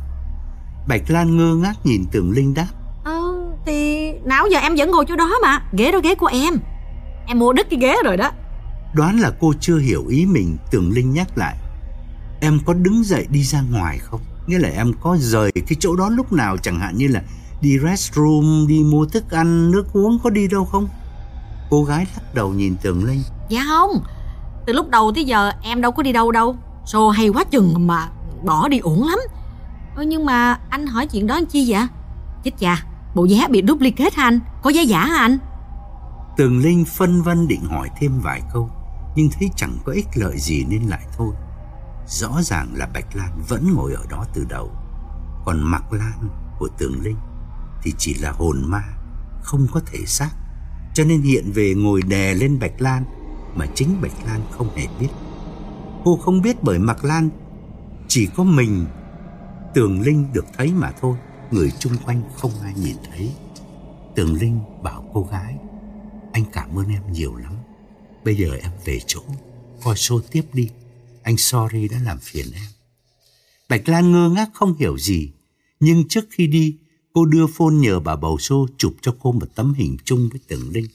Bạch 0.88 1.10
Lan 1.10 1.36
ngơ 1.36 1.54
ngác 1.54 1.74
nhìn 1.84 2.04
Tường 2.12 2.30
Linh 2.30 2.54
đáp. 2.54 2.68
Ờ, 3.04 3.20
thì 3.66 4.10
nào 4.24 4.46
giờ 4.52 4.58
em 4.58 4.74
vẫn 4.76 4.90
ngồi 4.90 5.04
chỗ 5.08 5.16
đó 5.16 5.30
mà, 5.42 5.62
ghế 5.72 5.92
đó 5.92 6.00
ghế 6.02 6.14
của 6.14 6.26
em. 6.26 6.54
Em 7.26 7.38
mua 7.38 7.52
đứt 7.52 7.66
cái 7.70 7.80
ghế 7.80 7.96
rồi 8.04 8.16
đó. 8.16 8.30
Đoán 8.92 9.20
là 9.20 9.32
cô 9.40 9.52
chưa 9.60 9.78
hiểu 9.78 10.06
ý 10.06 10.26
mình, 10.26 10.56
Tường 10.70 10.90
Linh 10.92 11.12
nhắc 11.12 11.38
lại. 11.38 11.56
Em 12.40 12.58
có 12.66 12.74
đứng 12.74 13.04
dậy 13.04 13.26
đi 13.30 13.42
ra 13.42 13.62
ngoài 13.70 13.98
không? 13.98 14.20
Nghĩa 14.46 14.58
là 14.58 14.68
em 14.68 14.92
có 15.00 15.16
rời 15.20 15.52
cái 15.52 15.76
chỗ 15.80 15.96
đó 15.96 16.08
lúc 16.08 16.32
nào 16.32 16.56
chẳng 16.56 16.80
hạn 16.80 16.96
như 16.96 17.08
là 17.08 17.22
đi 17.60 17.78
restroom, 17.78 18.66
đi 18.68 18.82
mua 18.82 19.06
thức 19.06 19.30
ăn, 19.30 19.70
nước 19.70 19.92
uống 19.92 20.18
có 20.24 20.30
đi 20.30 20.48
đâu 20.48 20.64
không? 20.64 20.88
Cô 21.70 21.84
gái 21.84 22.06
lắc 22.14 22.34
đầu 22.34 22.52
nhìn 22.52 22.76
Tường 22.82 23.04
Linh. 23.04 23.22
Dạ 23.48 23.64
không, 23.68 23.90
từ 24.66 24.72
lúc 24.72 24.90
đầu 24.90 25.12
tới 25.14 25.24
giờ 25.24 25.52
em 25.62 25.80
đâu 25.80 25.92
có 25.92 26.02
đi 26.02 26.12
đâu 26.12 26.32
đâu. 26.32 26.56
Show 26.86 27.08
hay 27.08 27.28
quá 27.28 27.44
chừng 27.44 27.86
mà 27.86 28.08
bỏ 28.44 28.68
đi 28.68 28.78
uổng 28.78 29.08
lắm. 29.08 29.18
Ờ, 29.96 30.02
nhưng 30.02 30.24
mà 30.24 30.58
anh 30.70 30.86
hỏi 30.86 31.06
chuyện 31.06 31.26
đó 31.26 31.40
chi 31.50 31.72
vậy? 31.72 31.86
Chết 32.44 32.50
chà, 32.58 32.84
bộ 33.14 33.26
vé 33.30 33.48
bị 33.50 33.62
duplicate 33.68 34.10
hả 34.16 34.24
anh? 34.24 34.40
Có 34.62 34.72
vé 34.74 34.82
giả 34.82 35.04
hả 35.04 35.18
anh? 35.18 35.38
Tường 36.36 36.58
Linh 36.58 36.84
phân 36.84 37.22
vân 37.22 37.48
định 37.48 37.64
hỏi 37.70 37.88
thêm 38.00 38.20
vài 38.20 38.42
câu, 38.52 38.70
nhưng 39.18 39.30
thấy 39.30 39.50
chẳng 39.56 39.76
có 39.84 39.92
ích 39.92 40.06
lợi 40.14 40.38
gì 40.38 40.64
nên 40.64 40.82
lại 40.82 41.06
thôi. 41.16 41.34
Rõ 42.06 42.42
ràng 42.42 42.74
là 42.74 42.88
Bạch 42.94 43.16
Lan 43.16 43.42
vẫn 43.48 43.74
ngồi 43.74 43.92
ở 43.92 44.04
đó 44.10 44.24
từ 44.34 44.44
đầu. 44.48 44.70
Còn 45.44 45.62
Mạc 45.62 45.92
Lan 45.92 46.28
của 46.58 46.68
Tường 46.78 47.00
Linh 47.02 47.16
Thì 47.82 47.92
chỉ 47.98 48.14
là 48.14 48.30
hồn 48.30 48.62
ma, 48.66 48.82
Không 49.42 49.66
có 49.72 49.80
thể 49.86 49.98
xác. 50.06 50.30
Cho 50.94 51.04
nên 51.04 51.22
hiện 51.22 51.52
về 51.52 51.74
ngồi 51.74 52.02
đè 52.02 52.34
lên 52.34 52.58
Bạch 52.58 52.80
Lan 52.80 53.04
Mà 53.54 53.66
chính 53.74 54.00
Bạch 54.00 54.26
Lan 54.26 54.40
không 54.50 54.76
hề 54.76 54.86
biết. 55.00 55.08
Cô 56.04 56.16
không 56.16 56.42
biết 56.42 56.62
bởi 56.62 56.78
Mạc 56.78 57.04
Lan 57.04 57.30
Chỉ 58.08 58.28
có 58.36 58.44
mình 58.44 58.86
Tường 59.74 60.00
Linh 60.00 60.32
được 60.32 60.46
thấy 60.56 60.72
mà 60.72 60.92
thôi. 61.00 61.16
Người 61.50 61.70
chung 61.78 61.96
quanh 62.06 62.22
không 62.36 62.52
ai 62.62 62.74
nhìn 62.74 62.96
thấy. 63.10 63.34
Tường 64.16 64.34
Linh 64.34 64.60
bảo 64.82 65.10
cô 65.14 65.28
gái, 65.30 65.56
Anh 66.32 66.44
cảm 66.52 66.78
ơn 66.78 66.88
em 66.88 67.02
nhiều 67.12 67.36
lắm. 67.36 67.57
Bây 68.28 68.36
giờ 68.36 68.48
em 68.62 68.70
về 68.84 69.00
chỗ 69.06 69.20
Coi 69.84 69.94
show 69.94 70.20
tiếp 70.30 70.42
đi 70.52 70.68
Anh 71.22 71.36
sorry 71.36 71.88
đã 71.88 71.96
làm 72.04 72.18
phiền 72.22 72.46
em 72.54 72.70
Bạch 73.68 73.88
Lan 73.88 74.12
ngơ 74.12 74.28
ngác 74.28 74.50
không 74.54 74.74
hiểu 74.78 74.98
gì 74.98 75.32
Nhưng 75.80 76.08
trước 76.08 76.24
khi 76.30 76.46
đi 76.46 76.76
Cô 77.12 77.24
đưa 77.24 77.46
phone 77.46 77.74
nhờ 77.74 78.00
bà 78.00 78.16
bầu 78.16 78.38
xô 78.38 78.66
chụp 78.78 78.96
cho 79.02 79.14
cô 79.20 79.32
một 79.32 79.46
tấm 79.54 79.74
hình 79.74 79.96
chung 80.04 80.28
với 80.32 80.40
Tường 80.48 80.70
Linh. 80.72 80.86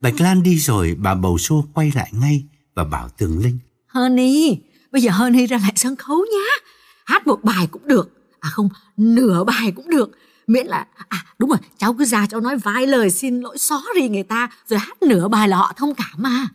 Bạch 0.00 0.20
Lan 0.20 0.42
đi 0.42 0.58
rồi, 0.58 0.96
bà 0.98 1.14
bầu 1.14 1.38
xô 1.38 1.64
quay 1.74 1.92
lại 1.94 2.10
ngay 2.12 2.44
và 2.74 2.84
bảo 2.84 3.08
Tường 3.08 3.38
Linh. 3.38 3.58
Honey, 3.86 4.58
bây 4.92 5.02
giờ 5.02 5.10
Honey 5.10 5.46
ra 5.46 5.58
lại 5.58 5.72
sân 5.76 5.96
khấu 5.96 6.18
nhá. 6.18 6.68
Hát 7.04 7.26
một 7.26 7.44
bài 7.44 7.66
cũng 7.66 7.88
được. 7.88 8.10
À 8.40 8.50
không, 8.50 8.68
nửa 8.96 9.44
bài 9.44 9.72
cũng 9.76 9.90
được. 9.90 10.10
Miễn 10.46 10.66
là, 10.66 10.86
à 11.08 11.24
đúng 11.38 11.50
rồi, 11.50 11.58
cháu 11.78 11.94
cứ 11.94 12.04
ra 12.04 12.26
cháu 12.26 12.40
nói 12.40 12.58
vài 12.58 12.86
lời 12.86 13.10
xin 13.10 13.40
lỗi 13.40 13.58
sorry 13.58 14.08
người 14.08 14.22
ta, 14.22 14.50
rồi 14.68 14.78
hát 14.78 15.02
nửa 15.02 15.28
bài 15.28 15.48
là 15.48 15.56
họ 15.56 15.72
thông 15.76 15.94
cảm 15.94 16.22
mà. 16.22 16.48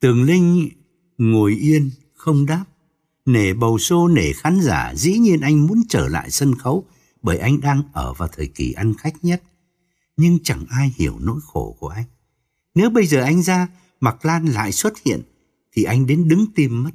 Tường 0.00 0.22
Linh 0.22 0.68
ngồi 1.18 1.52
yên, 1.60 1.90
không 2.14 2.46
đáp. 2.46 2.64
Nể 3.26 3.52
bầu 3.52 3.78
xô, 3.78 4.08
nể 4.08 4.32
khán 4.32 4.60
giả, 4.60 4.92
dĩ 4.94 5.18
nhiên 5.18 5.40
anh 5.40 5.66
muốn 5.66 5.82
trở 5.88 6.08
lại 6.08 6.30
sân 6.30 6.54
khấu 6.54 6.84
bởi 7.22 7.38
anh 7.38 7.60
đang 7.60 7.82
ở 7.92 8.12
vào 8.12 8.28
thời 8.28 8.46
kỳ 8.46 8.72
ăn 8.72 8.94
khách 8.94 9.24
nhất. 9.24 9.42
Nhưng 10.16 10.38
chẳng 10.44 10.66
ai 10.70 10.92
hiểu 10.96 11.16
nỗi 11.20 11.40
khổ 11.46 11.76
của 11.80 11.88
anh. 11.88 12.04
Nếu 12.74 12.90
bây 12.90 13.06
giờ 13.06 13.22
anh 13.22 13.42
ra, 13.42 13.68
mặc 14.00 14.24
Lan 14.24 14.46
lại 14.46 14.72
xuất 14.72 14.98
hiện, 15.04 15.22
thì 15.72 15.82
anh 15.82 16.06
đến 16.06 16.28
đứng 16.28 16.46
tim 16.54 16.82
mất. 16.82 16.90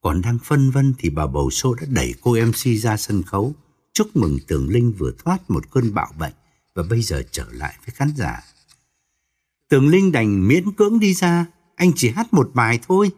Còn 0.00 0.20
đang 0.20 0.38
phân 0.44 0.70
vân 0.70 0.94
thì 0.98 1.10
bà 1.10 1.26
bầu 1.26 1.50
xô 1.50 1.74
đã 1.74 1.86
đẩy 1.88 2.14
cô 2.22 2.36
MC 2.46 2.78
ra 2.82 2.96
sân 2.96 3.22
khấu, 3.22 3.54
chúc 3.98 4.16
mừng 4.16 4.38
Tường 4.46 4.68
Linh 4.68 4.92
vừa 4.98 5.12
thoát 5.24 5.50
một 5.50 5.70
cơn 5.70 5.94
bạo 5.94 6.12
bệnh 6.18 6.32
và 6.74 6.82
bây 6.90 7.02
giờ 7.02 7.22
trở 7.30 7.46
lại 7.50 7.74
với 7.86 7.94
khán 7.94 8.12
giả. 8.16 8.42
Tường 9.68 9.88
Linh 9.88 10.12
đành 10.12 10.48
miễn 10.48 10.72
cưỡng 10.72 11.00
đi 11.00 11.14
ra, 11.14 11.46
anh 11.74 11.92
chỉ 11.96 12.10
hát 12.10 12.34
một 12.34 12.50
bài 12.54 12.78
thôi, 12.88 13.10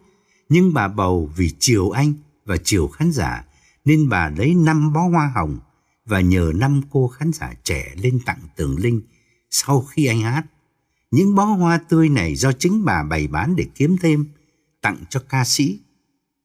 nhưng 0.49 0.73
bà 0.73 0.87
bầu 0.87 1.31
vì 1.35 1.51
chiều 1.59 1.91
anh 1.91 2.13
và 2.45 2.57
chiều 2.63 2.87
khán 2.87 3.11
giả 3.11 3.45
nên 3.85 4.09
bà 4.09 4.29
lấy 4.29 4.55
năm 4.55 4.93
bó 4.93 5.07
hoa 5.07 5.31
hồng 5.35 5.59
và 6.05 6.21
nhờ 6.21 6.51
năm 6.55 6.81
cô 6.91 7.07
khán 7.07 7.31
giả 7.33 7.53
trẻ 7.63 7.93
lên 7.95 8.19
tặng 8.25 8.39
Tường 8.55 8.77
Linh 8.79 9.01
sau 9.49 9.81
khi 9.81 10.05
anh 10.05 10.21
hát. 10.21 10.45
Những 11.11 11.35
bó 11.35 11.43
hoa 11.43 11.77
tươi 11.77 12.09
này 12.09 12.35
do 12.35 12.51
chính 12.51 12.85
bà 12.85 13.03
bày 13.03 13.27
bán 13.27 13.55
để 13.55 13.65
kiếm 13.75 13.97
thêm, 13.97 14.25
tặng 14.81 14.97
cho 15.09 15.23
ca 15.29 15.45
sĩ. 15.45 15.79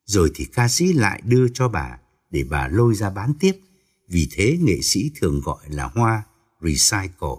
Rồi 0.05 0.31
thì 0.35 0.45
ca 0.45 0.69
sĩ 0.69 0.93
lại 0.93 1.23
đưa 1.25 1.49
cho 1.49 1.69
bà 1.69 1.99
để 2.31 2.45
bà 2.51 2.69
lôi 2.69 2.95
ra 2.95 3.11
bán 3.11 3.35
tiếp, 3.41 3.61
vì 4.09 4.29
thế 4.31 4.59
nghệ 4.61 4.83
sĩ 4.83 5.11
thường 5.21 5.41
gọi 5.41 5.59
là 5.69 5.91
hoa 5.95 6.23
recycle. 6.61 7.37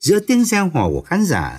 Giữa 0.00 0.20
tiếng 0.20 0.44
reo 0.44 0.70
hò 0.74 0.88
của 0.88 1.02
khán 1.02 1.24
giả, 1.24 1.58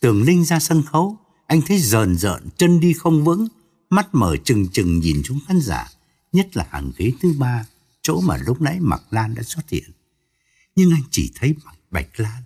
Tường 0.00 0.22
Linh 0.22 0.44
ra 0.44 0.60
sân 0.60 0.82
khấu, 0.82 1.16
anh 1.46 1.62
thấy 1.66 1.78
rờn 1.78 2.16
rợn, 2.16 2.48
chân 2.56 2.80
đi 2.80 2.92
không 2.92 3.24
vững, 3.24 3.48
mắt 3.90 4.08
mở 4.12 4.36
trừng 4.44 4.68
trừng 4.72 4.98
nhìn 4.98 5.22
chúng 5.24 5.38
khán 5.48 5.60
giả, 5.60 5.90
nhất 6.32 6.56
là 6.56 6.68
hàng 6.70 6.92
ghế 6.96 7.12
thứ 7.22 7.34
ba 7.38 7.66
chỗ 8.06 8.20
mà 8.20 8.36
lúc 8.36 8.60
nãy 8.60 8.80
Mạc 8.80 9.02
Lan 9.10 9.34
đã 9.34 9.42
xuất 9.42 9.70
hiện. 9.70 9.90
Nhưng 10.76 10.90
anh 10.90 11.02
chỉ 11.10 11.32
thấy 11.34 11.54
Bạch 11.90 12.20
Lan. 12.20 12.42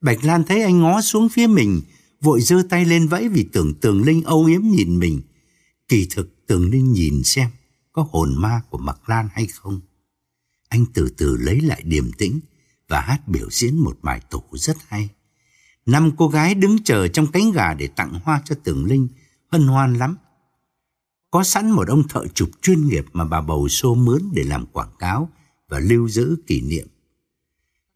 Bạch 0.00 0.24
Lan 0.24 0.44
thấy 0.44 0.62
anh 0.62 0.78
ngó 0.78 1.00
xuống 1.00 1.28
phía 1.28 1.46
mình, 1.46 1.80
vội 2.20 2.40
giơ 2.40 2.62
tay 2.70 2.84
lên 2.84 3.08
vẫy 3.08 3.28
vì 3.28 3.48
tưởng 3.52 3.74
Tường 3.74 4.02
Linh 4.02 4.22
âu 4.22 4.44
yếm 4.44 4.62
nhìn 4.62 4.98
mình. 4.98 5.22
Kỳ 5.88 6.06
thực 6.10 6.46
Tường 6.46 6.70
Linh 6.70 6.92
nhìn 6.92 7.22
xem 7.24 7.50
có 7.92 8.06
hồn 8.10 8.34
ma 8.36 8.60
của 8.70 8.78
Mạc 8.78 9.08
Lan 9.08 9.28
hay 9.32 9.46
không. 9.46 9.80
Anh 10.68 10.84
từ 10.94 11.08
từ 11.16 11.36
lấy 11.36 11.60
lại 11.60 11.82
điềm 11.84 12.12
tĩnh 12.12 12.40
và 12.88 13.00
hát 13.00 13.28
biểu 13.28 13.50
diễn 13.50 13.78
một 13.78 13.98
bài 14.02 14.20
tổ 14.30 14.44
rất 14.52 14.76
hay. 14.88 15.08
Năm 15.86 16.10
cô 16.16 16.28
gái 16.28 16.54
đứng 16.54 16.84
chờ 16.84 17.08
trong 17.08 17.26
cánh 17.26 17.52
gà 17.52 17.74
để 17.74 17.86
tặng 17.86 18.20
hoa 18.24 18.42
cho 18.44 18.54
Tường 18.64 18.84
Linh, 18.84 19.08
hân 19.52 19.66
hoan 19.66 19.94
lắm. 19.94 20.16
Có 21.30 21.44
sẵn 21.44 21.70
một 21.70 21.88
ông 21.88 22.08
thợ 22.08 22.26
chụp 22.34 22.50
chuyên 22.62 22.88
nghiệp 22.88 23.04
mà 23.12 23.24
bà 23.24 23.40
bầu 23.40 23.68
xô 23.68 23.94
mướn 23.94 24.22
để 24.32 24.44
làm 24.44 24.66
quảng 24.66 24.92
cáo 24.98 25.30
và 25.68 25.78
lưu 25.78 26.08
giữ 26.08 26.36
kỷ 26.46 26.60
niệm. 26.60 26.88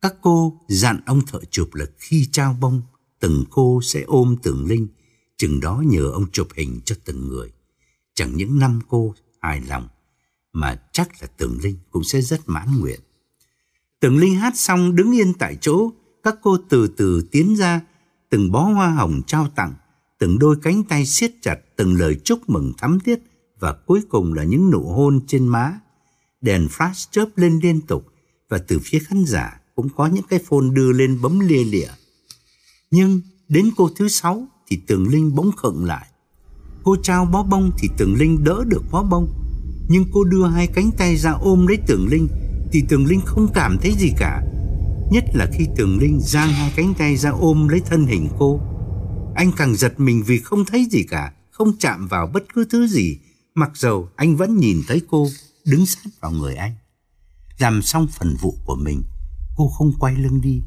Các 0.00 0.14
cô 0.22 0.60
dặn 0.68 1.00
ông 1.06 1.26
thợ 1.26 1.40
chụp 1.50 1.74
là 1.74 1.84
khi 1.98 2.28
trao 2.32 2.56
bông, 2.60 2.82
từng 3.20 3.44
cô 3.50 3.80
sẽ 3.82 4.02
ôm 4.02 4.36
Tường 4.42 4.66
Linh, 4.66 4.88
chừng 5.36 5.60
đó 5.60 5.82
nhờ 5.86 6.10
ông 6.10 6.30
chụp 6.32 6.48
hình 6.56 6.80
cho 6.84 6.96
từng 7.04 7.28
người. 7.28 7.52
Chẳng 8.14 8.36
những 8.36 8.58
năm 8.58 8.80
cô 8.88 9.14
hài 9.40 9.60
lòng, 9.60 9.88
mà 10.52 10.80
chắc 10.92 11.22
là 11.22 11.28
Tường 11.36 11.58
Linh 11.62 11.76
cũng 11.90 12.04
sẽ 12.04 12.20
rất 12.20 12.40
mãn 12.46 12.80
nguyện. 12.80 13.00
Tường 14.00 14.18
Linh 14.18 14.34
hát 14.34 14.56
xong 14.56 14.96
đứng 14.96 15.12
yên 15.12 15.34
tại 15.34 15.56
chỗ, 15.60 15.90
các 16.22 16.36
cô 16.42 16.58
từ 16.68 16.88
từ 16.88 17.28
tiến 17.30 17.56
ra, 17.56 17.80
từng 18.30 18.52
bó 18.52 18.60
hoa 18.60 18.90
hồng 18.90 19.22
trao 19.26 19.48
tặng, 19.48 19.74
từng 20.18 20.38
đôi 20.38 20.56
cánh 20.62 20.84
tay 20.84 21.06
siết 21.06 21.32
chặt, 21.42 21.56
từng 21.76 21.94
lời 21.94 22.20
chúc 22.24 22.50
mừng 22.50 22.72
thắm 22.78 23.00
thiết 23.00 23.18
và 23.58 23.72
cuối 23.72 24.00
cùng 24.08 24.34
là 24.34 24.44
những 24.44 24.70
nụ 24.70 24.80
hôn 24.80 25.20
trên 25.26 25.48
má. 25.48 25.80
Đèn 26.40 26.66
flash 26.66 27.08
chớp 27.10 27.26
lên 27.36 27.60
liên 27.62 27.80
tục 27.80 28.06
và 28.48 28.58
từ 28.58 28.78
phía 28.84 28.98
khán 28.98 29.24
giả 29.24 29.60
cũng 29.74 29.88
có 29.96 30.06
những 30.06 30.24
cái 30.28 30.38
phone 30.38 30.68
đưa 30.72 30.92
lên 30.92 31.18
bấm 31.22 31.40
lia 31.40 31.64
lịa. 31.64 31.88
Nhưng 32.90 33.20
đến 33.48 33.70
cô 33.76 33.90
thứ 33.96 34.08
sáu 34.08 34.46
thì 34.66 34.80
Tường 34.86 35.08
Linh 35.08 35.34
bỗng 35.34 35.52
khựng 35.56 35.84
lại. 35.84 36.06
Cô 36.82 36.96
trao 37.02 37.24
bó 37.24 37.42
bông 37.42 37.70
thì 37.78 37.88
Tường 37.98 38.14
Linh 38.18 38.44
đỡ 38.44 38.64
được 38.66 38.82
bó 38.90 39.02
bông. 39.02 39.28
Nhưng 39.88 40.04
cô 40.12 40.24
đưa 40.24 40.46
hai 40.46 40.66
cánh 40.66 40.90
tay 40.98 41.16
ra 41.16 41.30
ôm 41.30 41.66
lấy 41.66 41.78
Tường 41.86 42.08
Linh 42.08 42.28
thì 42.72 42.82
Tường 42.88 43.06
Linh 43.06 43.20
không 43.20 43.48
cảm 43.54 43.78
thấy 43.82 43.94
gì 43.98 44.12
cả. 44.18 44.42
Nhất 45.10 45.24
là 45.34 45.46
khi 45.52 45.66
Tường 45.76 45.98
Linh 45.98 46.20
giang 46.20 46.48
hai 46.48 46.72
cánh 46.76 46.94
tay 46.98 47.16
ra 47.16 47.30
ôm 47.30 47.68
lấy 47.68 47.80
thân 47.80 48.06
hình 48.06 48.28
cô 48.38 48.60
anh 49.34 49.52
càng 49.56 49.74
giật 49.74 50.00
mình 50.00 50.22
vì 50.26 50.38
không 50.38 50.64
thấy 50.64 50.86
gì 50.90 51.02
cả, 51.02 51.32
không 51.50 51.72
chạm 51.78 52.06
vào 52.06 52.26
bất 52.26 52.42
cứ 52.54 52.64
thứ 52.70 52.86
gì, 52.86 53.18
mặc 53.54 53.70
dầu 53.74 54.08
anh 54.16 54.36
vẫn 54.36 54.56
nhìn 54.56 54.82
thấy 54.88 55.02
cô 55.10 55.28
đứng 55.64 55.86
sát 55.86 56.10
vào 56.20 56.30
người 56.30 56.54
anh. 56.54 56.74
Làm 57.58 57.82
xong 57.82 58.06
phần 58.18 58.36
vụ 58.40 58.54
của 58.64 58.74
mình, 58.74 59.02
cô 59.56 59.68
không 59.68 59.92
quay 59.98 60.14
lưng 60.16 60.40
đi. 60.40 60.62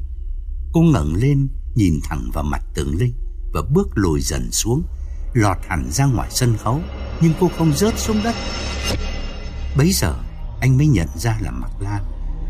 Cô 0.72 0.80
ngẩng 0.80 1.14
lên, 1.14 1.48
nhìn 1.74 2.00
thẳng 2.04 2.30
vào 2.34 2.44
mặt 2.44 2.62
Tường 2.74 2.94
Linh 2.98 3.12
và 3.54 3.62
bước 3.72 3.88
lùi 3.94 4.20
dần 4.20 4.52
xuống, 4.52 4.82
lọt 5.34 5.56
hẳn 5.68 5.90
ra 5.92 6.06
ngoài 6.06 6.28
sân 6.32 6.56
khấu, 6.56 6.80
nhưng 7.20 7.32
cô 7.40 7.50
không 7.58 7.72
rớt 7.76 7.98
xuống 7.98 8.20
đất. 8.24 8.34
Bấy 9.76 9.92
giờ, 9.92 10.14
anh 10.60 10.76
mới 10.78 10.86
nhận 10.86 11.08
ra 11.14 11.36
là 11.40 11.50
Mạc 11.50 11.80
Lan. 11.80 12.04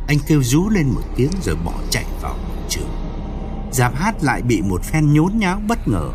Anh 0.09 0.18
kêu 0.27 0.43
rú 0.43 0.68
lên 0.68 0.89
một 0.89 1.03
tiếng 1.16 1.31
rồi 1.43 1.57
bỏ 1.64 1.74
chạy 1.91 2.05
vào 2.20 2.37
trường. 2.68 2.91
Giạp 3.72 3.95
hát 3.95 4.22
lại 4.22 4.43
bị 4.43 4.62
một 4.62 4.83
phen 4.83 5.12
nhốn 5.12 5.39
nháo 5.39 5.61
bất 5.68 5.89
ngờ 5.89 6.12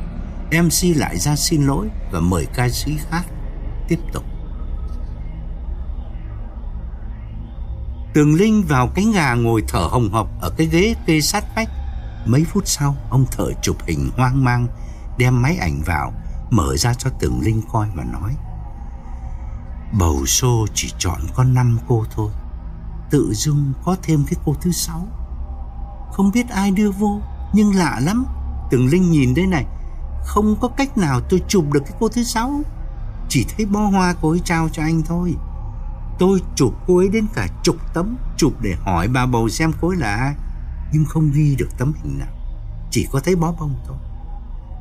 MC 0.52 0.98
lại 0.98 1.18
ra 1.18 1.36
xin 1.36 1.64
lỗi 1.64 1.88
Và 2.12 2.20
mời 2.20 2.48
ca 2.54 2.70
sĩ 2.70 2.98
khác 3.10 3.24
Tiếp 3.88 4.00
tục 4.14 4.24
Tường 8.14 8.36
Linh 8.36 8.64
vào 8.68 8.88
cánh 8.88 9.12
gà 9.12 9.34
ngồi 9.34 9.64
thở 9.68 9.80
hồng 9.80 10.10
hộc 10.10 10.28
Ở 10.42 10.50
cái 10.58 10.68
ghế 10.68 10.96
kê 11.06 11.22
sát 11.22 11.46
vách 11.56 11.70
Mấy 12.26 12.46
phút 12.46 12.68
sau 12.68 12.96
Ông 13.10 13.26
thợ 13.32 13.52
chụp 13.62 13.76
hình 13.88 14.10
hoang 14.18 14.44
mang 14.44 14.68
Đem 15.18 15.42
máy 15.42 15.58
ảnh 15.58 15.82
vào 15.86 16.14
Mở 16.50 16.78
ra 16.78 16.94
cho 16.94 17.10
Tường 17.20 17.42
Linh 17.42 17.62
coi 17.72 17.88
và 17.96 18.04
nói 18.04 18.36
Bầu 20.00 20.26
xô 20.26 20.66
chỉ 20.74 20.92
chọn 20.98 21.22
có 21.36 21.44
năm 21.44 21.78
cô 21.88 22.06
thôi. 22.16 22.32
Tự 23.10 23.34
dung 23.34 23.74
có 23.86 23.96
thêm 24.04 24.24
cái 24.28 24.36
cô 24.46 24.56
thứ 24.62 24.72
sáu. 24.72 25.08
Không 26.12 26.32
biết 26.32 26.50
ai 26.50 26.72
đưa 26.72 26.92
vô, 26.92 27.22
nhưng 27.54 27.76
lạ 27.76 28.00
lắm. 28.04 28.26
Tường 28.72 28.88
Linh 28.88 29.12
nhìn 29.12 29.34
đây 29.34 29.48
này, 29.48 29.66
Không 30.26 30.56
có 30.62 30.68
cách 30.68 30.98
nào 30.98 31.22
tôi 31.30 31.42
chụp 31.48 31.66
được 31.72 31.84
cái 31.86 31.94
cô 32.00 32.08
thứ 32.10 32.24
sáu. 32.24 32.62
Chỉ 33.30 33.46
thấy 33.50 33.66
bó 33.66 33.80
hoa 33.80 34.16
cô 34.22 34.30
ấy 34.30 34.42
trao 34.46 34.70
cho 34.70 34.84
anh 34.84 35.02
thôi. 35.02 35.36
Tôi 36.20 36.42
chụp 36.56 36.74
cô 36.88 36.98
ấy 36.98 37.10
đến 37.10 37.26
cả 37.34 37.48
chục 37.64 37.76
tấm, 37.94 38.18
Chụp 38.38 38.54
để 38.62 38.76
hỏi 38.86 39.08
bà 39.08 39.26
bầu 39.26 39.50
xem 39.50 39.72
cô 39.82 39.88
ấy 39.88 39.98
là 39.98 40.16
ai. 40.16 40.36
Nhưng 40.94 41.06
không 41.06 41.32
ghi 41.32 41.56
được 41.56 41.70
tấm 41.78 41.94
hình 42.04 42.20
nào, 42.20 42.34
Chỉ 42.92 43.08
có 43.12 43.20
thấy 43.20 43.36
bó 43.36 43.52
bông 43.60 43.76
thôi. 43.88 43.98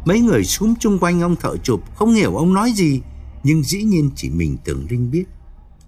Mấy 0.05 0.21
người 0.21 0.45
xuống 0.45 0.75
chung 0.81 0.99
quanh 0.99 1.21
ông 1.21 1.37
thợ 1.37 1.57
chụp, 1.57 1.81
Không 1.95 2.13
hiểu 2.13 2.37
ông 2.37 2.55
nói 2.55 2.73
gì. 2.73 3.03
Nhưng 3.43 3.63
dĩ 3.63 3.83
nhiên 3.83 4.11
chỉ 4.17 4.31
mình 4.31 4.57
Tường 4.65 4.87
Linh 4.91 5.11
biết 5.11 5.25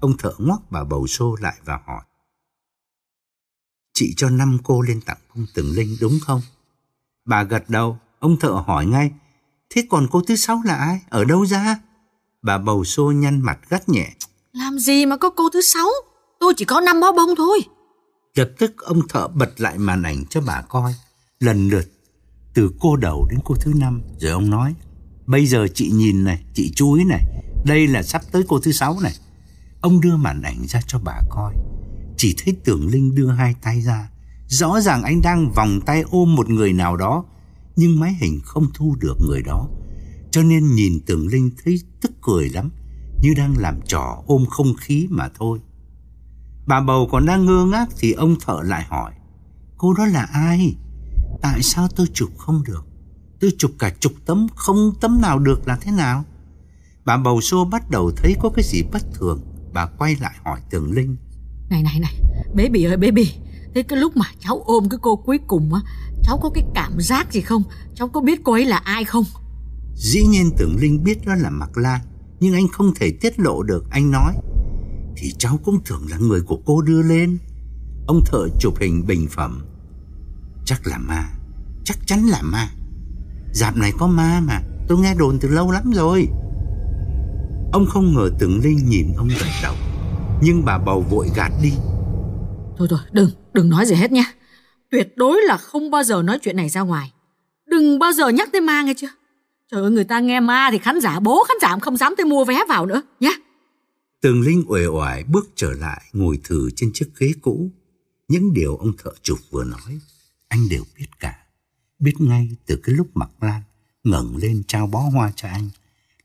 Ông 0.01 0.17
thợ 0.17 0.35
ngoắc 0.39 0.61
bà 0.71 0.85
bầu 0.85 1.07
xô 1.07 1.37
lại 1.41 1.57
và 1.65 1.81
hỏi 1.87 2.03
Chị 3.95 4.15
cho 4.17 4.31
năm 4.31 4.59
cô 4.65 4.83
lên 4.83 5.01
tặng 5.01 5.19
ông 5.35 5.47
Tường 5.55 5.73
Linh 5.73 5.97
đúng 6.01 6.19
không? 6.27 6.41
Bà 7.25 7.43
gật 7.43 7.65
đầu, 7.69 7.99
ông 8.19 8.37
thợ 8.37 8.51
hỏi 8.51 8.87
ngay, 8.87 9.11
thế 9.71 9.87
còn 9.91 10.07
cô 10.11 10.23
thứ 10.27 10.37
sáu 10.37 10.63
là 10.65 10.75
ai? 10.75 11.01
Ở 11.09 11.25
đâu 11.25 11.47
ra? 11.47 11.79
Bà 12.43 12.59
bầu 12.59 12.85
xô 12.85 13.11
nhăn 13.11 13.41
mặt 13.41 13.59
gắt 13.69 13.89
nhẹ. 13.89 14.13
Làm 14.53 14.79
gì 14.79 15.07
mà 15.07 15.17
có 15.17 15.31
cô 15.31 15.49
thứ 15.53 15.61
sáu? 15.61 15.89
Tôi 16.41 16.55
chỉ 16.57 16.65
có 16.65 16.81
năm 16.81 17.01
bó 17.01 17.13
bông 17.13 17.37
thôi. 17.37 17.61
Lập 18.35 18.51
tức 18.59 18.79
ông 18.79 19.09
thợ 19.09 19.29
bật 19.29 19.61
lại 19.61 19.79
màn 19.79 20.03
ảnh 20.03 20.25
cho 20.31 20.41
bà 20.41 20.63
coi. 20.69 20.95
Lần 21.41 21.69
lượt, 21.69 21.93
từ 22.55 22.71
cô 22.81 22.97
đầu 22.97 23.27
đến 23.31 23.41
cô 23.45 23.55
thứ 23.61 23.73
năm. 23.77 24.03
Rồi 24.21 24.33
ông 24.33 24.51
nói, 24.51 24.75
bây 25.27 25.47
giờ 25.47 25.67
chị 25.75 25.91
nhìn 25.91 26.25
này, 26.25 26.45
chị 26.55 26.73
chú 26.77 26.93
ý 26.93 27.05
này. 27.05 27.25
Đây 27.65 27.87
là 27.87 28.03
sắp 28.03 28.23
tới 28.33 28.45
cô 28.49 28.59
thứ 28.59 28.73
sáu 28.73 29.01
này. 29.01 29.13
Ông 29.81 30.01
đưa 30.01 30.17
màn 30.17 30.43
ảnh 30.43 30.67
ra 30.69 30.81
cho 30.87 30.99
bà 31.05 31.21
coi. 31.31 31.55
Chỉ 32.17 32.35
thấy 32.39 32.57
tưởng 32.65 32.89
Linh 32.89 33.15
đưa 33.15 33.31
hai 33.31 33.55
tay 33.63 33.81
ra. 33.81 34.11
Rõ 34.47 34.81
ràng 34.81 35.03
anh 35.03 35.23
đang 35.23 35.53
vòng 35.53 35.81
tay 35.87 36.03
ôm 36.11 36.35
một 36.35 36.51
người 36.51 36.73
nào 36.73 36.97
đó. 36.97 37.25
Nhưng 37.77 38.01
máy 38.01 38.17
hình 38.21 38.41
không 38.45 38.67
thu 38.75 38.97
được 39.01 39.17
người 39.29 39.43
đó. 39.43 39.69
Cho 40.31 40.43
nên 40.43 40.75
nhìn 40.75 41.01
tưởng 41.07 41.27
Linh 41.27 41.51
thấy 41.65 41.81
tức 42.01 42.13
cười 42.23 42.49
lắm. 42.49 42.71
Như 43.23 43.35
đang 43.37 43.59
làm 43.59 43.81
trò 43.87 44.23
ôm 44.27 44.47
không 44.47 44.75
khí 44.75 45.07
mà 45.11 45.29
thôi. 45.39 45.59
Bà 46.67 46.81
bầu 46.81 47.09
còn 47.13 47.27
đang 47.27 47.45
ngơ 47.45 47.65
ngác 47.65 47.89
thì 47.99 48.13
ông 48.13 48.37
thợ 48.41 48.61
lại 48.63 48.85
hỏi. 48.89 49.13
Cô 49.77 49.95
đó 49.95 50.07
là 50.07 50.23
ai? 50.23 50.75
Tại 51.43 51.63
sao 51.63 51.89
tôi 51.97 52.07
chụp 52.15 52.31
không 52.39 52.63
được? 52.67 52.87
Tôi 53.43 53.53
chụp 53.59 53.71
cả 53.79 53.93
chục 54.01 54.13
tấm, 54.27 54.47
không 54.55 54.93
tấm 55.01 55.21
nào 55.21 55.39
được 55.39 55.69
là 55.69 55.77
thế 55.81 55.93
nào? 55.93 56.25
Bà 57.05 57.17
bầu 57.17 57.41
xô 57.41 57.65
bắt 57.65 57.91
đầu 57.91 58.13
thấy 58.17 58.37
có 58.41 58.51
cái 58.57 58.65
gì 58.65 58.83
bất 58.93 59.03
thường. 59.15 59.41
Bà 59.73 59.87
quay 59.87 60.17
lại 60.21 60.35
hỏi 60.45 60.61
Tường 60.71 60.93
Linh. 60.93 61.17
Này 61.71 61.83
này 61.83 62.01
này, 62.01 62.15
baby 62.55 62.85
ơi 62.85 62.97
baby. 62.97 63.33
Thế 63.75 63.83
cái 63.83 63.99
lúc 63.99 64.17
mà 64.17 64.25
cháu 64.41 64.63
ôm 64.67 64.89
cái 64.89 64.99
cô 65.03 65.17
cuối 65.17 65.39
cùng 65.47 65.75
á, 65.75 65.81
cháu 66.23 66.39
có 66.43 66.51
cái 66.55 66.65
cảm 66.75 67.01
giác 67.01 67.33
gì 67.33 67.41
không? 67.41 67.63
Cháu 67.95 68.09
có 68.09 68.21
biết 68.21 68.41
cô 68.45 68.53
ấy 68.53 68.65
là 68.65 68.77
ai 68.77 69.05
không? 69.05 69.25
Dĩ 69.97 70.27
nhiên 70.27 70.51
Tường 70.59 70.77
Linh 70.81 71.05
biết 71.05 71.27
đó 71.27 71.35
là 71.35 71.51
Mạc 71.51 71.79
Lan, 71.79 72.01
nhưng 72.41 72.55
anh 72.55 72.69
không 72.69 72.95
thể 72.95 73.13
tiết 73.21 73.41
lộ 73.41 73.63
được. 73.63 73.85
Anh 73.91 74.11
nói, 74.11 74.35
thì 75.17 75.33
cháu 75.39 75.59
cũng 75.65 75.81
tưởng 75.85 76.07
là 76.11 76.19
người 76.19 76.41
của 76.41 76.59
cô 76.67 76.83
đưa 76.83 77.03
lên. 77.03 77.39
Ông 78.07 78.25
thợ 78.27 78.49
chụp 78.59 78.75
hình 78.81 79.07
bình 79.07 79.27
phẩm. 79.31 79.65
Chắc 80.65 80.87
là 80.87 80.99
ma, 80.99 81.29
chắc 81.85 81.99
chắn 82.07 82.27
là 82.27 82.43
ma. 82.43 82.71
Dạp 83.53 83.77
này 83.77 83.93
có 83.99 84.07
ma 84.07 84.41
mà, 84.45 84.61
tôi 84.89 84.99
nghe 84.99 85.15
đồn 85.15 85.39
từ 85.41 85.49
lâu 85.49 85.71
lắm 85.71 85.93
rồi. 85.95 86.29
Ông 87.73 87.87
không 87.89 88.15
ngờ 88.15 88.31
Tường 88.39 88.61
Linh 88.63 88.89
nhìn 88.89 89.13
ông 89.17 89.29
gật 89.29 89.47
đầu, 89.63 89.75
nhưng 90.43 90.65
bà 90.65 90.79
bầu 90.79 91.05
vội 91.11 91.31
gạt 91.37 91.53
đi. 91.63 91.73
Thôi 92.79 92.89
thôi, 92.91 93.01
đừng, 93.13 93.31
đừng 93.53 93.69
nói 93.69 93.87
gì 93.87 93.95
hết 93.95 94.13
nha. 94.13 94.25
Tuyệt 94.91 95.13
đối 95.17 95.43
là 95.43 95.57
không 95.57 95.91
bao 95.91 96.03
giờ 96.03 96.23
nói 96.23 96.39
chuyện 96.43 96.57
này 96.57 96.69
ra 96.69 96.81
ngoài. 96.81 97.13
Đừng 97.67 97.99
bao 97.99 98.13
giờ 98.13 98.29
nhắc 98.29 98.49
tới 98.53 98.61
ma 98.61 98.83
nghe 98.83 98.95
chưa? 98.97 99.11
Trời 99.71 99.83
ơi, 99.83 99.91
người 99.91 100.05
ta 100.05 100.21
nghe 100.21 100.41
ma 100.41 100.69
thì 100.73 100.79
khán 100.79 101.01
giả 101.01 101.21
bố 101.21 101.45
khán 101.49 101.57
giả 101.63 101.71
cũng 101.73 101.81
không 101.81 101.97
dám 101.97 102.15
tới 102.17 102.27
mua 102.27 102.45
vé 102.45 102.61
vào 102.69 102.87
nữa, 102.87 103.03
nhé. 103.21 103.33
Tường 104.21 104.41
Linh 104.41 104.65
uể 104.69 104.87
oải 104.87 105.25
bước 105.25 105.49
trở 105.57 105.73
lại 105.73 106.03
ngồi 106.13 106.41
thử 106.45 106.71
trên 106.77 106.91
chiếc 106.95 107.07
ghế 107.19 107.33
cũ. 107.43 107.71
Những 108.29 108.53
điều 108.53 108.77
ông 108.77 108.93
thợ 109.05 109.11
chụp 109.23 109.39
vừa 109.51 109.65
nói, 109.65 109.99
anh 110.49 110.69
đều 110.71 110.83
biết 110.99 111.07
cả. 111.21 111.39
Biết 112.03 112.21
ngay 112.21 112.49
từ 112.67 112.77
cái 112.83 112.95
lúc 112.95 113.11
mặc 113.15 113.31
lan 113.41 113.63
ngẩng 114.05 114.37
lên 114.37 114.63
trao 114.69 114.87
bó 114.87 115.01
hoa 115.01 115.33
cho 115.37 115.49
anh, 115.49 115.71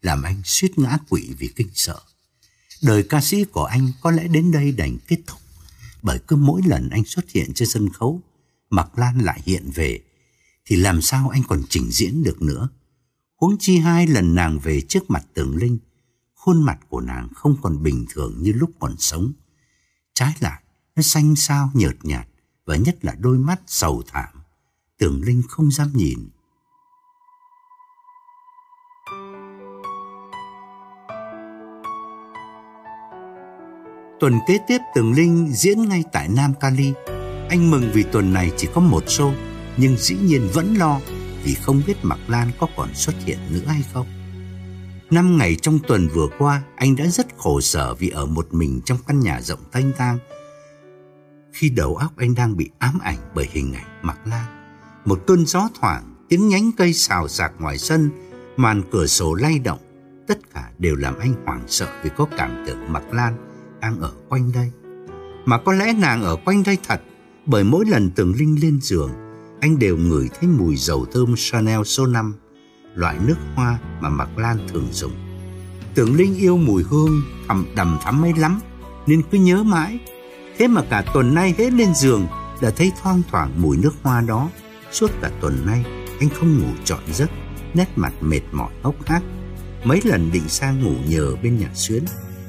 làm 0.01 0.23
anh 0.23 0.41
suýt 0.45 0.79
ngã 0.79 0.97
quỵ 1.09 1.33
vì 1.37 1.49
kinh 1.55 1.69
sợ. 1.73 1.99
Đời 2.83 3.03
ca 3.03 3.21
sĩ 3.21 3.43
của 3.43 3.63
anh 3.63 3.91
có 4.01 4.11
lẽ 4.11 4.27
đến 4.27 4.51
đây 4.51 4.71
đành 4.71 4.97
kết 5.07 5.17
thúc, 5.27 5.39
bởi 6.01 6.19
cứ 6.27 6.35
mỗi 6.35 6.61
lần 6.65 6.89
anh 6.89 7.03
xuất 7.05 7.29
hiện 7.29 7.53
trên 7.53 7.69
sân 7.69 7.89
khấu, 7.89 8.21
Mặc 8.69 8.97
Lan 8.97 9.19
lại 9.19 9.41
hiện 9.45 9.71
về, 9.75 9.99
thì 10.65 10.75
làm 10.75 11.01
sao 11.01 11.29
anh 11.29 11.43
còn 11.47 11.63
trình 11.69 11.91
diễn 11.91 12.23
được 12.23 12.41
nữa. 12.41 12.69
Huống 13.35 13.57
chi 13.59 13.77
hai 13.77 14.07
lần 14.07 14.35
nàng 14.35 14.59
về 14.59 14.81
trước 14.81 15.09
mặt 15.09 15.25
Tường 15.33 15.55
Linh, 15.55 15.77
khuôn 16.35 16.63
mặt 16.63 16.79
của 16.89 17.01
nàng 17.01 17.29
không 17.35 17.55
còn 17.61 17.83
bình 17.83 18.05
thường 18.09 18.35
như 18.41 18.51
lúc 18.51 18.71
còn 18.79 18.95
sống. 18.97 19.33
Trái 20.13 20.33
lại, 20.39 20.63
nó 20.95 21.01
xanh 21.01 21.35
xao 21.35 21.71
nhợt 21.73 21.95
nhạt 22.03 22.27
và 22.65 22.75
nhất 22.75 23.05
là 23.05 23.15
đôi 23.19 23.37
mắt 23.37 23.61
sầu 23.67 24.03
thảm. 24.07 24.36
Tưởng 24.99 25.21
Linh 25.23 25.41
không 25.49 25.71
dám 25.71 25.91
nhìn. 25.93 26.19
Tuần 34.19 34.33
kế 34.47 34.57
tiếp 34.67 34.77
Tường 34.95 35.13
Linh 35.13 35.51
diễn 35.53 35.89
ngay 35.89 36.03
tại 36.11 36.29
Nam 36.35 36.53
Cali. 36.59 36.93
Anh 37.49 37.71
mừng 37.71 37.91
vì 37.93 38.03
tuần 38.03 38.33
này 38.33 38.51
chỉ 38.57 38.67
có 38.73 38.81
một 38.81 39.03
show, 39.05 39.33
nhưng 39.77 39.97
dĩ 39.97 40.17
nhiên 40.17 40.49
vẫn 40.53 40.75
lo 40.75 40.99
vì 41.43 41.53
không 41.53 41.81
biết 41.87 41.97
Mạc 42.03 42.19
Lan 42.27 42.51
có 42.59 42.67
còn 42.77 42.93
xuất 42.93 43.15
hiện 43.25 43.37
nữa 43.49 43.65
hay 43.67 43.83
không. 43.93 44.07
Năm 45.09 45.37
ngày 45.37 45.55
trong 45.55 45.79
tuần 45.87 46.07
vừa 46.13 46.27
qua, 46.37 46.63
anh 46.75 46.95
đã 46.95 47.05
rất 47.05 47.27
khổ 47.37 47.61
sở 47.61 47.93
vì 47.93 48.09
ở 48.09 48.25
một 48.25 48.47
mình 48.51 48.81
trong 48.85 48.97
căn 49.07 49.19
nhà 49.19 49.41
rộng 49.41 49.63
thanh 49.71 49.91
thang. 49.97 50.17
Khi 51.53 51.69
đầu 51.69 51.95
óc 51.95 52.13
anh 52.17 52.35
đang 52.35 52.57
bị 52.57 52.69
ám 52.79 52.99
ảnh 52.99 53.17
bởi 53.35 53.47
hình 53.51 53.73
ảnh 53.73 53.99
Mạc 54.01 54.27
Lan. 54.27 54.56
Một 55.07 55.19
cơn 55.27 55.45
gió 55.45 55.69
thoảng, 55.79 56.03
tiếng 56.29 56.47
nhánh 56.47 56.71
cây 56.77 56.93
xào 56.93 57.27
xạc 57.27 57.51
ngoài 57.59 57.77
sân, 57.77 58.09
màn 58.57 58.81
cửa 58.91 59.07
sổ 59.07 59.33
lay 59.33 59.59
động. 59.59 59.79
Tất 60.27 60.53
cả 60.53 60.69
đều 60.77 60.95
làm 60.95 61.19
anh 61.19 61.33
hoảng 61.45 61.63
sợ 61.67 61.87
vì 62.03 62.09
có 62.17 62.27
cảm 62.37 62.63
tưởng 62.67 62.93
Mạc 62.93 63.13
Lan 63.13 63.33
đang 63.81 64.01
ở 64.01 64.11
quanh 64.29 64.51
đây. 64.51 64.71
Mà 65.45 65.57
có 65.57 65.73
lẽ 65.73 65.93
nàng 65.93 66.23
ở 66.23 66.35
quanh 66.45 66.63
đây 66.63 66.77
thật, 66.87 67.01
bởi 67.45 67.63
mỗi 67.63 67.85
lần 67.85 68.11
Tường 68.11 68.33
Linh 68.37 68.57
lên 68.61 68.79
giường, 68.81 69.11
anh 69.61 69.79
đều 69.79 69.97
ngửi 69.97 70.29
thấy 70.39 70.49
mùi 70.49 70.75
dầu 70.75 71.05
thơm 71.13 71.33
Chanel 71.37 71.83
số 71.83 72.05
5 72.05 72.33
loại 72.95 73.17
nước 73.27 73.37
hoa 73.55 73.79
mà 74.01 74.09
Mạc 74.09 74.37
Lan 74.37 74.57
thường 74.73 74.87
dùng. 74.91 75.13
Tưởng 75.95 76.15
Linh 76.15 76.35
yêu 76.35 76.57
mùi 76.57 76.83
hương 76.83 77.21
thầm 77.47 77.65
đầm 77.75 77.97
thắm 78.01 78.25
ấy 78.25 78.33
lắm, 78.37 78.59
nên 79.05 79.21
cứ 79.31 79.37
nhớ 79.37 79.63
mãi. 79.63 79.99
Thế 80.57 80.67
mà 80.67 80.81
cả 80.89 81.03
tuần 81.13 81.33
nay 81.33 81.55
hết 81.57 81.73
lên 81.73 81.93
giường 81.95 82.27
đã 82.61 82.69
thấy 82.69 82.91
thoang 83.01 83.21
thoảng 83.31 83.61
mùi 83.61 83.77
nước 83.77 83.93
hoa 84.03 84.21
đó. 84.21 84.49
Suốt 84.91 85.11
cả 85.21 85.31
tuần 85.41 85.65
nay, 85.65 85.83
anh 86.19 86.29
không 86.29 86.59
ngủ 86.59 86.69
trọn 86.85 87.03
giấc, 87.13 87.29
nét 87.73 87.87
mặt 87.95 88.13
mệt 88.21 88.41
mỏi 88.51 88.71
hốc 88.83 89.05
hác. 89.05 89.23
Mấy 89.83 90.01
lần 90.03 90.31
định 90.31 90.49
sang 90.49 90.83
ngủ 90.83 90.95
nhờ 91.07 91.35
bên 91.43 91.57
nhà 91.57 91.69
xuyến, 91.73 92.03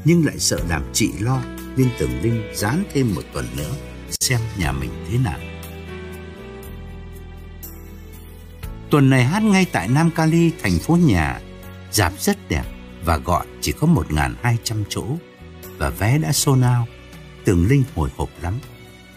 nhưng 0.05 0.26
lại 0.26 0.39
sợ 0.39 0.59
làm 0.68 0.82
chị 0.93 1.11
lo, 1.20 1.41
nên 1.76 1.89
Tưởng 1.99 2.22
Linh 2.22 2.43
dán 2.55 2.84
thêm 2.93 3.14
một 3.14 3.22
tuần 3.32 3.47
nữa, 3.57 3.70
xem 4.20 4.41
nhà 4.59 4.72
mình 4.72 4.91
thế 5.11 5.18
nào. 5.18 5.39
Tuần 8.91 9.11
này 9.11 9.24
hát 9.24 9.43
ngay 9.43 9.66
tại 9.72 9.89
Nam 9.89 10.11
Cali, 10.11 10.51
thành 10.62 10.78
phố 10.78 10.97
nhà. 10.97 11.41
Dạp 11.91 12.12
rất 12.20 12.49
đẹp 12.49 12.64
và 13.05 13.16
gọn 13.16 13.47
chỉ 13.61 13.72
có 13.72 13.86
1.200 13.86 14.84
chỗ. 14.89 15.05
Và 15.78 15.91
vé 15.91 16.18
đã 16.18 16.32
sold 16.32 16.64
out. 16.64 16.89
Tường 17.45 17.66
Linh 17.68 17.84
hồi 17.95 18.11
hộp 18.16 18.28
lắm. 18.43 18.55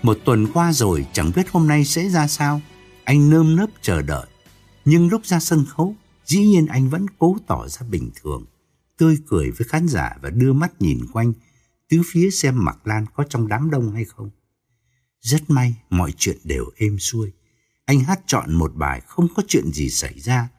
Một 0.03 0.17
tuần 0.26 0.47
qua 0.53 0.74
rồi 0.74 1.05
chẳng 1.13 1.32
biết 1.36 1.49
hôm 1.51 1.67
nay 1.67 1.86
sẽ 1.86 2.09
ra 2.09 2.28
sao. 2.28 2.61
Anh 3.12 3.30
nơm 3.30 3.55
nớp 3.55 3.70
chờ 3.82 4.01
đợi. 4.01 4.26
Nhưng 4.86 5.09
lúc 5.09 5.26
ra 5.26 5.39
sân 5.39 5.66
khấu, 5.66 5.95
dĩ 6.26 6.39
nhiên 6.39 6.66
anh 6.66 6.89
vẫn 6.89 7.05
cố 7.20 7.38
tỏ 7.47 7.68
ra 7.68 7.88
bình 7.89 8.12
thường. 8.16 8.45
Tươi 8.97 9.18
cười 9.28 9.51
với 9.51 9.68
khán 9.68 9.88
giả 9.88 10.18
và 10.22 10.30
đưa 10.30 10.53
mắt 10.53 10.82
nhìn 10.82 11.05
quanh, 11.14 11.34
tứ 11.89 12.01
phía 12.05 12.30
xem 12.30 12.66
Mạc 12.66 12.88
Lan 12.88 13.05
có 13.14 13.24
trong 13.30 13.47
đám 13.47 13.70
đông 13.70 13.91
hay 13.91 14.05
không. 14.05 14.30
Rất 15.22 15.49
may 15.49 15.76
mọi 15.89 16.14
chuyện 16.18 16.38
đều 16.43 16.66
êm 16.76 16.99
xuôi. 16.99 17.32
Anh 17.86 17.99
hát 17.99 18.20
chọn 18.26 18.53
một 18.53 18.76
bài 18.76 19.01
không 19.07 19.28
có 19.36 19.43
chuyện 19.47 19.72
gì 19.72 19.89
xảy 19.89 20.20
ra. 20.20 20.49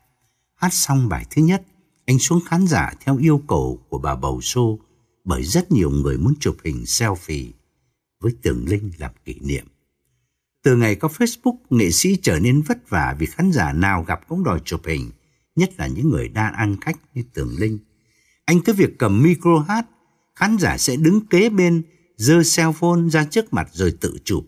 Hát 0.54 0.74
xong 0.74 1.08
bài 1.08 1.26
thứ 1.30 1.42
nhất, 1.42 1.62
anh 2.06 2.18
xuống 2.18 2.40
khán 2.46 2.66
giả 2.66 2.92
theo 3.00 3.18
yêu 3.18 3.42
cầu 3.48 3.86
của 3.88 3.98
bà 3.98 4.16
bầu 4.16 4.40
xô 4.40 4.78
bởi 5.24 5.44
rất 5.44 5.72
nhiều 5.72 5.90
người 5.90 6.18
muốn 6.18 6.34
chụp 6.40 6.56
hình 6.64 6.82
selfie 6.82 7.50
với 8.20 8.32
Tường 8.42 8.64
Linh 8.68 8.90
làm 8.98 9.10
kỷ 9.24 9.34
niệm. 9.40 9.66
Từ 10.62 10.76
ngày 10.76 10.94
có 10.94 11.08
Facebook, 11.08 11.56
nghệ 11.70 11.90
sĩ 11.90 12.16
trở 12.22 12.38
nên 12.38 12.62
vất 12.62 12.90
vả 12.90 13.16
vì 13.18 13.26
khán 13.26 13.52
giả 13.52 13.72
nào 13.72 14.04
gặp 14.08 14.20
cũng 14.28 14.44
đòi 14.44 14.60
chụp 14.64 14.80
hình, 14.86 15.10
nhất 15.56 15.70
là 15.78 15.86
những 15.86 16.10
người 16.10 16.28
đa 16.28 16.48
ăn 16.48 16.76
khách 16.80 16.96
như 17.14 17.22
Tường 17.34 17.56
Linh. 17.58 17.78
Anh 18.44 18.60
cứ 18.60 18.72
việc 18.72 18.98
cầm 18.98 19.22
micro 19.22 19.64
hát, 19.68 19.86
khán 20.34 20.56
giả 20.58 20.78
sẽ 20.78 20.96
đứng 20.96 21.26
kế 21.26 21.48
bên, 21.48 21.82
giơ 22.16 22.42
cell 22.56 22.70
phone 22.74 23.08
ra 23.10 23.24
trước 23.24 23.52
mặt 23.52 23.68
rồi 23.72 23.96
tự 24.00 24.18
chụp. 24.24 24.46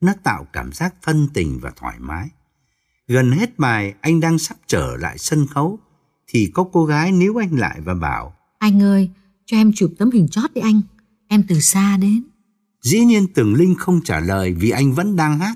Nó 0.00 0.12
tạo 0.22 0.46
cảm 0.52 0.72
giác 0.72 0.94
thân 1.02 1.28
tình 1.34 1.58
và 1.62 1.72
thoải 1.76 1.96
mái. 1.98 2.28
Gần 3.08 3.32
hết 3.32 3.58
bài, 3.58 3.94
anh 4.00 4.20
đang 4.20 4.38
sắp 4.38 4.56
trở 4.66 4.96
lại 4.96 5.18
sân 5.18 5.46
khấu, 5.46 5.78
thì 6.26 6.50
có 6.54 6.64
cô 6.72 6.84
gái 6.84 7.12
níu 7.12 7.42
anh 7.42 7.58
lại 7.58 7.80
và 7.80 7.94
bảo 7.94 8.34
Anh 8.58 8.82
ơi, 8.82 9.10
cho 9.46 9.56
em 9.56 9.72
chụp 9.72 9.92
tấm 9.98 10.10
hình 10.10 10.28
chót 10.28 10.54
đi 10.54 10.60
anh, 10.60 10.80
em 11.28 11.44
từ 11.48 11.60
xa 11.60 11.96
đến. 11.96 12.22
Dĩ 12.84 13.00
nhiên 13.00 13.26
Tường 13.34 13.54
Linh 13.54 13.74
không 13.74 14.00
trả 14.04 14.20
lời 14.20 14.54
vì 14.54 14.70
anh 14.70 14.92
vẫn 14.92 15.16
đang 15.16 15.38
hát. 15.38 15.54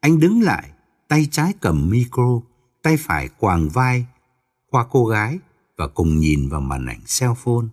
Anh 0.00 0.20
đứng 0.20 0.42
lại, 0.42 0.70
tay 1.08 1.28
trái 1.30 1.52
cầm 1.60 1.90
micro, 1.90 2.40
tay 2.82 2.96
phải 2.96 3.28
quàng 3.28 3.68
vai 3.68 4.06
qua 4.70 4.86
cô 4.90 5.06
gái 5.06 5.38
và 5.76 5.88
cùng 5.88 6.18
nhìn 6.18 6.48
vào 6.48 6.60
màn 6.60 6.86
ảnh 6.86 7.00
cell 7.18 7.32
phone. 7.44 7.66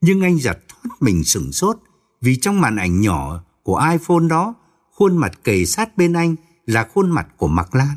Nhưng 0.00 0.20
anh 0.20 0.38
giật 0.38 0.58
thoát 0.68 0.90
mình 1.00 1.24
sửng 1.24 1.52
sốt 1.52 1.76
vì 2.20 2.36
trong 2.36 2.60
màn 2.60 2.76
ảnh 2.76 3.00
nhỏ 3.00 3.44
của 3.62 3.88
iPhone 3.92 4.28
đó 4.28 4.54
khuôn 4.94 5.16
mặt 5.16 5.32
kề 5.44 5.64
sát 5.64 5.96
bên 5.96 6.12
anh 6.12 6.36
là 6.66 6.88
khuôn 6.94 7.10
mặt 7.10 7.26
của 7.36 7.48
Mạc 7.48 7.74
Lan. 7.74 7.96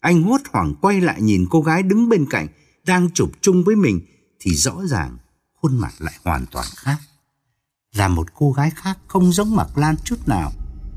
Anh 0.00 0.22
hốt 0.22 0.40
hoảng 0.52 0.74
quay 0.80 1.00
lại 1.00 1.22
nhìn 1.22 1.46
cô 1.50 1.62
gái 1.62 1.82
đứng 1.82 2.08
bên 2.08 2.26
cạnh, 2.30 2.46
đang 2.86 3.10
chụp 3.10 3.30
chung 3.40 3.64
với 3.64 3.76
mình, 3.76 4.00
thì 4.40 4.54
rõ 4.54 4.74
ràng 4.86 5.18
khuôn 5.54 5.78
mặt 5.78 5.92
lại 5.98 6.14
hoàn 6.24 6.46
toàn 6.46 6.66
khác. 6.76 6.96
Là 7.96 8.08
một 8.08 8.34
cô 8.34 8.52
gái 8.52 8.70
khác 8.70 8.98
không 9.06 9.32
giống 9.32 9.56
Mạc 9.56 9.78
Lan 9.78 9.94
chút 10.04 10.28
nào. 10.28 10.52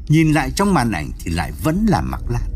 Nhìn 0.07 0.31
lại 0.31 0.51
trong 0.55 0.73
màn 0.73 0.91
ảnh 0.91 1.11
thì 1.19 1.31
lại 1.31 1.51
vẫn 1.63 1.85
là 1.89 2.01
Mạc 2.01 2.21
Lan. 2.29 2.49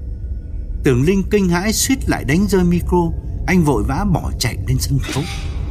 Tưởng 0.84 1.04
Linh 1.04 1.24
kinh 1.32 1.50
hãi 1.50 1.74
suýt 1.74 2.10
lại 2.10 2.24
đánh 2.24 2.48
rơi 2.48 2.64
micro, 2.64 3.12
anh 3.48 3.64
vội 3.64 3.84
vã 3.84 4.06
bỏ 4.14 4.32
chạy 4.40 4.58
lên 4.68 4.78
sân 4.80 5.00
khấu, 5.00 5.24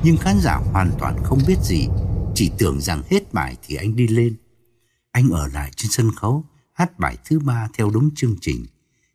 nhưng 0.05 0.17
khán 0.17 0.41
giả 0.41 0.57
hoàn 0.73 0.91
toàn 0.99 1.17
không 1.25 1.39
biết 1.47 1.57
gì, 1.62 1.89
chỉ 2.35 2.51
tưởng 2.59 2.81
rằng 2.81 3.03
hết 3.11 3.33
bài 3.33 3.57
thì 3.62 3.77
anh 3.77 3.97
đi 3.97 4.09
lên. 4.09 4.37
Anh 5.12 5.31
ở 5.31 5.47
lại 5.47 5.71
trên 5.77 5.91
sân 5.91 6.11
khấu, 6.17 6.45
hát 6.73 6.99
bài 6.99 7.17
thứ 7.25 7.39
ba 7.39 7.69
theo 7.75 7.91
đúng 7.91 8.11
chương 8.14 8.37
trình, 8.41 8.67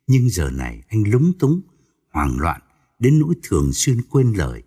nhưng 0.06 0.30
giờ 0.30 0.50
này 0.50 0.82
anh 0.88 1.02
lúng 1.06 1.32
túng, 1.38 1.60
hoảng 2.12 2.38
loạn 2.38 2.60
đến 2.98 3.18
nỗi 3.18 3.34
thường 3.42 3.72
xuyên 3.72 4.02
quên 4.02 4.32
lời 4.32 4.62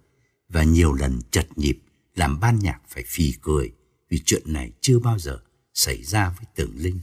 và 0.49 0.63
nhiều 0.63 0.93
lần 0.93 1.21
chật 1.31 1.47
nhịp 1.55 1.79
làm 2.15 2.39
ban 2.39 2.59
nhạc 2.59 2.79
phải 2.89 3.03
phì 3.07 3.33
cười 3.41 3.71
vì 4.09 4.21
chuyện 4.25 4.53
này 4.53 4.71
chưa 4.81 4.99
bao 4.99 5.19
giờ 5.19 5.39
xảy 5.73 6.03
ra 6.03 6.29
với 6.29 6.45
Tưởng 6.55 6.73
Linh. 6.75 6.99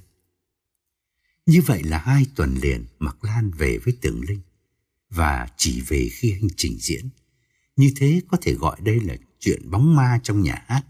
Như 1.46 1.61
vậy 1.66 1.82
là 1.82 1.98
hai 1.98 2.26
tuần 2.36 2.55
liền 2.62 2.84
Mạc 2.98 3.24
Lan 3.24 3.50
về 3.50 3.78
với 3.84 3.96
Tưởng 4.00 4.20
Linh 4.28 4.40
và 5.11 5.48
chỉ 5.57 5.80
về 5.80 6.09
khi 6.12 6.32
anh 6.32 6.48
trình 6.57 6.76
diễn. 6.80 7.09
Như 7.76 7.92
thế 7.96 8.20
có 8.28 8.36
thể 8.40 8.55
gọi 8.55 8.76
đây 8.80 9.00
là 9.00 9.14
chuyện 9.38 9.70
bóng 9.70 9.96
ma 9.96 10.20
trong 10.22 10.42
nhà 10.42 10.64
hát. 10.66 10.82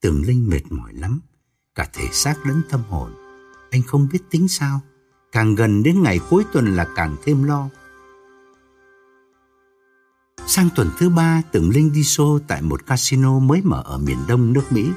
Tưởng 0.00 0.22
Linh 0.26 0.48
mệt 0.48 0.62
mỏi 0.70 0.92
lắm, 0.94 1.20
cả 1.74 1.90
thể 1.92 2.08
xác 2.12 2.46
lẫn 2.46 2.62
tâm 2.70 2.82
hồn. 2.82 3.12
Anh 3.70 3.82
không 3.82 4.08
biết 4.12 4.18
tính 4.30 4.48
sao, 4.48 4.80
càng 5.32 5.54
gần 5.54 5.82
đến 5.82 6.02
ngày 6.02 6.20
cuối 6.30 6.44
tuần 6.52 6.76
là 6.76 6.86
càng 6.96 7.16
thêm 7.24 7.44
lo. 7.44 7.68
Sang 10.46 10.68
tuần 10.76 10.90
thứ 10.98 11.08
ba, 11.08 11.42
Tưởng 11.52 11.70
Linh 11.70 11.92
đi 11.92 12.02
show 12.02 12.38
tại 12.48 12.62
một 12.62 12.86
casino 12.86 13.38
mới 13.38 13.62
mở 13.62 13.82
ở 13.86 13.98
miền 13.98 14.18
đông 14.28 14.52
nước 14.52 14.72
Mỹ. 14.72 14.90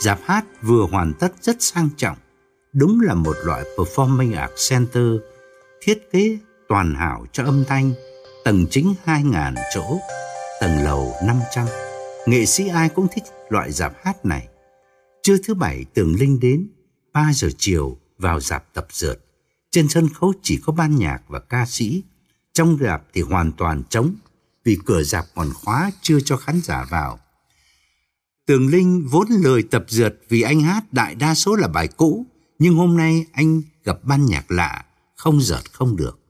Giạp 0.00 0.18
hát 0.24 0.44
vừa 0.62 0.86
hoàn 0.90 1.12
tất 1.14 1.32
rất 1.40 1.56
sang 1.60 1.88
trọng. 1.96 2.16
Đúng 2.72 3.00
là 3.00 3.14
một 3.14 3.36
loại 3.44 3.64
performing 3.76 4.40
art 4.40 4.52
center 4.70 5.12
thiết 5.82 6.12
kế 6.12 6.38
toàn 6.68 6.94
hảo 6.94 7.26
cho 7.32 7.44
âm 7.44 7.64
thanh, 7.68 7.92
tầng 8.44 8.66
chính 8.70 8.94
2.000 9.04 9.54
chỗ, 9.74 9.98
tầng 10.60 10.84
lầu 10.84 11.14
500. 11.24 11.66
Nghệ 12.26 12.46
sĩ 12.46 12.68
ai 12.68 12.88
cũng 12.88 13.06
thích 13.12 13.22
loại 13.48 13.72
dạp 13.72 13.92
hát 14.04 14.24
này. 14.24 14.48
Trưa 15.22 15.36
thứ 15.46 15.54
bảy 15.54 15.84
Tường 15.94 16.16
Linh 16.18 16.40
đến, 16.40 16.68
3 17.12 17.30
giờ 17.34 17.48
chiều 17.58 17.96
vào 18.18 18.40
dạp 18.40 18.74
tập 18.74 18.86
dượt. 18.90 19.24
Trên 19.70 19.88
sân 19.88 20.08
khấu 20.08 20.32
chỉ 20.42 20.60
có 20.64 20.72
ban 20.72 20.96
nhạc 20.96 21.22
và 21.28 21.38
ca 21.38 21.66
sĩ. 21.66 22.02
Trong 22.52 22.78
dạp 22.80 23.02
thì 23.12 23.20
hoàn 23.22 23.52
toàn 23.52 23.82
trống 23.90 24.14
vì 24.64 24.78
cửa 24.86 25.02
dạp 25.02 25.24
còn 25.34 25.52
khóa 25.54 25.90
chưa 26.02 26.18
cho 26.24 26.36
khán 26.36 26.60
giả 26.64 26.86
vào. 26.90 27.18
Tường 28.48 28.68
Linh 28.68 29.06
vốn 29.08 29.28
lười 29.30 29.62
tập 29.62 29.84
dượt 29.88 30.20
vì 30.28 30.42
anh 30.42 30.60
hát 30.60 30.92
đại 30.92 31.14
đa 31.14 31.34
số 31.34 31.56
là 31.56 31.68
bài 31.68 31.88
cũ, 31.88 32.26
nhưng 32.58 32.74
hôm 32.74 32.96
nay 32.96 33.26
anh 33.32 33.62
gặp 33.84 33.98
ban 34.02 34.26
nhạc 34.26 34.50
lạ, 34.50 34.84
không 35.14 35.40
dợt 35.40 35.72
không 35.72 35.96
được. 35.96 36.20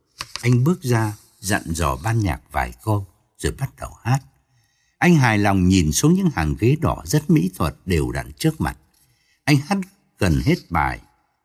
Anh 0.41 0.65
bước 0.65 0.83
ra, 0.83 1.17
dặn 1.41 1.63
dò 1.67 1.97
ban 2.05 2.19
nhạc 2.19 2.41
vài 2.53 2.75
câu, 2.85 3.07
rồi 3.39 3.53
bắt 3.59 3.71
đầu 3.81 3.91
hát. 4.03 4.19
Anh 4.99 5.15
hài 5.15 5.39
lòng 5.39 5.69
nhìn 5.69 5.93
xuống 5.93 6.15
những 6.15 6.31
hàng 6.35 6.55
ghế 6.59 6.77
đỏ 6.81 7.03
rất 7.05 7.31
mỹ 7.31 7.51
thuật 7.55 7.77
đều 7.87 8.11
đặn 8.11 8.33
trước 8.33 8.61
mặt. 8.61 8.79
Anh 9.45 9.57
hát 9.57 9.79
gần 10.19 10.41
hết 10.45 10.71
bài, 10.71 11.01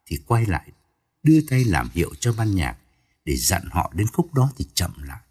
thì 0.08 0.20
quay 0.28 0.46
lại, 0.46 0.72
đưa 1.24 1.40
tay 1.50 1.66
làm 1.66 1.90
hiệu 1.94 2.12
cho 2.20 2.34
ban 2.38 2.56
nhạc, 2.56 2.78
để 3.26 3.36
dặn 3.36 3.62
họ 3.72 3.92
đến 3.96 4.08
khúc 4.08 4.34
đó 4.34 4.52
thì 4.58 4.66
chậm 4.74 4.92
lại. 5.04 5.22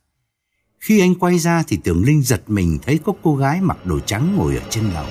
Khi 0.83 1.01
anh 1.01 1.15
quay 1.15 1.39
ra 1.39 1.63
thì 1.69 1.77
tưởng 1.85 2.05
Linh 2.05 2.23
giật 2.23 2.43
mình 2.47 2.79
thấy 2.83 3.01
có 3.05 3.13
cô 3.23 3.37
gái 3.37 3.61
mặc 3.61 3.87
đồ 3.87 4.01
trắng 4.01 4.37
ngồi 4.37 4.57
ở 4.57 4.63
trên 4.71 4.85
lầu. 4.85 5.07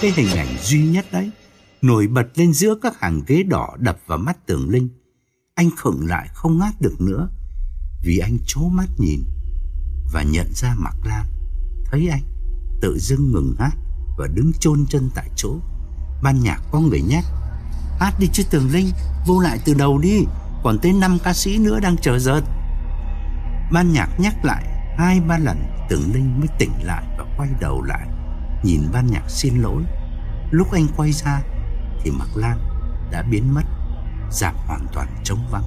Cái 0.00 0.12
hình 0.16 0.36
ảnh 0.36 0.56
duy 0.62 0.86
nhất 0.86 1.06
đấy, 1.12 1.30
nổi 1.82 2.06
bật 2.06 2.26
lên 2.34 2.52
giữa 2.52 2.74
các 2.82 3.00
hàng 3.00 3.22
ghế 3.26 3.42
đỏ 3.42 3.76
đập 3.78 3.98
vào 4.06 4.18
mắt 4.18 4.36
tưởng 4.46 4.70
Linh. 4.70 4.88
Anh 5.54 5.70
khựng 5.76 6.06
lại 6.06 6.28
không 6.34 6.58
ngát 6.58 6.80
được 6.80 7.00
nữa, 7.00 7.28
vì 8.04 8.18
anh 8.18 8.38
chố 8.46 8.60
mắt 8.68 8.86
nhìn 8.98 9.24
và 10.12 10.22
nhận 10.22 10.46
ra 10.54 10.74
Mạc 10.78 10.96
Lan. 11.04 11.26
Thấy 11.84 12.08
anh, 12.08 12.22
tự 12.80 12.98
dưng 12.98 13.32
ngừng 13.32 13.54
hát 13.58 13.76
và 14.18 14.26
đứng 14.34 14.52
chôn 14.60 14.86
chân 14.88 15.10
tại 15.14 15.30
chỗ. 15.36 15.56
Ban 16.22 16.40
nhạc 16.40 16.60
có 16.70 16.80
người 16.80 17.02
nhắc, 17.02 17.24
hát 17.98 18.12
đi 18.20 18.26
chứ 18.32 18.42
Tường 18.50 18.70
Linh, 18.72 18.90
vô 19.26 19.40
lại 19.40 19.58
từ 19.64 19.74
đầu 19.74 19.98
đi, 19.98 20.24
còn 20.64 20.78
tới 20.82 20.92
năm 20.92 21.18
ca 21.24 21.32
sĩ 21.32 21.58
nữa 21.58 21.80
đang 21.82 21.96
chờ 21.96 22.18
giật. 22.18 22.42
Ban 23.72 23.92
nhạc 23.92 24.08
nhắc 24.20 24.44
lại 24.44 24.75
hai 24.96 25.20
ba 25.20 25.38
lần 25.38 25.62
tưởng 25.88 26.12
Linh 26.14 26.40
mới 26.40 26.48
tỉnh 26.58 26.72
lại 26.82 27.04
và 27.18 27.24
quay 27.36 27.48
đầu 27.60 27.82
lại, 27.82 28.06
nhìn 28.62 28.80
ban 28.92 29.06
nhạc 29.06 29.24
xin 29.28 29.54
lỗi. 29.56 29.82
Lúc 30.50 30.72
anh 30.72 30.86
quay 30.96 31.12
ra 31.12 31.40
thì 32.00 32.10
Mạc 32.10 32.36
Lan 32.36 32.58
đã 33.10 33.22
biến 33.22 33.54
mất, 33.54 33.64
dạp 34.30 34.54
hoàn 34.66 34.86
toàn 34.92 35.08
trống 35.24 35.48
vắng. 35.50 35.64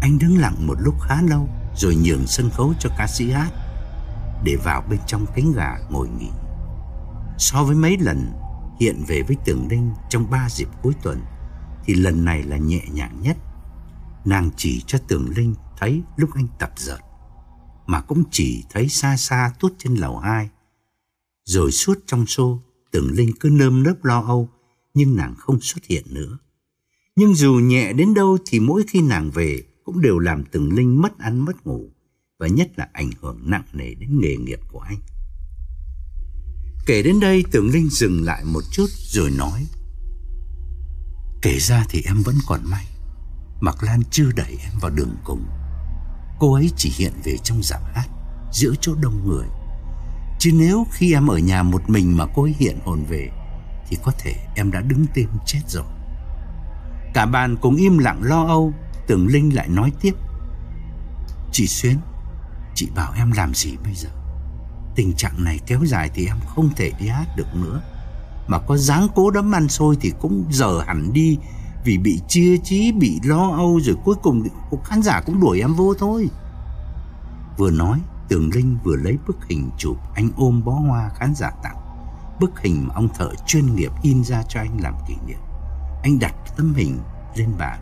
Anh 0.00 0.18
đứng 0.18 0.38
lặng 0.38 0.66
một 0.66 0.76
lúc 0.80 0.94
khá 1.00 1.22
lâu 1.22 1.48
rồi 1.76 1.96
nhường 1.96 2.26
sân 2.26 2.50
khấu 2.50 2.72
cho 2.78 2.90
ca 2.98 3.06
sĩ 3.06 3.30
hát 3.30 3.50
để 4.44 4.56
vào 4.64 4.82
bên 4.90 5.00
trong 5.06 5.26
cánh 5.34 5.52
gà 5.52 5.76
ngồi 5.90 6.08
nghỉ. 6.08 6.30
So 7.38 7.62
với 7.62 7.76
mấy 7.76 7.96
lần 8.00 8.32
hiện 8.80 9.04
về 9.06 9.22
với 9.22 9.36
tưởng 9.44 9.68
Linh 9.70 9.92
trong 10.08 10.30
ba 10.30 10.48
dịp 10.50 10.68
cuối 10.82 10.92
tuần 11.02 11.22
thì 11.84 11.94
lần 11.94 12.24
này 12.24 12.42
là 12.42 12.56
nhẹ 12.56 12.80
nhàng 12.92 13.20
nhất. 13.22 13.36
Nàng 14.24 14.50
chỉ 14.56 14.82
cho 14.86 14.98
tưởng 15.08 15.28
Linh 15.36 15.54
thấy 15.78 16.02
lúc 16.16 16.30
anh 16.34 16.46
tập 16.58 16.70
dợt 16.76 17.05
mà 17.86 18.00
cũng 18.00 18.22
chỉ 18.30 18.64
thấy 18.70 18.88
xa 18.88 19.16
xa 19.16 19.52
tuốt 19.60 19.72
trên 19.78 19.94
lầu 19.94 20.18
hai. 20.18 20.48
Rồi 21.44 21.72
suốt 21.72 21.98
trong 22.06 22.26
xô, 22.26 22.62
tưởng 22.90 23.10
Linh 23.12 23.32
cứ 23.40 23.48
nơm 23.52 23.82
nớp 23.82 24.04
lo 24.04 24.20
âu 24.20 24.48
nhưng 24.94 25.16
nàng 25.16 25.34
không 25.38 25.60
xuất 25.60 25.84
hiện 25.84 26.04
nữa. 26.10 26.38
Nhưng 27.16 27.34
dù 27.34 27.54
nhẹ 27.54 27.92
đến 27.92 28.14
đâu 28.14 28.38
thì 28.46 28.60
mỗi 28.60 28.84
khi 28.88 29.00
nàng 29.00 29.30
về 29.30 29.62
cũng 29.84 30.00
đều 30.00 30.18
làm 30.18 30.44
Tường 30.44 30.72
Linh 30.72 31.02
mất 31.02 31.18
ăn 31.18 31.44
mất 31.44 31.66
ngủ 31.66 31.90
và 32.38 32.46
nhất 32.46 32.70
là 32.76 32.88
ảnh 32.92 33.10
hưởng 33.20 33.40
nặng 33.44 33.64
nề 33.72 33.94
đến 33.94 34.20
nghề 34.20 34.36
nghiệp 34.36 34.60
của 34.72 34.80
anh. 34.80 34.98
Kể 36.86 37.02
đến 37.02 37.20
đây 37.20 37.44
Tường 37.50 37.70
Linh 37.70 37.88
dừng 37.88 38.24
lại 38.24 38.44
một 38.44 38.62
chút 38.72 38.86
rồi 38.90 39.30
nói 39.30 39.66
Kể 41.42 41.58
ra 41.58 41.86
thì 41.88 42.02
em 42.06 42.22
vẫn 42.22 42.34
còn 42.46 42.60
may 42.64 42.86
Mạc 43.60 43.82
Lan 43.82 44.02
chưa 44.10 44.32
đẩy 44.36 44.56
em 44.60 44.72
vào 44.80 44.90
đường 44.90 45.16
cùng 45.24 45.46
Cô 46.38 46.54
ấy 46.54 46.70
chỉ 46.76 46.92
hiện 46.96 47.12
về 47.24 47.36
trong 47.42 47.62
giảm 47.62 47.82
hát, 47.94 48.08
Giữa 48.52 48.74
chỗ 48.80 48.94
đông 48.94 49.28
người. 49.28 49.46
Chứ 50.38 50.50
nếu 50.54 50.86
khi 50.90 51.12
em 51.12 51.26
ở 51.26 51.38
nhà 51.38 51.62
một 51.62 51.90
mình 51.90 52.16
mà 52.16 52.26
cô 52.34 52.42
ấy 52.42 52.54
hiện 52.58 52.78
hồn 52.84 53.04
về, 53.08 53.28
Thì 53.88 53.96
có 54.02 54.12
thể 54.18 54.34
em 54.54 54.70
đã 54.70 54.80
đứng 54.80 55.06
tên 55.14 55.28
chết 55.46 55.60
rồi. 55.68 55.84
Cả 57.14 57.26
bàn 57.26 57.56
cùng 57.56 57.76
im 57.76 57.98
lặng 57.98 58.22
lo 58.22 58.44
âu, 58.46 58.72
Tưởng 59.06 59.26
Linh 59.26 59.54
lại 59.54 59.68
nói 59.68 59.92
tiếp. 60.00 60.14
Chị 61.52 61.66
Xuyến, 61.66 61.96
Chị 62.74 62.88
bảo 62.94 63.12
em 63.16 63.32
làm 63.32 63.54
gì 63.54 63.76
bây 63.84 63.94
giờ? 63.94 64.08
Tình 64.94 65.12
trạng 65.12 65.44
này 65.44 65.60
kéo 65.66 65.84
dài 65.84 66.10
thì 66.14 66.26
em 66.26 66.36
không 66.46 66.70
thể 66.76 66.92
đi 67.00 67.08
hát 67.08 67.26
được 67.36 67.54
nữa. 67.54 67.82
Mà 68.46 68.58
có 68.58 68.76
dáng 68.76 69.08
cố 69.14 69.30
đấm 69.30 69.54
ăn 69.54 69.68
xôi 69.68 69.96
thì 70.00 70.12
cũng 70.20 70.44
dở 70.50 70.82
hẳn 70.86 71.12
đi 71.12 71.38
vì 71.86 71.98
bị 71.98 72.20
chia 72.28 72.56
trí, 72.56 72.92
bị 72.92 73.20
lo 73.24 73.50
âu 73.50 73.80
Rồi 73.82 73.96
cuối 74.04 74.16
cùng 74.22 74.42
khán 74.84 75.02
giả 75.02 75.20
cũng 75.26 75.40
đuổi 75.40 75.60
em 75.60 75.74
vô 75.74 75.94
thôi. 75.98 76.28
Vừa 77.56 77.70
nói 77.70 78.00
Tường 78.28 78.50
Linh 78.54 78.78
vừa 78.84 78.96
lấy 78.96 79.18
bức 79.26 79.36
hình 79.48 79.70
chụp 79.78 79.96
Anh 80.14 80.30
ôm 80.36 80.64
bó 80.64 80.72
hoa 80.72 81.10
khán 81.14 81.34
giả 81.34 81.50
tặng. 81.62 81.76
Bức 82.40 82.60
hình 82.60 82.88
mà 82.88 82.94
ông 82.94 83.08
thợ 83.18 83.30
chuyên 83.46 83.74
nghiệp 83.74 83.92
in 84.02 84.24
ra 84.24 84.42
cho 84.48 84.60
anh 84.60 84.80
làm 84.80 84.94
kỷ 85.08 85.14
niệm. 85.26 85.38
Anh 86.02 86.18
đặt 86.18 86.34
tấm 86.56 86.74
hình 86.74 86.98
lên 87.36 87.48
bàn. 87.58 87.80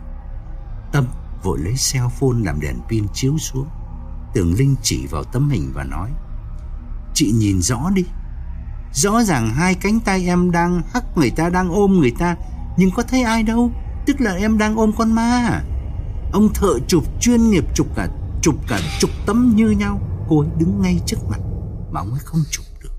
Tâm 0.91 1.05
vội 1.43 1.59
lấy 1.59 1.73
cell 1.91 2.07
phone 2.07 2.37
làm 2.43 2.59
đèn 2.59 2.75
pin 2.89 3.07
chiếu 3.13 3.37
xuống. 3.37 3.67
Tường 4.33 4.53
Linh 4.53 4.75
chỉ 4.81 5.07
vào 5.07 5.23
tấm 5.23 5.49
hình 5.49 5.71
và 5.73 5.83
nói 5.83 6.09
Chị 7.13 7.31
nhìn 7.31 7.61
rõ 7.61 7.89
đi. 7.93 8.05
Rõ 8.93 9.23
ràng 9.23 9.49
hai 9.49 9.75
cánh 9.75 9.99
tay 9.99 10.25
em 10.25 10.51
đang 10.51 10.81
hắc 10.93 11.17
người 11.17 11.29
ta 11.29 11.49
đang 11.49 11.69
ôm 11.69 11.99
người 11.99 12.13
ta 12.19 12.35
Nhưng 12.77 12.91
có 12.91 13.03
thấy 13.03 13.23
ai 13.23 13.43
đâu? 13.43 13.71
Tức 14.05 14.21
là 14.21 14.33
em 14.33 14.57
đang 14.57 14.75
ôm 14.75 14.91
con 14.97 15.11
ma. 15.11 15.61
Ông 16.31 16.53
thợ 16.53 16.79
chụp 16.87 17.03
chuyên 17.21 17.49
nghiệp 17.49 17.65
chụp 17.75 17.87
cả 17.95 18.07
Chụp 18.41 18.55
cả 18.67 18.79
chục 18.99 19.09
tấm 19.25 19.53
như 19.55 19.69
nhau. 19.69 20.01
Cô 20.29 20.39
ấy 20.39 20.49
đứng 20.59 20.81
ngay 20.81 20.99
trước 21.05 21.17
mặt 21.29 21.39
Mà 21.91 21.99
ông 21.99 22.11
ấy 22.11 22.19
không 22.23 22.41
chụp 22.51 22.65
được. 22.83 22.89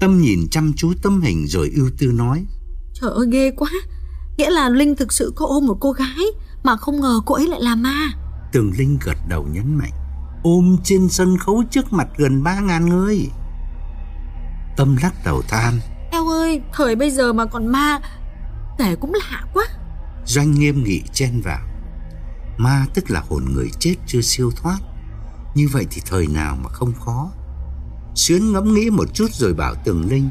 Tâm 0.00 0.20
nhìn 0.20 0.48
chăm 0.50 0.72
chú 0.76 0.92
tấm 1.02 1.20
hình 1.20 1.46
rồi 1.46 1.70
ưu 1.76 1.90
tư 1.98 2.12
nói 2.12 2.46
Trời 2.94 3.10
ơi 3.10 3.26
ghê 3.32 3.50
quá. 3.50 3.70
Nghĩa 4.36 4.50
là 4.50 4.68
Linh 4.68 4.96
thực 4.96 5.12
sự 5.12 5.32
có 5.36 5.46
ôm 5.46 5.66
một 5.66 5.76
cô 5.80 5.92
gái 5.92 6.26
Mà 6.64 6.76
không 6.76 7.00
ngờ 7.00 7.20
cô 7.26 7.34
ấy 7.34 7.48
lại 7.48 7.60
là 7.62 7.74
ma. 7.74 8.08
Tường 8.52 8.72
Linh 8.78 8.98
gật 9.04 9.16
đầu 9.28 9.46
nhấn 9.52 9.74
mạnh 9.74 9.92
Ôm 10.42 10.76
trên 10.84 11.08
sân 11.08 11.38
khấu 11.38 11.62
trước 11.70 11.92
mặt 11.92 12.08
gần 12.16 12.42
ba 12.42 12.60
ngàn 12.60 12.88
người. 12.88 13.28
Tâm 14.76 14.96
lắc 15.02 15.14
đầu 15.24 15.42
than 15.48 15.80
Eo 16.10 16.28
ơi 16.28 16.62
thời 16.72 16.96
bây 16.96 17.10
giờ 17.10 17.32
mà 17.32 17.46
còn 17.46 17.66
ma 17.66 18.00
Kể 18.78 18.96
cũng 18.96 19.12
lạ 19.14 19.44
quá 19.54 19.64
Doanh 20.26 20.50
nghiêm 20.50 20.84
nghị 20.84 21.02
chen 21.12 21.40
vào 21.44 21.66
Ma 22.58 22.86
tức 22.94 23.10
là 23.10 23.22
hồn 23.28 23.44
người 23.54 23.70
chết 23.78 23.94
chưa 24.06 24.20
siêu 24.20 24.50
thoát 24.56 24.78
Như 25.54 25.68
vậy 25.72 25.86
thì 25.90 26.02
thời 26.06 26.26
nào 26.26 26.56
mà 26.62 26.68
không 26.68 26.92
khó 27.04 27.30
Xuyến 28.14 28.52
ngẫm 28.52 28.74
nghĩ 28.74 28.90
một 28.90 29.14
chút 29.14 29.32
rồi 29.32 29.54
bảo 29.54 29.74
Tường 29.84 30.08
Linh 30.10 30.30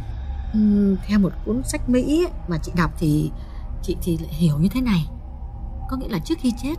Uhm, 0.57 0.95
theo 1.07 1.19
một 1.19 1.31
cuốn 1.45 1.61
sách 1.63 1.89
Mỹ 1.89 2.27
mà 2.47 2.57
chị 2.57 2.71
đọc 2.75 2.91
thì 2.99 3.31
chị 3.83 3.97
thì 4.01 4.17
lại 4.17 4.33
hiểu 4.33 4.57
như 4.57 4.69
thế 4.69 4.81
này. 4.81 5.07
Có 5.89 5.97
nghĩa 5.97 6.07
là 6.09 6.19
trước 6.19 6.37
khi 6.41 6.53
chết, 6.63 6.75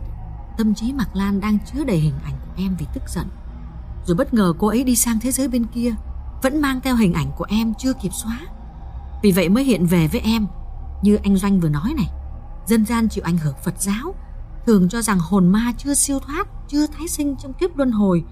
tâm 0.57 0.73
trí 0.73 0.93
Mạc 0.93 1.15
Lan 1.15 1.39
đang 1.39 1.57
chứa 1.65 1.83
đầy 1.83 1.97
hình 1.97 2.19
ảnh 2.23 2.33
của 2.45 2.51
em 2.57 2.75
vì 2.79 2.85
tức 2.93 3.03
giận. 3.07 3.27
Rồi 4.05 4.15
bất 4.15 4.33
ngờ 4.33 4.53
cô 4.59 4.67
ấy 4.67 4.83
đi 4.83 4.95
sang 4.95 5.19
thế 5.19 5.31
giới 5.31 5.47
bên 5.47 5.65
kia, 5.65 5.95
vẫn 6.43 6.61
mang 6.61 6.81
theo 6.81 6.95
hình 6.95 7.13
ảnh 7.13 7.31
của 7.37 7.45
em 7.49 7.73
chưa 7.79 7.93
kịp 7.93 8.13
xóa. 8.13 8.39
Vì 9.23 9.31
vậy 9.31 9.49
mới 9.49 9.63
hiện 9.63 9.85
về 9.85 10.07
với 10.07 10.21
em, 10.21 10.47
như 11.01 11.15
anh 11.15 11.37
Doanh 11.37 11.59
vừa 11.59 11.69
nói 11.69 11.93
này. 11.97 12.09
Dân 12.67 12.85
gian 12.85 13.09
chịu 13.09 13.23
ảnh 13.23 13.37
hưởng 13.37 13.55
Phật 13.65 13.81
giáo, 13.81 14.15
thường 14.65 14.89
cho 14.89 15.01
rằng 15.01 15.19
hồn 15.19 15.47
ma 15.47 15.73
chưa 15.77 15.93
siêu 15.93 16.19
thoát, 16.19 16.47
chưa 16.67 16.87
tái 16.87 17.07
sinh 17.07 17.35
trong 17.43 17.53
kiếp 17.53 17.77
luân 17.77 17.91
hồi. 17.91 18.23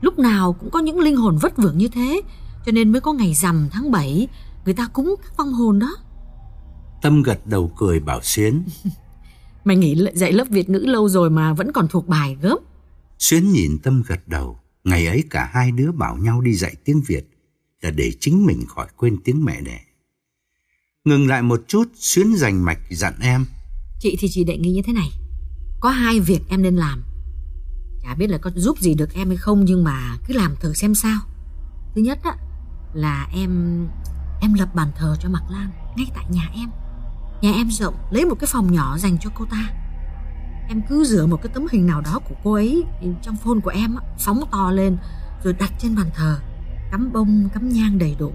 Lúc 0.00 0.18
nào 0.18 0.52
cũng 0.52 0.70
có 0.70 0.78
những 0.78 0.98
linh 0.98 1.16
hồn 1.16 1.36
vất 1.36 1.56
vưởng 1.56 1.78
như 1.78 1.88
thế, 1.88 2.20
cho 2.66 2.72
nên 2.72 2.92
mới 2.92 3.00
có 3.00 3.12
ngày 3.12 3.34
rằm 3.34 3.68
tháng 3.72 3.90
7 3.90 4.28
người 4.64 4.74
ta 4.74 4.88
cúng 4.92 5.14
các 5.22 5.36
vong 5.36 5.52
hồn 5.52 5.78
đó. 5.78 5.96
Tâm 7.02 7.22
gật 7.22 7.46
đầu 7.46 7.72
cười 7.76 8.00
bảo 8.00 8.20
Xuyến. 8.22 8.62
Mày 9.64 9.76
nghỉ 9.76 10.06
dạy 10.14 10.32
lớp 10.32 10.48
Việt 10.50 10.70
ngữ 10.70 10.78
lâu 10.78 11.08
rồi 11.08 11.30
mà 11.30 11.52
vẫn 11.52 11.72
còn 11.72 11.88
thuộc 11.88 12.08
bài 12.08 12.36
gớm. 12.42 12.58
Xuyến 13.18 13.52
nhìn 13.52 13.78
Tâm 13.82 14.02
gật 14.06 14.28
đầu. 14.28 14.60
Ngày 14.84 15.06
ấy 15.06 15.24
cả 15.30 15.50
hai 15.52 15.70
đứa 15.70 15.92
bảo 15.92 16.16
nhau 16.16 16.40
đi 16.40 16.54
dạy 16.54 16.74
tiếng 16.84 17.02
Việt 17.06 17.28
là 17.82 17.90
để 17.90 18.12
chính 18.20 18.46
mình 18.46 18.64
khỏi 18.68 18.86
quên 18.96 19.18
tiếng 19.24 19.44
mẹ 19.44 19.60
đẻ. 19.60 19.80
Ngừng 21.06 21.28
lại 21.28 21.42
một 21.42 21.60
chút, 21.68 21.84
Xuyến 21.94 22.36
dành 22.36 22.64
mạch 22.64 22.78
dặn 22.90 23.14
em. 23.20 23.46
Chị 24.00 24.16
thì 24.20 24.28
chỉ 24.30 24.44
đề 24.44 24.56
nghị 24.56 24.72
như 24.72 24.82
thế 24.86 24.92
này. 24.92 25.10
Có 25.80 25.90
hai 25.90 26.20
việc 26.20 26.40
em 26.48 26.62
nên 26.62 26.76
làm. 26.76 27.02
Chả 28.02 28.14
biết 28.14 28.30
là 28.30 28.38
có 28.38 28.50
giúp 28.54 28.78
gì 28.78 28.94
được 28.94 29.14
em 29.14 29.28
hay 29.28 29.36
không 29.36 29.64
nhưng 29.64 29.84
mà 29.84 30.16
cứ 30.26 30.34
làm 30.34 30.56
thử 30.60 30.74
xem 30.74 30.94
sao. 30.94 31.18
Thứ 31.94 32.02
nhất 32.02 32.18
á, 32.24 32.36
là 32.94 33.28
em 33.34 33.50
em 34.40 34.54
lập 34.54 34.74
bàn 34.74 34.88
thờ 34.96 35.16
cho 35.20 35.28
Mạc 35.28 35.42
Lan 35.50 35.70
ngay 35.96 36.06
tại 36.14 36.24
nhà 36.30 36.50
em. 36.54 36.70
Nhà 37.42 37.52
em 37.52 37.70
rộng, 37.70 37.94
lấy 38.10 38.24
một 38.24 38.36
cái 38.40 38.48
phòng 38.52 38.72
nhỏ 38.72 38.98
dành 38.98 39.18
cho 39.20 39.30
cô 39.34 39.44
ta. 39.50 39.70
Em 40.68 40.82
cứ 40.88 41.04
rửa 41.04 41.26
một 41.26 41.42
cái 41.42 41.52
tấm 41.54 41.66
hình 41.72 41.86
nào 41.86 42.00
đó 42.00 42.20
của 42.28 42.34
cô 42.44 42.52
ấy 42.52 42.84
trong 43.22 43.36
phone 43.44 43.60
của 43.64 43.70
em 43.70 43.96
phóng 44.18 44.40
to 44.52 44.70
lên 44.70 44.96
rồi 45.44 45.52
đặt 45.52 45.72
trên 45.78 45.96
bàn 45.96 46.10
thờ, 46.14 46.40
cắm 46.90 47.12
bông, 47.12 47.48
cắm 47.54 47.68
nhang 47.68 47.98
đầy 47.98 48.16
đủ. 48.18 48.32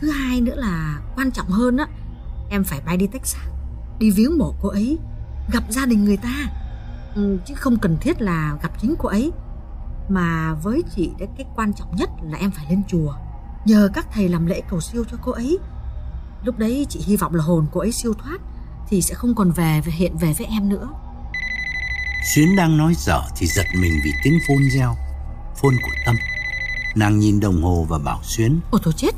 Thứ 0.00 0.10
hai 0.10 0.40
nữa 0.40 0.54
là 0.56 0.98
quan 1.16 1.30
trọng 1.30 1.48
hơn 1.48 1.76
á, 1.76 1.86
em 2.50 2.64
phải 2.64 2.80
bay 2.86 2.96
đi 2.96 3.06
Texas, 3.06 3.42
đi 3.98 4.10
viếng 4.10 4.38
mộ 4.38 4.54
cô 4.62 4.68
ấy, 4.68 4.98
gặp 5.52 5.62
gia 5.68 5.86
đình 5.86 6.04
người 6.04 6.16
ta. 6.16 6.46
Ừ, 7.14 7.38
chứ 7.46 7.54
không 7.54 7.78
cần 7.78 7.96
thiết 8.00 8.22
là 8.22 8.56
gặp 8.62 8.72
chính 8.80 8.94
cô 8.98 9.08
ấy. 9.08 9.32
Mà 10.08 10.54
với 10.54 10.82
chị 10.96 11.10
cái 11.18 11.46
quan 11.56 11.72
trọng 11.74 11.96
nhất 11.96 12.10
là 12.22 12.38
em 12.38 12.50
phải 12.50 12.66
lên 12.70 12.82
chùa 12.88 13.14
nhờ 13.64 13.88
các 13.94 14.06
thầy 14.12 14.28
làm 14.28 14.46
lễ 14.46 14.62
cầu 14.70 14.80
siêu 14.80 15.04
cho 15.10 15.16
cô 15.22 15.32
ấy. 15.32 15.58
Lúc 16.44 16.58
đấy 16.58 16.86
chị 16.88 17.00
hy 17.06 17.16
vọng 17.16 17.34
là 17.34 17.44
hồn 17.44 17.66
cô 17.72 17.80
ấy 17.80 17.92
siêu 17.92 18.14
thoát 18.14 18.38
thì 18.88 19.02
sẽ 19.02 19.14
không 19.14 19.34
còn 19.34 19.50
về 19.50 19.80
và 19.86 19.92
hiện 19.92 20.16
về 20.16 20.34
với 20.38 20.46
em 20.46 20.68
nữa. 20.68 20.88
Xuyến 22.34 22.56
đang 22.56 22.76
nói 22.76 22.94
dở 22.96 23.22
thì 23.36 23.46
giật 23.46 23.66
mình 23.80 23.92
vì 24.04 24.12
tiếng 24.24 24.38
phôn 24.48 24.58
reo, 24.70 24.96
phôn 25.56 25.74
của 25.82 25.92
Tâm. 26.06 26.16
Nàng 26.96 27.18
nhìn 27.18 27.40
đồng 27.40 27.62
hồ 27.62 27.86
và 27.88 27.98
bảo 27.98 28.20
Xuyến. 28.22 28.60
Ôi 28.70 28.80
thôi 28.84 28.94
chết, 28.96 29.14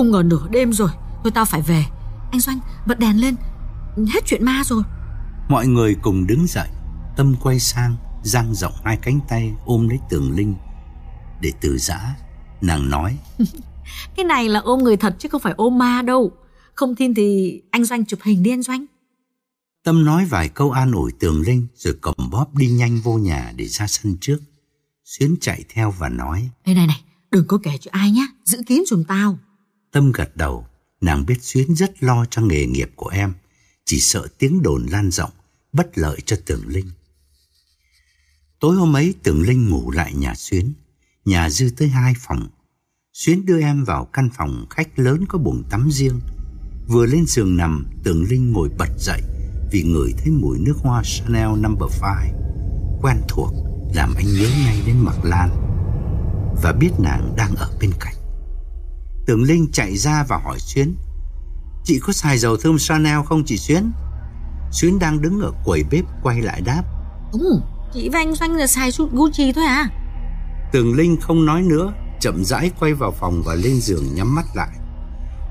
không 0.00 0.10
ngờ 0.10 0.22
nửa 0.26 0.48
đêm 0.50 0.72
rồi, 0.72 0.90
thôi 1.22 1.32
tao 1.34 1.44
phải 1.44 1.62
về. 1.62 1.84
Anh 2.30 2.40
Doanh, 2.40 2.58
bật 2.86 2.98
đèn 2.98 3.20
lên, 3.20 3.36
hết 4.08 4.20
chuyện 4.26 4.44
ma 4.44 4.62
rồi. 4.64 4.82
Mọi 5.48 5.66
người 5.66 5.96
cùng 6.02 6.26
đứng 6.26 6.46
dậy, 6.46 6.68
Tâm 7.16 7.34
quay 7.42 7.60
sang, 7.60 7.96
dang 8.24 8.54
rộng 8.54 8.72
hai 8.84 8.96
cánh 9.02 9.20
tay 9.28 9.52
ôm 9.64 9.88
lấy 9.88 9.98
Tường 10.10 10.36
Linh. 10.36 10.54
Để 11.40 11.52
từ 11.60 11.78
giã, 11.78 12.14
nàng 12.60 12.90
nói. 12.90 13.18
Cái 14.16 14.24
này 14.24 14.48
là 14.48 14.60
ôm 14.60 14.82
người 14.84 14.96
thật 14.96 15.16
chứ 15.18 15.28
không 15.28 15.40
phải 15.40 15.54
ôm 15.56 15.78
ma 15.78 16.02
đâu. 16.02 16.32
Không 16.74 16.94
tin 16.94 17.14
thì 17.14 17.60
anh 17.70 17.84
Doanh 17.84 18.04
chụp 18.04 18.20
hình 18.22 18.42
đi 18.42 18.50
anh 18.50 18.62
Doanh. 18.62 18.86
Tâm 19.84 20.04
nói 20.04 20.24
vài 20.24 20.48
câu 20.48 20.70
an 20.70 20.92
ủi 20.92 21.12
Tường 21.12 21.42
Linh 21.42 21.66
rồi 21.74 21.94
cầm 22.00 22.14
bóp 22.30 22.54
đi 22.54 22.66
nhanh 22.66 23.00
vô 23.00 23.18
nhà 23.18 23.52
để 23.56 23.66
ra 23.66 23.86
sân 23.86 24.16
trước. 24.20 24.38
Xuyến 25.04 25.36
chạy 25.40 25.64
theo 25.68 25.94
và 25.98 26.08
nói. 26.08 26.48
Đây 26.66 26.74
này 26.74 26.86
này, 26.86 27.02
đừng 27.30 27.46
có 27.46 27.58
kể 27.62 27.78
cho 27.80 27.90
ai 27.94 28.10
nhé, 28.10 28.26
giữ 28.44 28.62
kín 28.66 28.82
giùm 28.86 29.04
tao. 29.04 29.38
Tâm 29.92 30.12
gật 30.12 30.36
đầu, 30.36 30.66
nàng 31.00 31.26
biết 31.26 31.42
Xuyến 31.42 31.74
rất 31.74 32.02
lo 32.02 32.24
cho 32.30 32.42
nghề 32.42 32.66
nghiệp 32.66 32.90
của 32.96 33.08
em, 33.08 33.34
chỉ 33.84 34.00
sợ 34.00 34.26
tiếng 34.38 34.62
đồn 34.62 34.86
lan 34.86 35.10
rộng, 35.10 35.30
bất 35.72 35.98
lợi 35.98 36.18
cho 36.26 36.36
Tường 36.46 36.62
Linh. 36.66 36.90
Tối 38.60 38.76
hôm 38.76 38.96
ấy 38.96 39.14
Tường 39.22 39.42
Linh 39.42 39.70
ngủ 39.70 39.90
lại 39.90 40.14
nhà 40.14 40.34
Xuyến, 40.34 40.72
nhà 41.24 41.50
dư 41.50 41.70
tới 41.76 41.88
hai 41.88 42.14
phòng, 42.18 42.48
Xuyến 43.12 43.46
đưa 43.46 43.60
em 43.60 43.84
vào 43.84 44.04
căn 44.04 44.28
phòng 44.34 44.66
khách 44.70 44.98
lớn 44.98 45.24
có 45.28 45.38
buồng 45.38 45.62
tắm 45.70 45.88
riêng. 45.92 46.20
Vừa 46.88 47.06
lên 47.06 47.26
giường 47.26 47.56
nằm, 47.56 47.86
Tường 48.04 48.24
Linh 48.30 48.52
ngồi 48.52 48.68
bật 48.78 48.88
dậy 48.98 49.22
vì 49.72 49.82
ngửi 49.82 50.12
thấy 50.18 50.30
mùi 50.30 50.58
nước 50.58 50.74
hoa 50.76 51.02
Chanel 51.04 51.48
number 51.48 52.02
no. 52.02 52.14
5. 52.14 52.28
Quen 53.02 53.16
thuộc, 53.28 53.52
làm 53.94 54.14
anh 54.14 54.26
nhớ 54.26 54.50
ngay 54.64 54.82
đến 54.86 54.98
Mạc 54.98 55.24
Lan 55.24 55.50
và 56.62 56.72
biết 56.72 56.90
nàng 56.98 57.34
đang 57.36 57.54
ở 57.54 57.70
bên 57.80 57.90
cạnh. 58.00 58.14
Tường 59.30 59.42
Linh 59.42 59.66
chạy 59.72 59.96
ra 59.96 60.24
và 60.28 60.36
hỏi 60.44 60.58
Xuyến 60.58 60.94
Chị 61.84 62.00
có 62.02 62.12
xài 62.12 62.38
dầu 62.38 62.56
thơm 62.56 62.78
Chanel 62.78 63.20
không 63.26 63.44
chị 63.46 63.56
Xuyến? 63.56 63.92
Xuyến 64.72 64.98
đang 64.98 65.22
đứng 65.22 65.40
ở 65.40 65.52
quầy 65.64 65.84
bếp 65.90 66.04
quay 66.22 66.40
lại 66.42 66.60
đáp 66.60 66.82
Ừ, 67.32 67.60
chị 67.92 68.08
và 68.08 68.18
anh 68.18 68.34
Doanh 68.34 68.56
là 68.56 68.66
xài 68.66 68.90
Gucci 69.12 69.52
thôi 69.52 69.64
à 69.64 69.88
Tường 70.72 70.94
Linh 70.94 71.16
không 71.20 71.44
nói 71.44 71.62
nữa 71.62 71.92
chậm 72.20 72.44
rãi 72.44 72.70
quay 72.80 72.94
vào 72.94 73.12
phòng 73.12 73.42
và 73.44 73.54
lên 73.54 73.80
giường 73.80 74.14
nhắm 74.14 74.34
mắt 74.34 74.46
lại. 74.54 74.78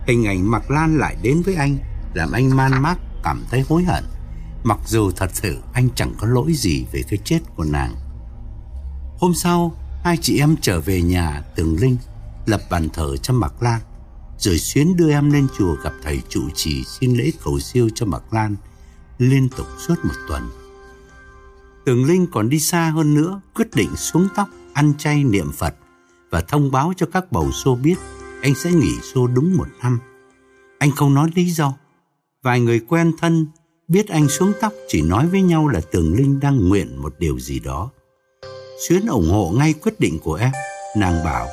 Hình 0.07 0.25
ảnh 0.25 0.51
Mạc 0.51 0.71
Lan 0.71 0.97
lại 0.97 1.15
đến 1.21 1.41
với 1.41 1.55
anh, 1.55 1.77
làm 2.13 2.31
anh 2.31 2.55
man 2.55 2.81
mác 2.81 2.95
cảm 3.23 3.45
thấy 3.51 3.65
hối 3.69 3.83
hận. 3.83 4.03
Mặc 4.63 4.79
dù 4.85 5.11
thật 5.11 5.29
sự 5.33 5.57
anh 5.73 5.89
chẳng 5.95 6.13
có 6.17 6.27
lỗi 6.27 6.53
gì 6.53 6.85
về 6.91 7.01
cái 7.09 7.19
chết 7.23 7.39
của 7.55 7.63
nàng. 7.63 7.95
Hôm 9.19 9.33
sau, 9.33 9.71
hai 10.03 10.17
chị 10.21 10.39
em 10.39 10.55
trở 10.61 10.79
về 10.79 11.01
nhà 11.01 11.43
Tường 11.55 11.75
Linh, 11.79 11.97
lập 12.49 12.61
bàn 12.69 12.89
thờ 12.93 13.17
cho 13.17 13.33
Mạc 13.33 13.63
Lan, 13.63 13.81
rồi 14.37 14.57
xuyến 14.57 14.97
đưa 14.97 15.11
em 15.11 15.31
lên 15.31 15.47
chùa 15.57 15.75
gặp 15.83 15.93
thầy 16.03 16.21
trụ 16.29 16.41
trì 16.55 16.83
xin 16.83 17.17
lễ 17.17 17.31
cầu 17.43 17.59
siêu 17.59 17.89
cho 17.95 18.05
Mạc 18.05 18.33
Lan 18.33 18.55
liên 19.17 19.49
tục 19.49 19.67
suốt 19.87 19.95
một 20.03 20.13
tuần. 20.27 20.49
Tường 21.85 22.05
Linh 22.05 22.27
còn 22.31 22.49
đi 22.49 22.59
xa 22.59 22.89
hơn 22.89 23.13
nữa, 23.13 23.41
quyết 23.55 23.67
định 23.75 23.95
xuống 23.95 24.27
tóc, 24.35 24.47
ăn 24.73 24.93
chay 24.97 25.23
niệm 25.23 25.51
Phật 25.51 25.75
và 26.29 26.41
thông 26.41 26.71
báo 26.71 26.93
cho 26.97 27.05
các 27.13 27.31
bầu 27.31 27.51
xô 27.51 27.75
biết 27.75 27.95
anh 28.41 28.55
sẽ 28.55 28.71
nghỉ 28.71 28.99
xô 29.13 29.27
đúng 29.27 29.57
một 29.57 29.67
năm. 29.81 29.99
Anh 30.79 30.91
không 30.91 31.13
nói 31.13 31.29
lý 31.35 31.49
do. 31.49 31.73
Vài 32.43 32.59
người 32.59 32.79
quen 32.79 33.11
thân 33.17 33.47
biết 33.87 34.07
anh 34.07 34.29
xuống 34.29 34.53
tóc 34.61 34.73
chỉ 34.87 35.01
nói 35.01 35.27
với 35.27 35.41
nhau 35.41 35.67
là 35.67 35.81
Tường 35.91 36.15
Linh 36.15 36.39
đang 36.39 36.69
nguyện 36.69 37.01
một 37.01 37.15
điều 37.19 37.39
gì 37.39 37.59
đó. 37.59 37.89
Xuyến 38.87 39.05
ủng 39.07 39.29
hộ 39.29 39.53
ngay 39.57 39.73
quyết 39.73 39.99
định 39.99 40.19
của 40.19 40.33
em. 40.33 40.51
Nàng 40.97 41.23
bảo 41.23 41.47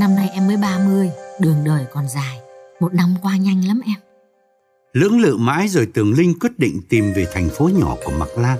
Năm 0.00 0.14
nay 0.14 0.30
em 0.32 0.46
mới 0.46 0.56
30, 0.56 1.10
đường 1.40 1.64
đời 1.64 1.86
còn 1.92 2.08
dài. 2.08 2.40
Một 2.80 2.94
năm 2.94 3.14
qua 3.22 3.36
nhanh 3.36 3.64
lắm 3.66 3.80
em. 3.84 3.96
Lưỡng 4.92 5.20
lự 5.20 5.36
mãi 5.36 5.68
rồi 5.68 5.86
Tường 5.86 6.12
Linh 6.12 6.38
quyết 6.38 6.58
định 6.58 6.80
tìm 6.88 7.12
về 7.16 7.26
thành 7.32 7.48
phố 7.48 7.68
nhỏ 7.68 7.96
của 8.04 8.12
Mạc 8.18 8.38
Lan. 8.38 8.58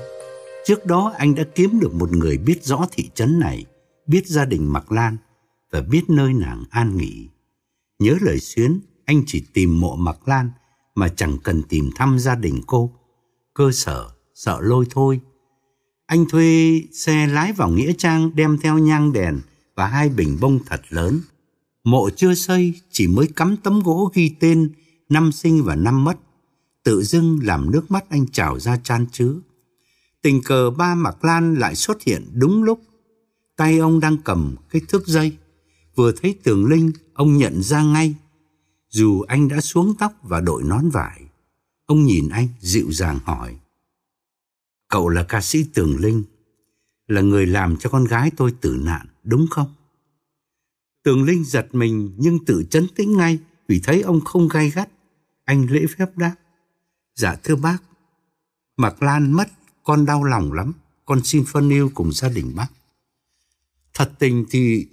Trước 0.66 0.86
đó 0.86 1.12
anh 1.18 1.34
đã 1.34 1.44
kiếm 1.54 1.80
được 1.80 1.94
một 1.94 2.12
người 2.12 2.38
biết 2.38 2.64
rõ 2.64 2.86
thị 2.92 3.10
trấn 3.14 3.40
này, 3.40 3.64
biết 4.06 4.26
gia 4.26 4.44
đình 4.44 4.72
Mạc 4.72 4.92
Lan 4.92 5.16
và 5.70 5.80
biết 5.80 6.02
nơi 6.08 6.32
nàng 6.32 6.64
an 6.70 6.96
nghỉ. 6.96 7.28
Nhớ 7.98 8.16
lời 8.20 8.40
Xuyến, 8.40 8.80
anh 9.04 9.22
chỉ 9.26 9.44
tìm 9.52 9.80
mộ 9.80 9.96
Mạc 9.96 10.28
Lan 10.28 10.50
mà 10.94 11.08
chẳng 11.08 11.38
cần 11.44 11.62
tìm 11.62 11.90
thăm 11.96 12.18
gia 12.18 12.34
đình 12.34 12.60
cô. 12.66 12.90
Cơ 13.54 13.70
sở, 13.72 14.08
sợ 14.34 14.58
lôi 14.60 14.86
thôi. 14.90 15.20
Anh 16.06 16.24
thuê 16.28 16.82
xe 16.92 17.26
lái 17.26 17.52
vào 17.52 17.68
Nghĩa 17.68 17.92
Trang 17.98 18.30
đem 18.34 18.58
theo 18.58 18.78
nhang 18.78 19.12
đèn 19.12 19.40
và 19.74 19.86
hai 19.86 20.08
bình 20.08 20.38
bông 20.40 20.58
thật 20.66 20.80
lớn. 20.88 21.20
Mộ 21.90 22.10
chưa 22.16 22.34
xây, 22.34 22.80
chỉ 22.90 23.06
mới 23.06 23.26
cắm 23.36 23.56
tấm 23.56 23.80
gỗ 23.80 24.10
ghi 24.14 24.34
tên 24.40 24.72
năm 25.08 25.32
sinh 25.32 25.64
và 25.64 25.76
năm 25.76 26.04
mất. 26.04 26.18
Tự 26.82 27.02
dưng 27.02 27.38
làm 27.42 27.70
nước 27.70 27.90
mắt 27.90 28.04
anh 28.10 28.26
trào 28.26 28.58
ra 28.58 28.76
chan 28.76 29.06
chứa. 29.12 29.34
Tình 30.22 30.42
cờ 30.42 30.70
ba 30.70 30.94
Mạc 30.94 31.24
Lan 31.24 31.54
lại 31.54 31.74
xuất 31.74 32.02
hiện 32.02 32.26
đúng 32.32 32.62
lúc. 32.62 32.80
Tay 33.56 33.78
ông 33.78 34.00
đang 34.00 34.16
cầm 34.24 34.56
cái 34.70 34.82
thước 34.88 35.06
dây. 35.06 35.36
Vừa 35.94 36.12
thấy 36.12 36.38
Tường 36.42 36.66
Linh, 36.66 36.92
ông 37.14 37.38
nhận 37.38 37.62
ra 37.62 37.82
ngay. 37.82 38.14
Dù 38.88 39.20
anh 39.20 39.48
đã 39.48 39.60
xuống 39.60 39.94
tóc 39.98 40.12
và 40.22 40.40
đội 40.40 40.62
nón 40.62 40.90
vải, 40.90 41.20
ông 41.86 42.04
nhìn 42.04 42.28
anh 42.28 42.48
dịu 42.60 42.92
dàng 42.92 43.18
hỏi. 43.24 43.56
Cậu 44.88 45.08
là 45.08 45.22
ca 45.22 45.40
sĩ 45.40 45.64
Tường 45.74 45.96
Linh, 46.00 46.22
là 47.06 47.20
người 47.20 47.46
làm 47.46 47.76
cho 47.76 47.90
con 47.90 48.04
gái 48.04 48.30
tôi 48.36 48.54
tử 48.60 48.80
nạn, 48.84 49.06
đúng 49.24 49.46
không? 49.50 49.74
Tường 51.02 51.24
Linh 51.24 51.44
giật 51.44 51.68
mình 51.72 52.14
nhưng 52.16 52.44
tự 52.44 52.64
chấn 52.70 52.86
tĩnh 52.96 53.16
ngay 53.16 53.38
vì 53.68 53.80
thấy 53.84 54.02
ông 54.02 54.20
không 54.20 54.48
gay 54.48 54.70
gắt. 54.70 54.88
Anh 55.44 55.66
lễ 55.70 55.86
phép 55.98 56.16
đáp. 56.16 56.34
Dạ 57.14 57.36
thưa 57.44 57.56
bác, 57.56 57.78
Mạc 58.76 59.02
Lan 59.02 59.32
mất, 59.32 59.48
con 59.84 60.06
đau 60.06 60.24
lòng 60.24 60.52
lắm, 60.52 60.72
con 61.04 61.24
xin 61.24 61.44
phân 61.44 61.70
yêu 61.70 61.90
cùng 61.94 62.12
gia 62.12 62.28
đình 62.28 62.52
bác. 62.54 62.68
Thật 63.94 64.12
tình 64.18 64.44
thì 64.50 64.86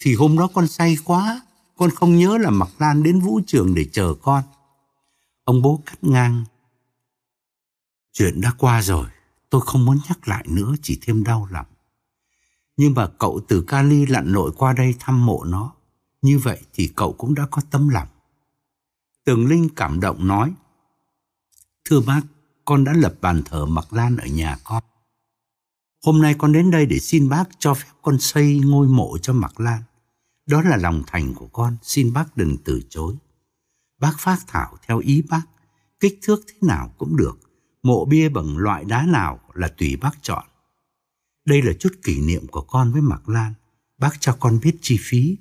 Thì 0.00 0.14
hôm 0.14 0.38
đó 0.38 0.48
con 0.54 0.68
say 0.68 0.96
quá, 1.04 1.40
con 1.76 1.90
không 1.90 2.16
nhớ 2.16 2.38
là 2.38 2.50
Mặc 2.50 2.68
Lan 2.78 3.02
đến 3.02 3.20
vũ 3.20 3.40
trường 3.46 3.74
để 3.74 3.84
chờ 3.92 4.14
con. 4.22 4.42
Ông 5.44 5.62
bố 5.62 5.82
cắt 5.86 6.04
ngang. 6.04 6.44
Chuyện 8.12 8.40
đã 8.40 8.52
qua 8.58 8.82
rồi, 8.82 9.06
tôi 9.50 9.60
không 9.60 9.84
muốn 9.84 9.98
nhắc 10.08 10.28
lại 10.28 10.44
nữa, 10.48 10.74
chỉ 10.82 10.98
thêm 11.02 11.24
đau 11.24 11.48
lòng. 11.50 11.66
Nhưng 12.80 12.94
mà 12.94 13.06
cậu 13.18 13.40
từ 13.48 13.62
Cali 13.62 14.06
lặn 14.06 14.32
lội 14.32 14.52
qua 14.56 14.72
đây 14.72 14.94
thăm 14.98 15.26
mộ 15.26 15.44
nó. 15.44 15.72
Như 16.22 16.38
vậy 16.38 16.60
thì 16.72 16.90
cậu 16.96 17.12
cũng 17.12 17.34
đã 17.34 17.46
có 17.50 17.62
tâm 17.70 17.88
lòng. 17.88 18.08
Tường 19.24 19.46
Linh 19.46 19.68
cảm 19.76 20.00
động 20.00 20.26
nói. 20.26 20.52
Thưa 21.84 22.00
bác, 22.00 22.20
con 22.64 22.84
đã 22.84 22.92
lập 22.92 23.14
bàn 23.20 23.42
thờ 23.44 23.66
Mặc 23.66 23.92
Lan 23.92 24.16
ở 24.16 24.26
nhà 24.26 24.56
con. 24.64 24.82
Hôm 26.04 26.22
nay 26.22 26.34
con 26.38 26.52
đến 26.52 26.70
đây 26.70 26.86
để 26.86 26.98
xin 26.98 27.28
bác 27.28 27.44
cho 27.58 27.74
phép 27.74 27.88
con 28.02 28.18
xây 28.18 28.60
ngôi 28.64 28.88
mộ 28.88 29.18
cho 29.18 29.32
Mặc 29.32 29.60
Lan. 29.60 29.82
Đó 30.46 30.62
là 30.62 30.76
lòng 30.76 31.02
thành 31.06 31.34
của 31.34 31.48
con, 31.48 31.76
xin 31.82 32.12
bác 32.12 32.36
đừng 32.36 32.56
từ 32.64 32.82
chối. 32.88 33.16
Bác 33.98 34.14
phát 34.18 34.38
thảo 34.46 34.76
theo 34.86 34.98
ý 34.98 35.22
bác, 35.22 35.42
kích 36.00 36.18
thước 36.22 36.40
thế 36.46 36.54
nào 36.62 36.94
cũng 36.98 37.16
được, 37.16 37.38
mộ 37.82 38.04
bia 38.04 38.28
bằng 38.28 38.56
loại 38.56 38.84
đá 38.84 39.02
nào 39.02 39.40
là 39.54 39.68
tùy 39.68 39.96
bác 39.96 40.22
chọn. 40.22 40.44
Đây 41.44 41.62
là 41.62 41.72
chút 41.72 41.92
kỷ 42.02 42.20
niệm 42.20 42.46
của 42.46 42.60
con 42.60 42.92
với 42.92 43.02
Mạc 43.02 43.28
Lan, 43.28 43.54
bác 43.98 44.20
cho 44.20 44.36
con 44.40 44.60
biết 44.62 44.76
chi 44.80 44.98
phí, 45.00 45.36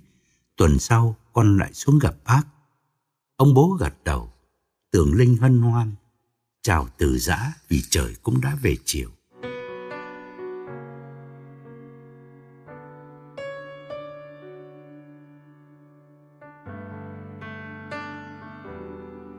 tuần 0.56 0.80
sau 0.80 1.16
con 1.34 1.58
lại 1.58 1.74
xuống 1.74 2.00
gặp 2.00 2.16
bác. 2.26 2.44
Ông 3.36 3.54
bố 3.54 3.78
gật 3.80 3.94
đầu, 4.04 4.34
tưởng 4.92 5.14
Linh 5.14 5.38
hân 5.38 5.62
hoan, 5.62 5.92
chào 6.62 6.88
từ 6.98 7.18
giã 7.18 7.54
vì 7.68 7.82
trời 7.90 8.16
cũng 8.24 8.42
đã 8.42 8.58
về 8.62 8.76
chiều. 8.86 9.10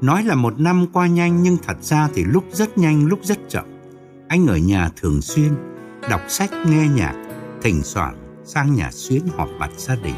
Nói 0.01 0.25
là 0.25 0.35
một 0.35 0.61
năm 0.61 0.87
qua 0.93 1.07
nhanh 1.07 1.43
nhưng 1.43 1.57
thật 1.63 1.77
ra 1.83 2.09
thì 2.15 2.25
lúc 2.25 2.45
rất 2.53 2.79
nhanh 2.79 3.07
lúc 3.07 3.21
rất 3.23 3.39
chậm. 3.49 3.65
Anh 4.29 4.47
ở 4.47 4.57
nhà 4.57 4.91
thường 4.97 5.23
xuyên, 5.23 5.55
đọc 6.09 6.21
sách 6.29 6.51
nghe 6.67 6.89
nhạc, 6.89 7.15
thỉnh 7.63 7.83
thoảng 7.95 8.43
sang 8.45 8.75
nhà 8.75 8.91
xuyến 8.93 9.23
họp 9.37 9.49
mặt 9.59 9.71
gia 9.77 9.95
đình. 9.97 10.15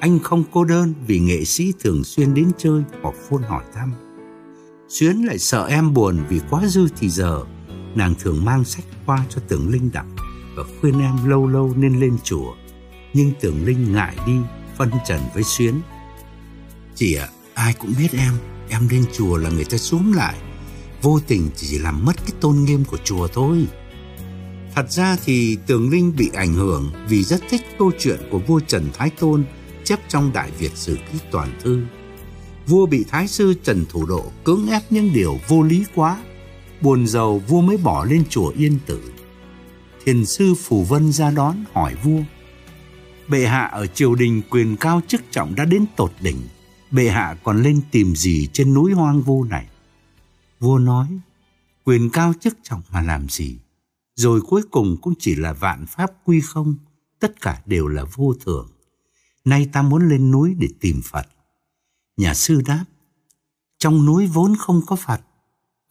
Anh 0.00 0.18
không 0.18 0.44
cô 0.52 0.64
đơn 0.64 0.94
vì 1.06 1.18
nghệ 1.18 1.44
sĩ 1.44 1.72
thường 1.80 2.04
xuyên 2.04 2.34
đến 2.34 2.50
chơi 2.58 2.82
hoặc 3.02 3.14
phôn 3.28 3.42
hỏi 3.42 3.64
thăm. 3.74 3.92
Xuyến 4.88 5.24
lại 5.26 5.38
sợ 5.38 5.66
em 5.66 5.94
buồn 5.94 6.18
vì 6.28 6.40
quá 6.50 6.66
dư 6.66 6.88
thì 6.98 7.08
giờ, 7.08 7.40
nàng 7.94 8.14
thường 8.18 8.44
mang 8.44 8.64
sách 8.64 8.84
qua 9.06 9.24
cho 9.28 9.40
Tưởng 9.48 9.68
Linh 9.68 9.90
đọc 9.92 10.06
và 10.56 10.62
khuyên 10.80 11.00
em 11.00 11.28
lâu 11.28 11.46
lâu 11.46 11.72
nên 11.76 12.00
lên 12.00 12.16
chùa. 12.24 12.54
Nhưng 13.12 13.32
Tưởng 13.40 13.66
Linh 13.66 13.92
ngại 13.92 14.16
đi, 14.26 14.36
phân 14.76 14.90
trần 15.06 15.20
với 15.34 15.42
Xuyến. 15.42 15.80
Chị 16.94 17.14
ạ, 17.14 17.28
ai 17.54 17.72
cũng 17.72 17.94
biết 17.98 18.08
em, 18.12 18.32
em 18.68 18.88
lên 18.88 19.04
chùa 19.12 19.36
là 19.36 19.50
người 19.50 19.64
ta 19.64 19.76
xuống 19.76 20.12
lại. 20.12 20.36
Vô 21.02 21.20
tình 21.26 21.50
chỉ 21.56 21.78
làm 21.78 22.04
mất 22.04 22.16
cái 22.16 22.32
tôn 22.40 22.56
nghiêm 22.56 22.84
của 22.84 22.98
chùa 23.04 23.28
thôi. 23.32 23.66
Thật 24.74 24.90
ra 24.90 25.16
thì 25.24 25.58
Tường 25.66 25.90
Linh 25.90 26.16
bị 26.16 26.30
ảnh 26.34 26.54
hưởng 26.54 26.90
vì 27.08 27.24
rất 27.24 27.40
thích 27.50 27.62
câu 27.78 27.92
chuyện 27.98 28.20
của 28.30 28.38
vua 28.38 28.60
Trần 28.60 28.90
Thái 28.94 29.10
Tôn 29.10 29.44
chép 29.84 30.00
trong 30.08 30.32
Đại 30.32 30.50
Việt 30.58 30.72
Sử 30.74 30.96
Ký 30.96 31.18
Toàn 31.30 31.48
Thư. 31.62 31.82
Vua 32.66 32.86
bị 32.86 33.04
Thái 33.08 33.28
sư 33.28 33.54
Trần 33.64 33.84
Thủ 33.88 34.06
Độ 34.06 34.24
cưỡng 34.44 34.66
ép 34.70 34.82
những 34.90 35.12
điều 35.12 35.38
vô 35.48 35.62
lý 35.62 35.84
quá. 35.94 36.22
Buồn 36.80 37.06
giàu 37.06 37.38
vua 37.38 37.60
mới 37.60 37.76
bỏ 37.76 38.04
lên 38.04 38.24
chùa 38.28 38.52
Yên 38.56 38.78
Tử. 38.86 39.00
Thiền 40.04 40.26
sư 40.26 40.54
Phù 40.54 40.84
Vân 40.84 41.12
ra 41.12 41.30
đón 41.30 41.64
hỏi 41.72 41.94
vua. 42.02 42.20
Bệ 43.28 43.46
hạ 43.46 43.62
ở 43.62 43.86
triều 43.86 44.14
đình 44.14 44.42
quyền 44.50 44.76
cao 44.76 45.00
chức 45.06 45.20
trọng 45.30 45.54
đã 45.54 45.64
đến 45.64 45.84
tột 45.96 46.12
đỉnh 46.20 46.36
bệ 46.90 47.08
hạ 47.08 47.36
còn 47.44 47.62
lên 47.62 47.80
tìm 47.90 48.16
gì 48.16 48.48
trên 48.52 48.74
núi 48.74 48.92
hoang 48.92 49.22
vu 49.22 49.44
này? 49.44 49.66
Vua 50.60 50.78
nói, 50.78 51.06
quyền 51.84 52.10
cao 52.10 52.32
chức 52.40 52.58
trọng 52.62 52.82
mà 52.92 53.02
làm 53.02 53.28
gì? 53.28 53.58
Rồi 54.20 54.40
cuối 54.40 54.62
cùng 54.70 54.96
cũng 55.02 55.14
chỉ 55.18 55.34
là 55.34 55.52
vạn 55.52 55.86
pháp 55.86 56.12
quy 56.24 56.40
không, 56.40 56.74
tất 57.20 57.40
cả 57.40 57.62
đều 57.66 57.86
là 57.86 58.04
vô 58.14 58.34
thường. 58.40 58.68
Nay 59.44 59.68
ta 59.72 59.82
muốn 59.82 60.08
lên 60.08 60.30
núi 60.30 60.54
để 60.58 60.68
tìm 60.80 61.00
Phật. 61.04 61.26
Nhà 62.16 62.34
sư 62.34 62.62
đáp, 62.66 62.84
trong 63.78 64.06
núi 64.06 64.26
vốn 64.26 64.56
không 64.58 64.82
có 64.86 64.96
Phật. 64.96 65.20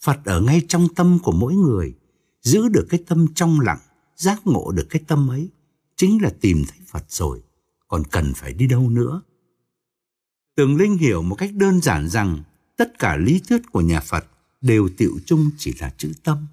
Phật 0.04 0.20
ở 0.26 0.42
ngay 0.42 0.62
trong 0.68 0.88
tâm 0.96 1.20
của 1.24 1.32
mỗi 1.32 1.56
người. 1.56 1.94
Giữ 2.42 2.68
được 2.68 2.88
cái 2.90 3.04
tâm 3.08 3.28
trong 3.36 3.60
lặng, 3.60 3.80
giác 4.16 4.42
ngộ 4.46 4.72
được 4.72 4.88
cái 4.90 5.02
tâm 5.08 5.32
ấy, 5.32 5.50
chính 5.96 6.22
là 6.22 6.34
tìm 6.42 6.64
thấy 6.68 6.80
Phật 6.88 7.06
rồi. 7.12 7.42
Còn 7.88 8.04
cần 8.12 8.34
phải 8.34 8.54
đi 8.54 8.68
đâu 8.68 8.90
nữa? 8.90 9.22
Tường 10.56 10.78
Linh 10.78 10.98
hiểu 10.98 11.22
một 11.22 11.36
cách 11.36 11.52
đơn 11.54 11.82
giản 11.82 12.10
rằng 12.10 12.44
tất 12.78 13.00
cả 13.00 13.18
lý 13.18 13.42
thuyết 13.50 13.62
của 13.72 13.82
nhà 13.82 14.00
Phật 14.00 14.26
đều 14.62 14.90
tiệu 14.98 15.20
chung 15.26 15.50
chỉ 15.58 15.74
là 15.80 15.94
chữ 15.98 16.12
tâm. 16.24 16.48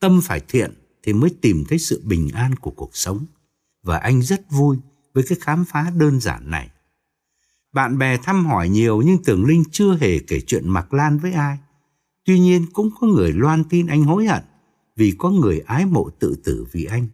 Tâm 0.00 0.20
phải 0.24 0.40
thiện 0.48 0.81
thì 1.02 1.12
mới 1.12 1.30
tìm 1.40 1.64
thấy 1.68 1.78
sự 1.78 2.02
bình 2.04 2.28
an 2.34 2.54
của 2.56 2.70
cuộc 2.70 2.96
sống. 2.96 3.26
Và 3.82 3.98
anh 3.98 4.22
rất 4.22 4.50
vui 4.50 4.76
với 5.14 5.24
cái 5.28 5.38
khám 5.40 5.64
phá 5.64 5.92
đơn 5.96 6.20
giản 6.20 6.50
này. 6.50 6.70
Bạn 7.72 7.98
bè 7.98 8.16
thăm 8.16 8.46
hỏi 8.46 8.68
nhiều 8.68 9.02
nhưng 9.02 9.24
tưởng 9.24 9.44
Linh 9.44 9.64
chưa 9.72 9.96
hề 10.00 10.18
kể 10.18 10.40
chuyện 10.40 10.68
Mạc 10.68 10.94
Lan 10.94 11.18
với 11.18 11.32
ai. 11.32 11.58
Tuy 12.24 12.38
nhiên 12.38 12.66
cũng 12.72 12.90
có 13.00 13.06
người 13.06 13.32
loan 13.32 13.64
tin 13.64 13.86
anh 13.86 14.04
hối 14.04 14.26
hận 14.26 14.42
vì 14.96 15.14
có 15.18 15.30
người 15.30 15.60
ái 15.60 15.86
mộ 15.86 16.10
tự 16.10 16.36
tử 16.44 16.66
vì 16.72 16.84
anh. 16.84 17.08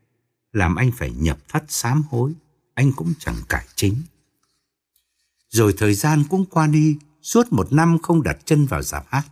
Làm 0.53 0.77
anh 0.77 0.93
phải 0.93 1.11
nhập 1.11 1.39
thất 1.49 1.65
sám 1.69 2.03
hối. 2.11 2.33
Anh 2.75 2.93
cũng 2.93 3.13
chẳng 3.19 3.37
cải 3.49 3.67
chính. 3.75 3.95
Rồi 5.51 5.75
thời 5.79 5.95
gian 5.95 6.25
cũng 6.31 6.45
qua 6.45 6.67
đi, 6.67 6.99
suốt 7.23 7.53
một 7.53 7.73
năm 7.73 7.99
không 8.03 8.23
đặt 8.23 8.39
chân 8.45 8.67
vào 8.67 8.83
giảp 8.83 9.07
hát. 9.09 9.25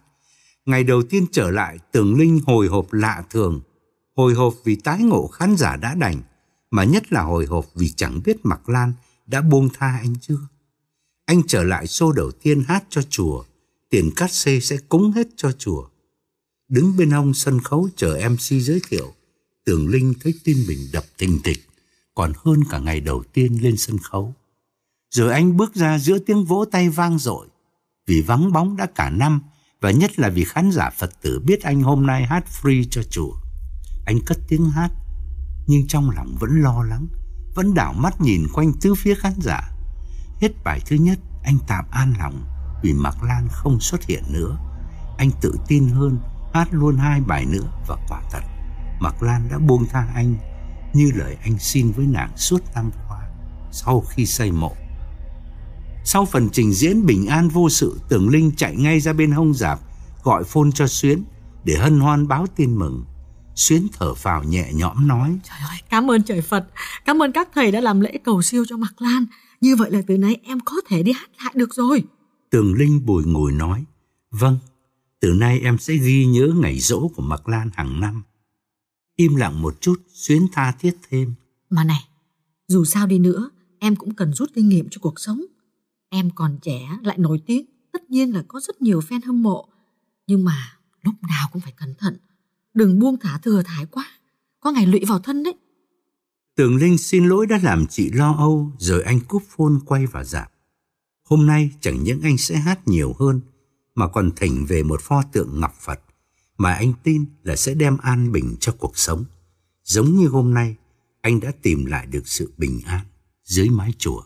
Ngày 0.66 0.84
đầu 0.84 1.02
tiên 1.02 1.26
trở 1.32 1.50
lại, 1.50 1.78
Tường 1.92 2.18
Linh 2.18 2.40
hồi 2.46 2.66
hộp 2.66 2.92
lạ 2.92 3.24
thường. 3.30 3.61
Hồi 4.16 4.34
hộp 4.34 4.54
vì 4.64 4.76
tái 4.76 5.02
ngộ 5.02 5.26
khán 5.26 5.56
giả 5.56 5.76
đã 5.76 5.94
đành, 5.94 6.22
mà 6.70 6.84
nhất 6.84 7.12
là 7.12 7.22
hồi 7.22 7.46
hộp 7.46 7.66
vì 7.74 7.90
chẳng 7.90 8.20
biết 8.24 8.36
Mạc 8.42 8.68
Lan 8.68 8.92
đã 9.26 9.40
buông 9.40 9.68
tha 9.74 9.98
anh 10.02 10.14
chưa. 10.20 10.38
Anh 11.24 11.42
trở 11.46 11.64
lại 11.64 11.86
show 11.86 12.12
đầu 12.12 12.30
tiên 12.30 12.64
hát 12.68 12.84
cho 12.90 13.02
chùa, 13.02 13.44
tiền 13.90 14.10
cắt 14.16 14.32
xê 14.32 14.60
sẽ 14.60 14.76
cúng 14.88 15.12
hết 15.12 15.26
cho 15.36 15.52
chùa. 15.52 15.88
Đứng 16.68 16.96
bên 16.96 17.10
ông 17.10 17.34
sân 17.34 17.60
khấu 17.60 17.88
chờ 17.96 18.28
MC 18.30 18.40
giới 18.40 18.80
thiệu, 18.88 19.12
Tường 19.64 19.88
Linh 19.88 20.14
thấy 20.20 20.34
tim 20.44 20.56
mình 20.68 20.78
đập 20.92 21.04
thình 21.18 21.38
thịch, 21.44 21.68
còn 22.14 22.32
hơn 22.44 22.60
cả 22.70 22.78
ngày 22.78 23.00
đầu 23.00 23.22
tiên 23.32 23.58
lên 23.62 23.76
sân 23.76 23.98
khấu. 23.98 24.34
Rồi 25.10 25.32
anh 25.32 25.56
bước 25.56 25.74
ra 25.74 25.98
giữa 25.98 26.18
tiếng 26.18 26.44
vỗ 26.44 26.64
tay 26.70 26.88
vang 26.88 27.18
dội 27.18 27.46
Vì 28.06 28.22
vắng 28.22 28.52
bóng 28.52 28.76
đã 28.76 28.86
cả 28.86 29.10
năm 29.10 29.40
Và 29.80 29.90
nhất 29.90 30.18
là 30.18 30.28
vì 30.28 30.44
khán 30.44 30.70
giả 30.72 30.90
Phật 30.90 31.22
tử 31.22 31.40
biết 31.40 31.62
anh 31.62 31.82
hôm 31.82 32.06
nay 32.06 32.26
hát 32.26 32.44
free 32.62 32.84
cho 32.90 33.02
chùa 33.02 33.32
anh 34.07 34.20
cất 34.26 34.38
tiếng 34.48 34.70
hát 34.70 34.90
Nhưng 35.66 35.86
trong 35.86 36.11
lòng 36.11 36.36
vẫn 36.40 36.62
lo 36.62 36.82
lắng 36.82 37.07
Vẫn 37.54 37.74
đảo 37.74 37.92
mắt 37.92 38.20
nhìn 38.20 38.46
quanh 38.54 38.72
tứ 38.80 38.94
phía 38.94 39.14
khán 39.14 39.32
giả. 39.40 39.72
Hết 40.40 40.48
bài 40.64 40.80
thứ 40.86 40.96
nhất 40.96 41.18
Anh 41.44 41.59
tạm 41.66 41.84
an 41.90 42.14
lòng 42.18 42.44
Vì 42.82 42.92
Mạc 42.92 43.22
Lan 43.22 43.48
không 43.50 43.80
xuất 43.80 44.04
hiện 44.04 44.24
nữa. 44.32 44.59
Anh 45.18 45.30
tự 45.40 45.54
tin 45.68 45.88
hơn 45.88 46.18
Hát 46.54 46.68
luôn 46.70 46.96
hai 46.96 47.20
bài 47.20 47.44
nữa 47.44 47.72
Và 47.88 47.96
quả 48.09 48.22
thật 48.32 48.42
Mạc 49.00 49.22
Lan 49.22 49.48
đã 49.50 49.59
buông 49.59 49.86
tha 49.86 50.09
anh 50.14 50.36
Như 50.94 51.11
lời 51.14 51.36
anh 51.42 51.59
xin 51.59 51.92
với 51.92 52.07
nàng 52.07 52.36
suốt 52.36 52.62
năm 52.74 52.90
qua 53.09 53.28
Sau 53.72 54.00
khi 54.00 54.26
xây 54.26 54.52
mộ. 54.52 54.72
Sau 56.09 56.24
phần 56.24 56.48
trình 56.52 56.72
diễn 56.72 57.07
bình 57.07 57.26
an 57.26 57.48
vô 57.48 57.68
sự, 57.68 58.00
Tưởng 58.09 58.28
Linh 58.28 58.52
chạy 58.57 58.76
ngay 58.76 59.00
ra 59.00 59.12
bên 59.12 59.32
hông 59.32 59.54
giạp, 59.54 59.80
gọi 60.22 60.44
phone 60.44 60.68
cho 60.74 60.86
Xuyến 60.86 61.24
để 61.64 61.76
hân 61.76 62.00
hoan 62.00 62.28
báo 62.28 62.46
tin 62.57 62.76
mừng. 62.76 63.04
Xuyến 63.57 63.88
thở 63.92 64.14
phào 64.14 64.44
nhẹ 64.44 64.72
nhõm 64.72 65.09
nói. 65.09 65.38
Trời 65.44 65.59
ơi, 65.68 65.78
cảm 65.90 66.11
ơn 66.11 66.22
trời 66.22 66.40
Phật, 66.40 66.68
cảm 67.04 67.22
ơn 67.22 67.32
các 67.32 67.48
thầy 67.54 67.72
đã 67.72 67.80
làm 67.80 68.00
lễ 68.00 68.18
cầu 68.24 68.42
siêu 68.42 68.64
cho 68.68 68.76
Mạc 68.76 69.02
Lan. 69.02 69.26
Như 69.61 69.76
vậy 69.76 69.90
là 69.90 70.02
từ 70.07 70.16
nay 70.16 70.36
em 70.42 70.61
có 70.61 70.76
thể 70.88 71.02
đi 71.02 71.12
hát 71.12 71.30
lại 71.44 71.52
được 71.57 71.74
rồi. 71.74 72.04
Tường 72.50 72.74
Linh 72.74 73.07
bồi 73.07 73.24
ngồi 73.24 73.52
nói. 73.52 73.84
Vâng, 74.30 74.59
từ 75.20 75.32
nay 75.32 75.61
em 75.61 75.78
sẽ 75.78 75.94
ghi 75.94 76.26
nhớ 76.26 76.48
ngày 76.57 76.78
rỗ 76.78 77.09
của 77.09 77.22
Mạc 77.22 77.48
Lan 77.48 77.70
hàng 77.74 78.00
năm. 78.00 78.22
Im 79.16 79.36
lặng 79.36 79.62
một 79.62 79.80
chút, 79.80 80.02
Xuyến 80.14 80.46
tha 80.52 80.72
thiết 80.72 80.96
thêm. 81.11 81.34
Mà 81.70 81.84
này, 81.84 82.09
dù 82.68 82.84
sao 82.84 83.07
đi 83.07 83.18
nữa, 83.18 83.50
em 83.78 83.96
cũng 83.96 84.14
cần 84.14 84.34
rút 84.34 84.50
kinh 84.54 84.68
nghiệm 84.68 84.88
cho 84.90 84.98
cuộc 85.02 85.20
sống. 85.20 85.44
Em 86.09 86.30
còn 86.34 86.59
trẻ 86.62 86.88
lại 87.02 87.18
nổi 87.18 87.42
tiếng, 87.46 87.66
tất 87.92 88.11
nhiên 88.11 88.34
là 88.34 88.44
có 88.48 88.61
rất 88.61 88.82
nhiều 88.82 89.00
fan 89.00 89.20
hâm 89.26 89.42
mộ. 89.42 89.68
Nhưng 90.26 90.44
mà 90.44 90.78
lúc 91.02 91.14
nào 91.28 91.48
cũng 91.52 91.62
phải 91.62 91.72
cẩn 91.72 91.94
thận, 91.98 92.16
đừng 92.76 92.98
buông 92.98 93.16
thả 93.20 93.38
thừa 93.38 93.62
thải 93.62 93.86
quá, 93.86 94.06
có 94.60 94.70
ngày 94.70 94.86
lụy 94.86 95.00
vào 95.08 95.18
thân 95.18 95.42
đấy. 95.42 95.54
Tường 96.56 96.76
Linh 96.76 96.98
xin 96.98 97.26
lỗi 97.26 97.46
đã 97.46 97.60
làm 97.62 97.86
chị 97.86 98.10
lo 98.10 98.32
âu, 98.32 98.72
rồi 98.78 99.02
anh 99.02 99.20
cúp 99.20 99.42
phone 99.48 99.74
quay 99.86 100.06
vào 100.06 100.24
dạp. 100.24 100.52
Hôm 101.24 101.46
nay 101.46 101.70
chẳng 101.80 102.02
những 102.02 102.20
anh 102.22 102.38
sẽ 102.38 102.56
hát 102.56 102.88
nhiều 102.88 103.14
hơn, 103.18 103.40
mà 103.94 104.08
còn 104.08 104.30
thỉnh 104.36 104.66
về 104.68 104.82
một 104.82 105.00
pho 105.00 105.22
tượng 105.32 105.60
ngọc 105.60 105.74
Phật, 105.80 106.00
mà 106.58 106.72
anh 106.72 106.92
tin 107.02 107.24
là 107.42 107.56
sẽ 107.56 107.74
đem 107.74 107.98
an 107.98 108.32
bình 108.32 108.56
cho 108.60 108.72
cuộc 108.78 108.98
sống. 108.98 109.24
Giống 109.84 110.16
như 110.16 110.28
hôm 110.28 110.54
nay, 110.54 110.76
anh 111.20 111.40
đã 111.40 111.52
tìm 111.62 111.84
lại 111.84 112.06
được 112.06 112.28
sự 112.28 112.52
bình 112.56 112.80
an 112.86 113.06
dưới 113.44 113.68
mái 113.68 113.92
chùa. 113.98 114.22